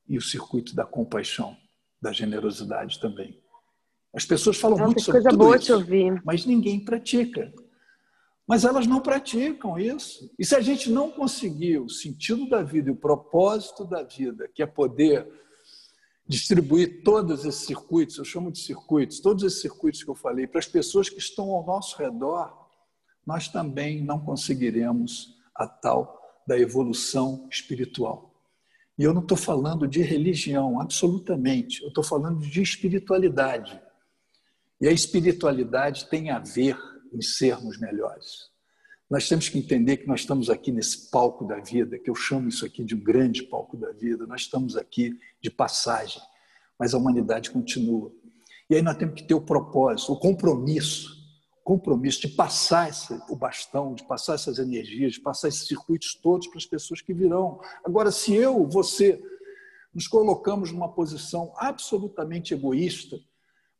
e 0.08 0.18
o 0.18 0.22
circuito 0.22 0.74
da 0.74 0.84
compaixão, 0.84 1.56
da 2.00 2.12
generosidade 2.12 3.00
também. 3.00 3.40
As 4.12 4.24
pessoas 4.24 4.56
falam 4.56 4.76
Nossa, 4.76 4.86
muito 4.86 5.02
sobre 5.02 5.22
tudo 5.22 5.54
isso, 5.54 6.22
mas 6.24 6.44
ninguém 6.44 6.84
pratica. 6.84 7.52
Mas 8.46 8.64
elas 8.64 8.86
não 8.86 9.00
praticam 9.00 9.78
isso. 9.78 10.28
E 10.36 10.44
se 10.44 10.56
a 10.56 10.60
gente 10.60 10.90
não 10.90 11.10
conseguir 11.10 11.78
o 11.78 11.88
sentido 11.88 12.48
da 12.48 12.62
vida 12.62 12.88
e 12.88 12.92
o 12.92 12.96
propósito 12.96 13.84
da 13.84 14.02
vida, 14.02 14.48
que 14.52 14.62
é 14.62 14.66
poder 14.66 15.28
distribuir 16.26 17.04
todos 17.04 17.44
esses 17.44 17.64
circuitos, 17.64 18.18
eu 18.18 18.24
chamo 18.24 18.50
de 18.50 18.58
circuitos, 18.58 19.20
todos 19.20 19.44
esses 19.44 19.60
circuitos 19.60 20.02
que 20.02 20.10
eu 20.10 20.16
falei, 20.16 20.48
para 20.48 20.58
as 20.58 20.66
pessoas 20.66 21.08
que 21.08 21.18
estão 21.18 21.50
ao 21.50 21.64
nosso 21.64 21.96
redor, 21.96 22.68
nós 23.24 23.46
também 23.46 24.02
não 24.02 24.18
conseguiremos 24.18 25.36
a 25.60 25.66
tal 25.66 26.18
da 26.46 26.58
evolução 26.58 27.46
espiritual. 27.50 28.34
E 28.98 29.04
eu 29.04 29.12
não 29.12 29.22
estou 29.22 29.36
falando 29.36 29.86
de 29.86 30.00
religião, 30.02 30.80
absolutamente. 30.80 31.82
Eu 31.82 31.88
estou 31.88 32.02
falando 32.02 32.40
de 32.40 32.62
espiritualidade. 32.62 33.80
E 34.80 34.88
a 34.88 34.92
espiritualidade 34.92 36.08
tem 36.08 36.30
a 36.30 36.38
ver 36.38 36.78
em 37.12 37.20
sermos 37.20 37.78
melhores. 37.78 38.50
Nós 39.08 39.28
temos 39.28 39.48
que 39.48 39.58
entender 39.58 39.98
que 39.98 40.06
nós 40.06 40.20
estamos 40.20 40.48
aqui 40.48 40.72
nesse 40.72 41.10
palco 41.10 41.44
da 41.46 41.58
vida, 41.58 41.98
que 41.98 42.08
eu 42.08 42.14
chamo 42.14 42.48
isso 42.48 42.64
aqui 42.64 42.84
de 42.84 42.94
um 42.94 43.00
grande 43.00 43.42
palco 43.42 43.76
da 43.76 43.90
vida. 43.92 44.26
Nós 44.26 44.42
estamos 44.42 44.76
aqui 44.76 45.18
de 45.42 45.50
passagem, 45.50 46.22
mas 46.78 46.94
a 46.94 46.98
humanidade 46.98 47.50
continua. 47.50 48.12
E 48.68 48.76
aí 48.76 48.82
nós 48.82 48.96
temos 48.96 49.14
que 49.14 49.24
ter 49.24 49.34
o 49.34 49.40
propósito, 49.40 50.12
o 50.12 50.18
compromisso 50.18 51.19
compromisso 51.70 52.22
de 52.22 52.28
passar 52.30 52.90
esse, 52.90 53.16
o 53.28 53.36
bastão, 53.36 53.94
de 53.94 54.02
passar 54.02 54.34
essas 54.34 54.58
energias, 54.58 55.12
de 55.12 55.20
passar 55.20 55.46
esses 55.46 55.68
circuitos 55.68 56.16
todos 56.16 56.48
para 56.48 56.58
as 56.58 56.66
pessoas 56.66 57.00
que 57.00 57.14
virão. 57.14 57.60
Agora, 57.84 58.10
se 58.10 58.34
eu, 58.34 58.66
você, 58.66 59.22
nos 59.94 60.08
colocamos 60.08 60.72
numa 60.72 60.92
posição 60.92 61.52
absolutamente 61.56 62.52
egoísta 62.52 63.20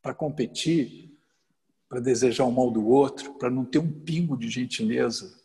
para 0.01 0.15
competir, 0.15 1.13
para 1.89 1.99
desejar 1.99 2.45
o 2.45 2.53
mal 2.53 2.71
do 2.71 2.87
outro, 2.87 3.35
para 3.35 3.51
não 3.51 3.65
ter 3.65 3.81
um 3.81 3.91
pingo 3.91 4.37
de 4.37 4.49
gentileza, 4.49 5.37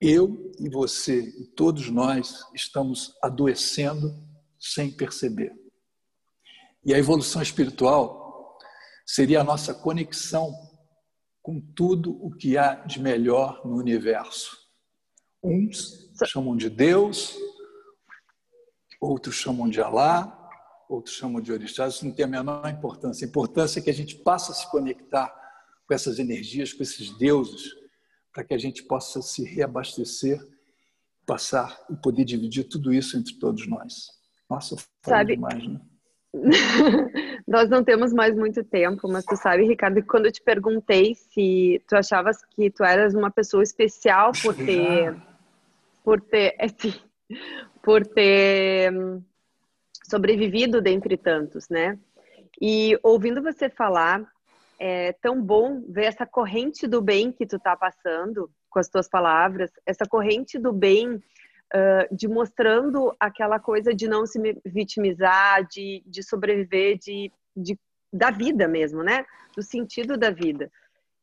eu 0.00 0.50
e 0.58 0.68
você 0.68 1.20
e 1.20 1.44
todos 1.54 1.88
nós 1.88 2.44
estamos 2.52 3.16
adoecendo 3.22 4.12
sem 4.58 4.90
perceber. 4.90 5.52
E 6.84 6.92
a 6.92 6.98
evolução 6.98 7.40
espiritual 7.40 8.58
seria 9.06 9.40
a 9.40 9.44
nossa 9.44 9.72
conexão 9.72 10.71
com 11.42 11.60
tudo 11.60 12.12
o 12.24 12.30
que 12.30 12.56
há 12.56 12.74
de 12.74 13.00
melhor 13.00 13.66
no 13.66 13.76
universo. 13.76 14.56
Uns 15.42 16.08
chamam 16.24 16.56
de 16.56 16.70
Deus, 16.70 17.36
outros 19.00 19.34
chamam 19.34 19.68
de 19.68 19.80
Alá, 19.80 20.38
outros 20.88 21.16
chamam 21.16 21.40
de 21.40 21.52
Orixá. 21.52 21.88
Isso 21.88 22.06
não 22.06 22.12
tem 22.12 22.24
a 22.24 22.28
menor 22.28 22.68
importância. 22.68 23.26
A 23.26 23.28
importância 23.28 23.80
é 23.80 23.82
que 23.82 23.90
a 23.90 23.94
gente 23.94 24.14
passe 24.16 24.52
a 24.52 24.54
se 24.54 24.70
conectar 24.70 25.28
com 25.86 25.92
essas 25.92 26.20
energias, 26.20 26.72
com 26.72 26.82
esses 26.82 27.10
deuses, 27.18 27.74
para 28.32 28.44
que 28.44 28.54
a 28.54 28.58
gente 28.58 28.84
possa 28.84 29.20
se 29.20 29.44
reabastecer, 29.44 30.40
passar 31.26 31.84
e 31.90 31.96
poder 31.96 32.24
dividir 32.24 32.64
tudo 32.64 32.92
isso 32.92 33.16
entre 33.16 33.34
todos 33.34 33.66
nós. 33.66 34.10
Nossa, 34.48 34.76
foi 35.02 35.24
demais, 35.24 35.66
né? 35.66 35.80
Nós 37.46 37.68
não 37.68 37.84
temos 37.84 38.12
mais 38.12 38.34
muito 38.34 38.64
tempo, 38.64 39.06
mas 39.08 39.24
tu 39.24 39.36
sabe, 39.36 39.66
Ricardo, 39.66 39.96
que 39.96 40.08
quando 40.08 40.26
eu 40.26 40.32
te 40.32 40.42
perguntei 40.42 41.14
se 41.14 41.82
tu 41.86 41.94
achavas 41.94 42.38
que 42.54 42.70
tu 42.70 42.82
eras 42.82 43.14
uma 43.14 43.30
pessoa 43.30 43.62
especial 43.62 44.32
por 44.42 44.54
ter, 44.54 45.14
por 46.02 46.20
ter, 46.22 46.54
é, 46.58 46.68
sim, 46.68 46.94
por 47.82 48.06
ter 48.06 48.92
sobrevivido 50.08 50.80
dentre 50.80 51.16
tantos, 51.16 51.68
né? 51.68 51.98
E 52.60 52.98
ouvindo 53.02 53.42
você 53.42 53.68
falar, 53.68 54.24
é 54.78 55.12
tão 55.20 55.40
bom 55.40 55.82
ver 55.88 56.04
essa 56.04 56.26
corrente 56.26 56.86
do 56.86 57.00
bem 57.00 57.30
que 57.30 57.46
tu 57.46 57.58
tá 57.58 57.76
passando 57.76 58.50
com 58.70 58.78
as 58.78 58.88
tuas 58.88 59.08
palavras, 59.08 59.70
essa 59.84 60.06
corrente 60.06 60.58
do 60.58 60.72
bem 60.72 61.22
de 62.10 62.28
mostrando 62.28 63.14
aquela 63.18 63.58
coisa 63.58 63.94
de 63.94 64.06
não 64.06 64.26
se 64.26 64.38
vitimizar, 64.64 65.66
de, 65.66 66.02
de 66.06 66.22
sobreviver, 66.22 66.98
de, 66.98 67.32
de, 67.56 67.78
da 68.12 68.30
vida 68.30 68.68
mesmo, 68.68 69.02
né? 69.02 69.24
Do 69.56 69.62
sentido 69.62 70.16
da 70.16 70.30
vida. 70.30 70.70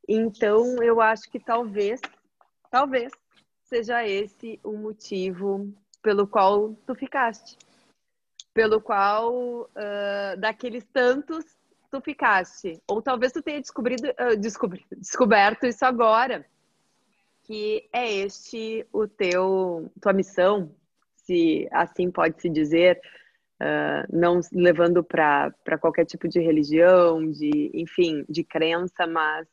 Então, 0.08 0.82
eu 0.82 1.00
acho 1.00 1.30
que 1.30 1.39
talvez, 1.39 2.02
talvez, 2.72 3.12
seja 3.64 4.08
esse 4.08 4.60
o 4.64 4.72
motivo 4.72 5.72
pelo 6.02 6.26
qual 6.26 6.74
tu 6.86 6.95
ficaste. 6.95 7.58
Pelo 8.52 8.82
qual, 8.82 9.62
uh, 9.62 10.39
daqueles 10.39 10.84
tantos, 10.91 11.45
tu 11.91 12.02
ficaste. 12.02 12.82
Ou 12.88 13.02
talvez 13.02 13.32
tu 13.32 13.43
tenha 13.43 13.62
descobrido, 13.62 14.10
uh, 14.10 14.36
descobri, 14.36 14.84
descoberto 14.97 15.68
isso 15.68 15.86
agora 15.86 16.43
que 17.50 17.89
é 17.91 18.14
este 18.14 18.86
o 18.93 19.08
teu 19.08 19.91
tua 20.00 20.14
missão, 20.14 20.72
se 21.16 21.68
assim 21.72 22.12
pode 22.12 22.39
se 22.39 22.47
dizer, 22.47 23.02
uh, 23.60 24.06
não 24.16 24.39
levando 24.54 25.04
para 25.04 25.52
qualquer 25.82 26.06
tipo 26.06 26.28
de 26.28 26.39
religião, 26.39 27.28
de 27.32 27.72
enfim, 27.74 28.24
de 28.30 28.43
crença, 28.43 29.08
mas 29.08 29.47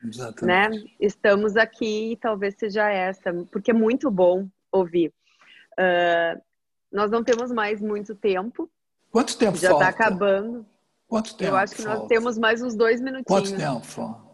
Exatamente. 0.00 0.84
né, 0.84 0.90
estamos 1.00 1.56
aqui 1.56 2.12
e 2.12 2.16
talvez 2.16 2.54
seja 2.56 2.88
essa, 2.88 3.32
porque 3.50 3.72
é 3.72 3.74
muito 3.74 4.12
bom 4.12 4.48
ouvir. 4.70 5.12
Uh, 5.72 6.40
nós 6.92 7.10
não 7.10 7.24
temos 7.24 7.50
mais 7.50 7.82
muito 7.82 8.14
tempo. 8.14 8.70
Quanto 9.10 9.36
tempo 9.36 9.58
Já 9.58 9.72
está 9.72 9.88
acabando. 9.88 10.64
Quanto 11.08 11.36
tempo? 11.36 11.50
Eu 11.50 11.56
acho 11.56 11.74
que 11.74 11.82
falta? 11.82 11.98
nós 11.98 12.08
temos 12.08 12.38
mais 12.38 12.62
uns 12.62 12.76
dois 12.76 13.00
minutinhos. 13.00 13.50
Quanto 13.50 13.56
tempo? 13.56 14.30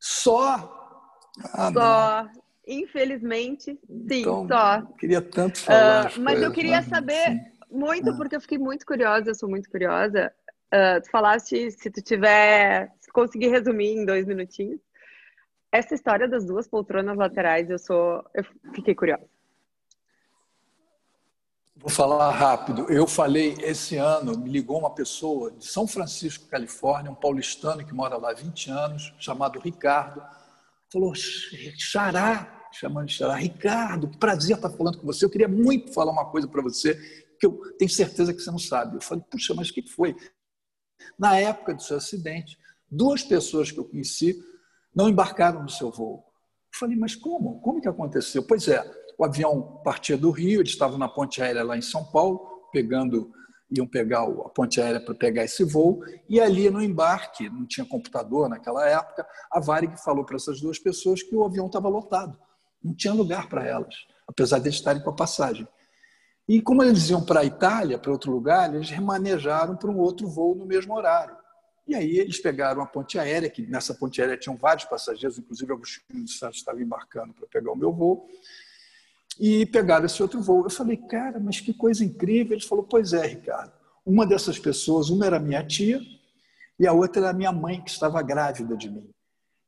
Só 0.00 0.81
ah, 1.40 1.72
só. 1.72 2.22
Não. 2.24 2.42
Infelizmente, 2.66 3.78
sim, 4.08 4.20
então, 4.20 4.46
só. 4.46 4.82
Queria 4.98 5.20
tanto 5.20 5.58
falar. 5.58 6.12
Uh, 6.16 6.20
mas 6.20 6.40
eu 6.40 6.52
queria 6.52 6.82
saber 6.82 7.26
sim. 7.26 7.40
muito, 7.70 8.10
ah. 8.10 8.16
porque 8.16 8.36
eu 8.36 8.40
fiquei 8.40 8.58
muito 8.58 8.86
curiosa, 8.86 9.30
eu 9.30 9.34
sou 9.34 9.48
muito 9.48 9.68
curiosa. 9.68 10.32
Uh, 10.72 11.00
tu 11.02 11.10
falaste, 11.10 11.70
se 11.72 11.90
tu 11.90 12.00
tiver, 12.00 12.92
se 13.00 13.10
conseguir 13.12 13.48
resumir 13.48 13.96
em 13.96 14.06
dois 14.06 14.26
minutinhos, 14.26 14.80
essa 15.72 15.94
história 15.94 16.28
das 16.28 16.44
duas 16.44 16.68
poltronas 16.68 17.16
laterais, 17.16 17.68
eu 17.68 17.78
sou, 17.78 18.24
eu 18.32 18.44
fiquei 18.74 18.94
curiosa. 18.94 19.26
Vou 21.74 21.90
falar 21.90 22.30
rápido. 22.30 22.88
Eu 22.92 23.08
falei 23.08 23.56
esse 23.60 23.96
ano, 23.96 24.38
me 24.38 24.48
ligou 24.48 24.78
uma 24.78 24.94
pessoa 24.94 25.50
de 25.50 25.66
São 25.66 25.84
Francisco, 25.88 26.46
Califórnia, 26.46 27.10
um 27.10 27.14
paulistano 27.14 27.84
que 27.84 27.92
mora 27.92 28.16
lá 28.16 28.30
há 28.30 28.34
20 28.34 28.70
anos, 28.70 29.12
chamado 29.18 29.58
Ricardo 29.58 30.22
falou, 30.92 31.12
Xará, 31.14 32.68
chamando 32.72 33.06
de 33.06 33.14
Xará, 33.14 33.34
Ricardo, 33.34 34.08
prazer 34.18 34.56
estar 34.56 34.70
falando 34.70 34.98
com 34.98 35.06
você. 35.06 35.24
Eu 35.24 35.30
queria 35.30 35.48
muito 35.48 35.92
falar 35.92 36.12
uma 36.12 36.30
coisa 36.30 36.46
para 36.46 36.62
você, 36.62 36.94
que 37.40 37.46
eu 37.46 37.58
tenho 37.78 37.90
certeza 37.90 38.32
que 38.32 38.40
você 38.40 38.50
não 38.50 38.58
sabe. 38.58 38.96
Eu 38.96 39.00
falei, 39.00 39.24
puxa, 39.30 39.54
mas 39.54 39.70
o 39.70 39.74
que 39.74 39.82
foi? 39.88 40.14
Na 41.18 41.36
época 41.36 41.74
do 41.74 41.82
seu 41.82 41.96
acidente, 41.96 42.58
duas 42.90 43.22
pessoas 43.22 43.70
que 43.70 43.78
eu 43.78 43.84
conheci 43.84 44.36
não 44.94 45.08
embarcaram 45.08 45.62
no 45.62 45.68
seu 45.68 45.90
voo. 45.90 46.24
Eu 46.72 46.78
falei, 46.78 46.96
mas 46.96 47.16
como? 47.16 47.60
Como 47.60 47.80
que 47.80 47.88
aconteceu? 47.88 48.42
Pois 48.42 48.68
é, 48.68 48.82
o 49.18 49.24
avião 49.24 49.80
partia 49.82 50.16
do 50.16 50.30
Rio, 50.30 50.60
eles 50.60 50.72
estavam 50.72 50.98
na 50.98 51.08
ponte 51.08 51.42
aérea 51.42 51.64
lá 51.64 51.76
em 51.76 51.82
São 51.82 52.04
Paulo, 52.04 52.68
pegando 52.70 53.32
iam 53.74 53.86
pegar 53.86 54.22
a 54.22 54.48
ponte 54.48 54.80
aérea 54.80 55.00
para 55.00 55.14
pegar 55.14 55.44
esse 55.44 55.64
voo, 55.64 56.02
e 56.28 56.40
ali 56.40 56.68
no 56.70 56.82
embarque, 56.82 57.48
não 57.48 57.66
tinha 57.66 57.86
computador 57.86 58.48
naquela 58.48 58.86
época, 58.88 59.26
a 59.50 59.60
Varig 59.60 59.96
falou 60.02 60.24
para 60.24 60.36
essas 60.36 60.60
duas 60.60 60.78
pessoas 60.78 61.22
que 61.22 61.34
o 61.34 61.44
avião 61.44 61.66
estava 61.66 61.88
lotado, 61.88 62.38
não 62.82 62.94
tinha 62.94 63.14
lugar 63.14 63.48
para 63.48 63.66
elas, 63.66 63.94
apesar 64.26 64.58
de 64.58 64.68
estarem 64.68 65.02
com 65.02 65.10
a 65.10 65.16
passagem. 65.16 65.66
E 66.48 66.60
como 66.60 66.82
eles 66.82 67.08
iam 67.08 67.24
para 67.24 67.40
a 67.40 67.44
Itália, 67.44 67.98
para 67.98 68.10
outro 68.10 68.32
lugar, 68.32 68.74
eles 68.74 68.90
remanejaram 68.90 69.76
para 69.76 69.90
um 69.90 69.98
outro 69.98 70.28
voo 70.28 70.54
no 70.54 70.66
mesmo 70.66 70.94
horário. 70.94 71.36
E 71.86 71.94
aí 71.94 72.18
eles 72.18 72.40
pegaram 72.40 72.82
a 72.82 72.86
ponte 72.86 73.18
aérea, 73.18 73.50
que 73.50 73.62
nessa 73.66 73.94
ponte 73.94 74.20
aérea 74.20 74.36
tinham 74.36 74.56
vários 74.56 74.84
passageiros, 74.84 75.38
inclusive 75.38 75.72
Agostinho 75.72 76.22
dos 76.22 76.38
Santos 76.38 76.58
estava 76.58 76.80
embarcando 76.82 77.32
para 77.34 77.46
pegar 77.48 77.72
o 77.72 77.76
meu 77.76 77.92
voo, 77.92 78.26
e 79.38 79.66
pegaram 79.66 80.06
esse 80.06 80.22
outro 80.22 80.40
voo. 80.40 80.64
Eu 80.64 80.70
falei, 80.70 80.96
cara, 80.96 81.40
mas 81.40 81.60
que 81.60 81.72
coisa 81.72 82.04
incrível. 82.04 82.52
Ele 82.56 82.64
falou, 82.64 82.84
pois 82.84 83.12
é, 83.12 83.26
Ricardo. 83.26 83.72
Uma 84.04 84.26
dessas 84.26 84.58
pessoas, 84.58 85.10
uma 85.10 85.26
era 85.26 85.38
minha 85.38 85.64
tia 85.64 86.00
e 86.78 86.86
a 86.86 86.92
outra 86.92 87.22
era 87.22 87.32
minha 87.32 87.52
mãe, 87.52 87.80
que 87.80 87.90
estava 87.90 88.20
grávida 88.22 88.76
de 88.76 88.90
mim 88.90 89.08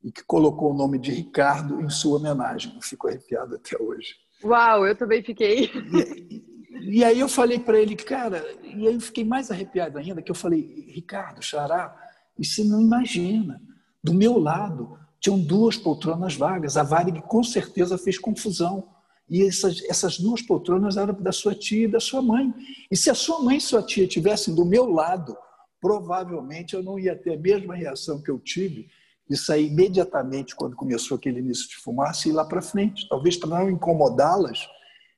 e 0.03 0.13
que 0.13 0.23
colocou 0.25 0.73
o 0.73 0.77
nome 0.77 0.99
de 0.99 1.11
Ricardo 1.11 1.81
em 1.81 1.89
sua 1.89 2.19
homenagem. 2.19 2.73
Eu 2.75 2.83
fico 2.83 3.09
arrepiado 3.09 3.55
até 3.55 3.81
hoje. 3.81 4.15
Uau, 4.43 4.87
eu 4.87 4.95
também 4.95 5.23
fiquei. 5.23 5.71
E, 5.73 6.99
e 6.99 7.05
aí 7.05 7.19
eu 7.19 7.29
falei 7.29 7.59
para 7.59 7.81
ele, 7.81 7.97
cara, 7.97 8.45
e 8.63 8.87
aí 8.87 8.95
eu 8.95 9.01
fiquei 9.01 9.25
mais 9.25 9.51
arrepiado 9.51 9.97
ainda, 9.97 10.21
que 10.21 10.31
eu 10.31 10.35
falei, 10.35 10.85
Ricardo, 10.89 11.41
Xará, 11.43 11.97
e 12.39 12.45
você 12.45 12.63
não 12.63 12.83
imagina, 12.83 13.63
do 14.03 14.13
meu 14.13 14.39
lado 14.39 14.99
tinham 15.19 15.41
duas 15.41 15.79
poltronas 15.79 16.37
vagas, 16.37 16.77
a 16.77 16.83
Varig 16.83 17.23
com 17.23 17.43
certeza 17.43 17.97
fez 17.97 18.19
confusão. 18.19 18.94
E 19.29 19.43
essas, 19.47 19.83
essas 19.85 20.19
duas 20.19 20.43
poltronas 20.43 20.97
eram 20.97 21.15
da 21.15 21.33
sua 21.33 21.55
tia 21.55 21.85
e 21.85 21.91
da 21.91 22.01
sua 22.01 22.21
mãe. 22.21 22.53
E 22.91 22.97
se 22.97 23.11
a 23.11 23.15
sua 23.15 23.43
mãe 23.43 23.57
e 23.57 23.61
sua 23.61 23.83
tia 23.83 24.05
estivessem 24.05 24.55
do 24.55 24.65
meu 24.65 24.91
lado, 24.91 25.37
provavelmente 25.81 26.75
eu 26.75 26.83
não 26.83 26.99
ia 26.99 27.17
ter 27.17 27.35
a 27.35 27.39
mesma 27.39 27.75
reação 27.75 28.23
que 28.23 28.31
eu 28.31 28.39
tive 28.39 28.89
de 29.29 29.37
sair 29.37 29.69
imediatamente 29.69 30.55
quando 30.55 30.77
começou 30.77 31.17
aquele 31.17 31.41
início 31.41 31.69
de 31.69 31.77
fumaça 31.77 32.29
e 32.29 32.31
ir 32.31 32.35
lá 32.35 32.45
para 32.45 32.61
frente. 32.61 33.09
Talvez 33.09 33.37
para 33.37 33.49
não 33.49 33.71
incomodá-las, 33.71 34.69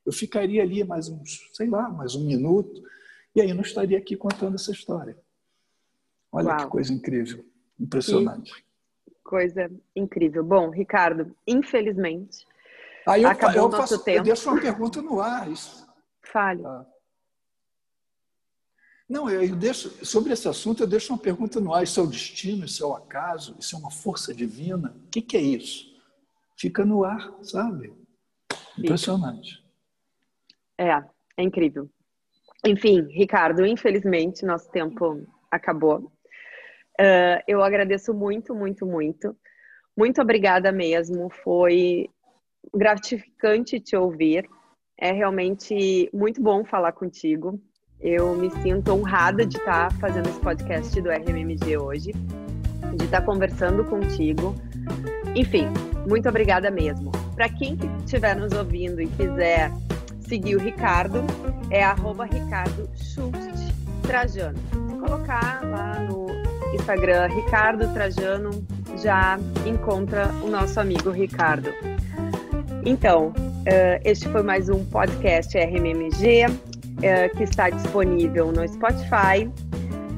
eu 0.05 0.13
ficaria 0.13 0.63
ali 0.63 0.83
mais 0.83 1.09
uns, 1.09 1.49
sei 1.53 1.69
lá, 1.69 1.89
mais 1.89 2.15
um 2.15 2.25
minuto, 2.25 2.81
e 3.35 3.41
aí 3.41 3.49
eu 3.49 3.55
não 3.55 3.61
estaria 3.61 3.97
aqui 3.97 4.15
contando 4.15 4.55
essa 4.55 4.71
história. 4.71 5.17
Olha 6.31 6.47
Uau. 6.47 6.57
que 6.57 6.67
coisa 6.67 6.93
incrível, 6.93 7.45
impressionante. 7.77 8.53
Que 9.05 9.13
coisa 9.23 9.69
incrível. 9.93 10.43
Bom, 10.43 10.69
Ricardo, 10.69 11.35
infelizmente, 11.45 12.46
Aí 13.07 13.23
eu, 13.23 13.29
Acabou 13.29 13.63
eu, 13.63 13.71
faço, 13.71 14.03
eu 14.05 14.23
deixo 14.23 14.49
uma 14.49 14.59
pergunta 14.59 15.01
no 15.01 15.19
ar. 15.21 15.49
Isso. 15.49 15.87
Fale. 16.21 16.65
Ah. 16.65 16.85
Não, 19.09 19.29
eu 19.29 19.55
deixo, 19.55 20.05
sobre 20.05 20.33
esse 20.33 20.49
assunto 20.49 20.83
eu 20.83 20.87
deixo 20.87 21.13
uma 21.13 21.19
pergunta 21.19 21.61
no 21.61 21.73
ar. 21.73 21.83
Isso 21.83 21.99
é 21.99 22.03
o 22.03 22.07
destino, 22.07 22.65
isso 22.65 22.83
é 22.83 22.87
o 22.87 22.93
acaso, 22.93 23.55
isso 23.57 23.75
é 23.75 23.79
uma 23.79 23.91
força 23.91 24.33
divina? 24.33 24.93
O 25.05 25.09
que, 25.09 25.21
que 25.21 25.37
é 25.37 25.41
isso? 25.41 25.85
Fica 26.57 26.83
no 26.83 27.05
ar, 27.05 27.33
sabe? 27.41 27.93
Impressionante. 28.77 29.63
É, 30.77 30.91
é 31.37 31.43
incrível. 31.43 31.89
Enfim, 32.65 33.07
Ricardo, 33.11 33.65
infelizmente 33.65 34.45
nosso 34.45 34.69
tempo 34.71 35.25
acabou. 35.49 36.11
Uh, 36.99 37.39
eu 37.47 37.63
agradeço 37.63 38.13
muito, 38.13 38.53
muito, 38.53 38.85
muito. 38.85 39.37
Muito 39.95 40.21
obrigada 40.21 40.71
mesmo. 40.71 41.29
Foi 41.29 42.09
gratificante 42.73 43.79
te 43.79 43.95
ouvir. 43.95 44.47
É 44.99 45.11
realmente 45.11 46.09
muito 46.13 46.41
bom 46.41 46.65
falar 46.65 46.91
contigo. 46.91 47.59
Eu 47.99 48.35
me 48.35 48.49
sinto 48.61 48.93
honrada 48.93 49.45
de 49.45 49.57
estar 49.57 49.91
fazendo 49.93 50.29
esse 50.29 50.39
podcast 50.39 51.01
do 51.01 51.09
RMMG 51.09 51.77
hoje, 51.77 52.11
de 52.95 53.05
estar 53.05 53.21
conversando 53.21 53.83
contigo. 53.85 54.55
Enfim, 55.35 55.67
muito 56.07 56.29
obrigada 56.29 56.71
mesmo. 56.71 57.11
Para 57.35 57.49
quem 57.49 57.77
estiver 57.99 58.35
nos 58.35 58.53
ouvindo 58.53 59.01
e 59.01 59.07
quiser 59.07 59.71
seguir 60.19 60.55
o 60.55 60.59
Ricardo, 60.59 61.23
é 61.69 61.83
arroba. 61.83 62.27
Se 62.27 62.39
colocar 64.99 65.63
lá 65.63 65.99
no 65.99 66.27
Instagram 66.73 67.27
Ricardo 67.27 67.91
Trajano, 67.93 68.49
já 68.97 69.37
encontra 69.65 70.29
o 70.43 70.49
nosso 70.49 70.79
amigo 70.79 71.09
Ricardo. 71.09 71.69
Então, 72.87 73.33
eh, 73.65 73.99
este 74.05 74.29
foi 74.29 74.41
mais 74.41 74.69
um 74.69 74.81
podcast 74.85 75.57
RMMG, 75.57 76.45
eh, 77.01 77.27
que 77.27 77.43
está 77.43 77.69
disponível 77.69 78.49
no 78.49 78.65
Spotify, 78.65 79.51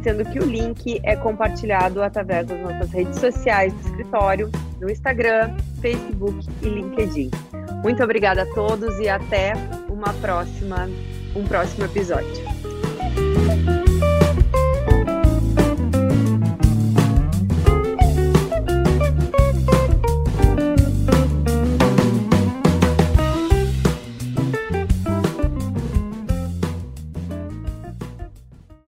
sendo 0.04 0.24
que 0.26 0.38
o 0.38 0.46
link 0.46 1.02
é 1.02 1.16
compartilhado 1.16 2.00
através 2.04 2.46
das 2.46 2.60
nossas 2.62 2.92
redes 2.92 3.20
sociais 3.20 3.74
do 3.74 3.90
escritório, 3.90 4.52
no 4.80 4.88
Instagram, 4.88 5.58
Facebook 5.82 6.48
e 6.62 6.70
LinkedIn. 6.70 7.32
Muito 7.82 8.04
obrigada 8.04 8.44
a 8.44 8.46
todos 8.54 9.00
e 9.00 9.10
até 9.10 9.54
uma 9.90 10.14
próxima, 10.22 10.88
um 11.36 11.44
próximo 11.46 11.86
episódio. 11.86 12.44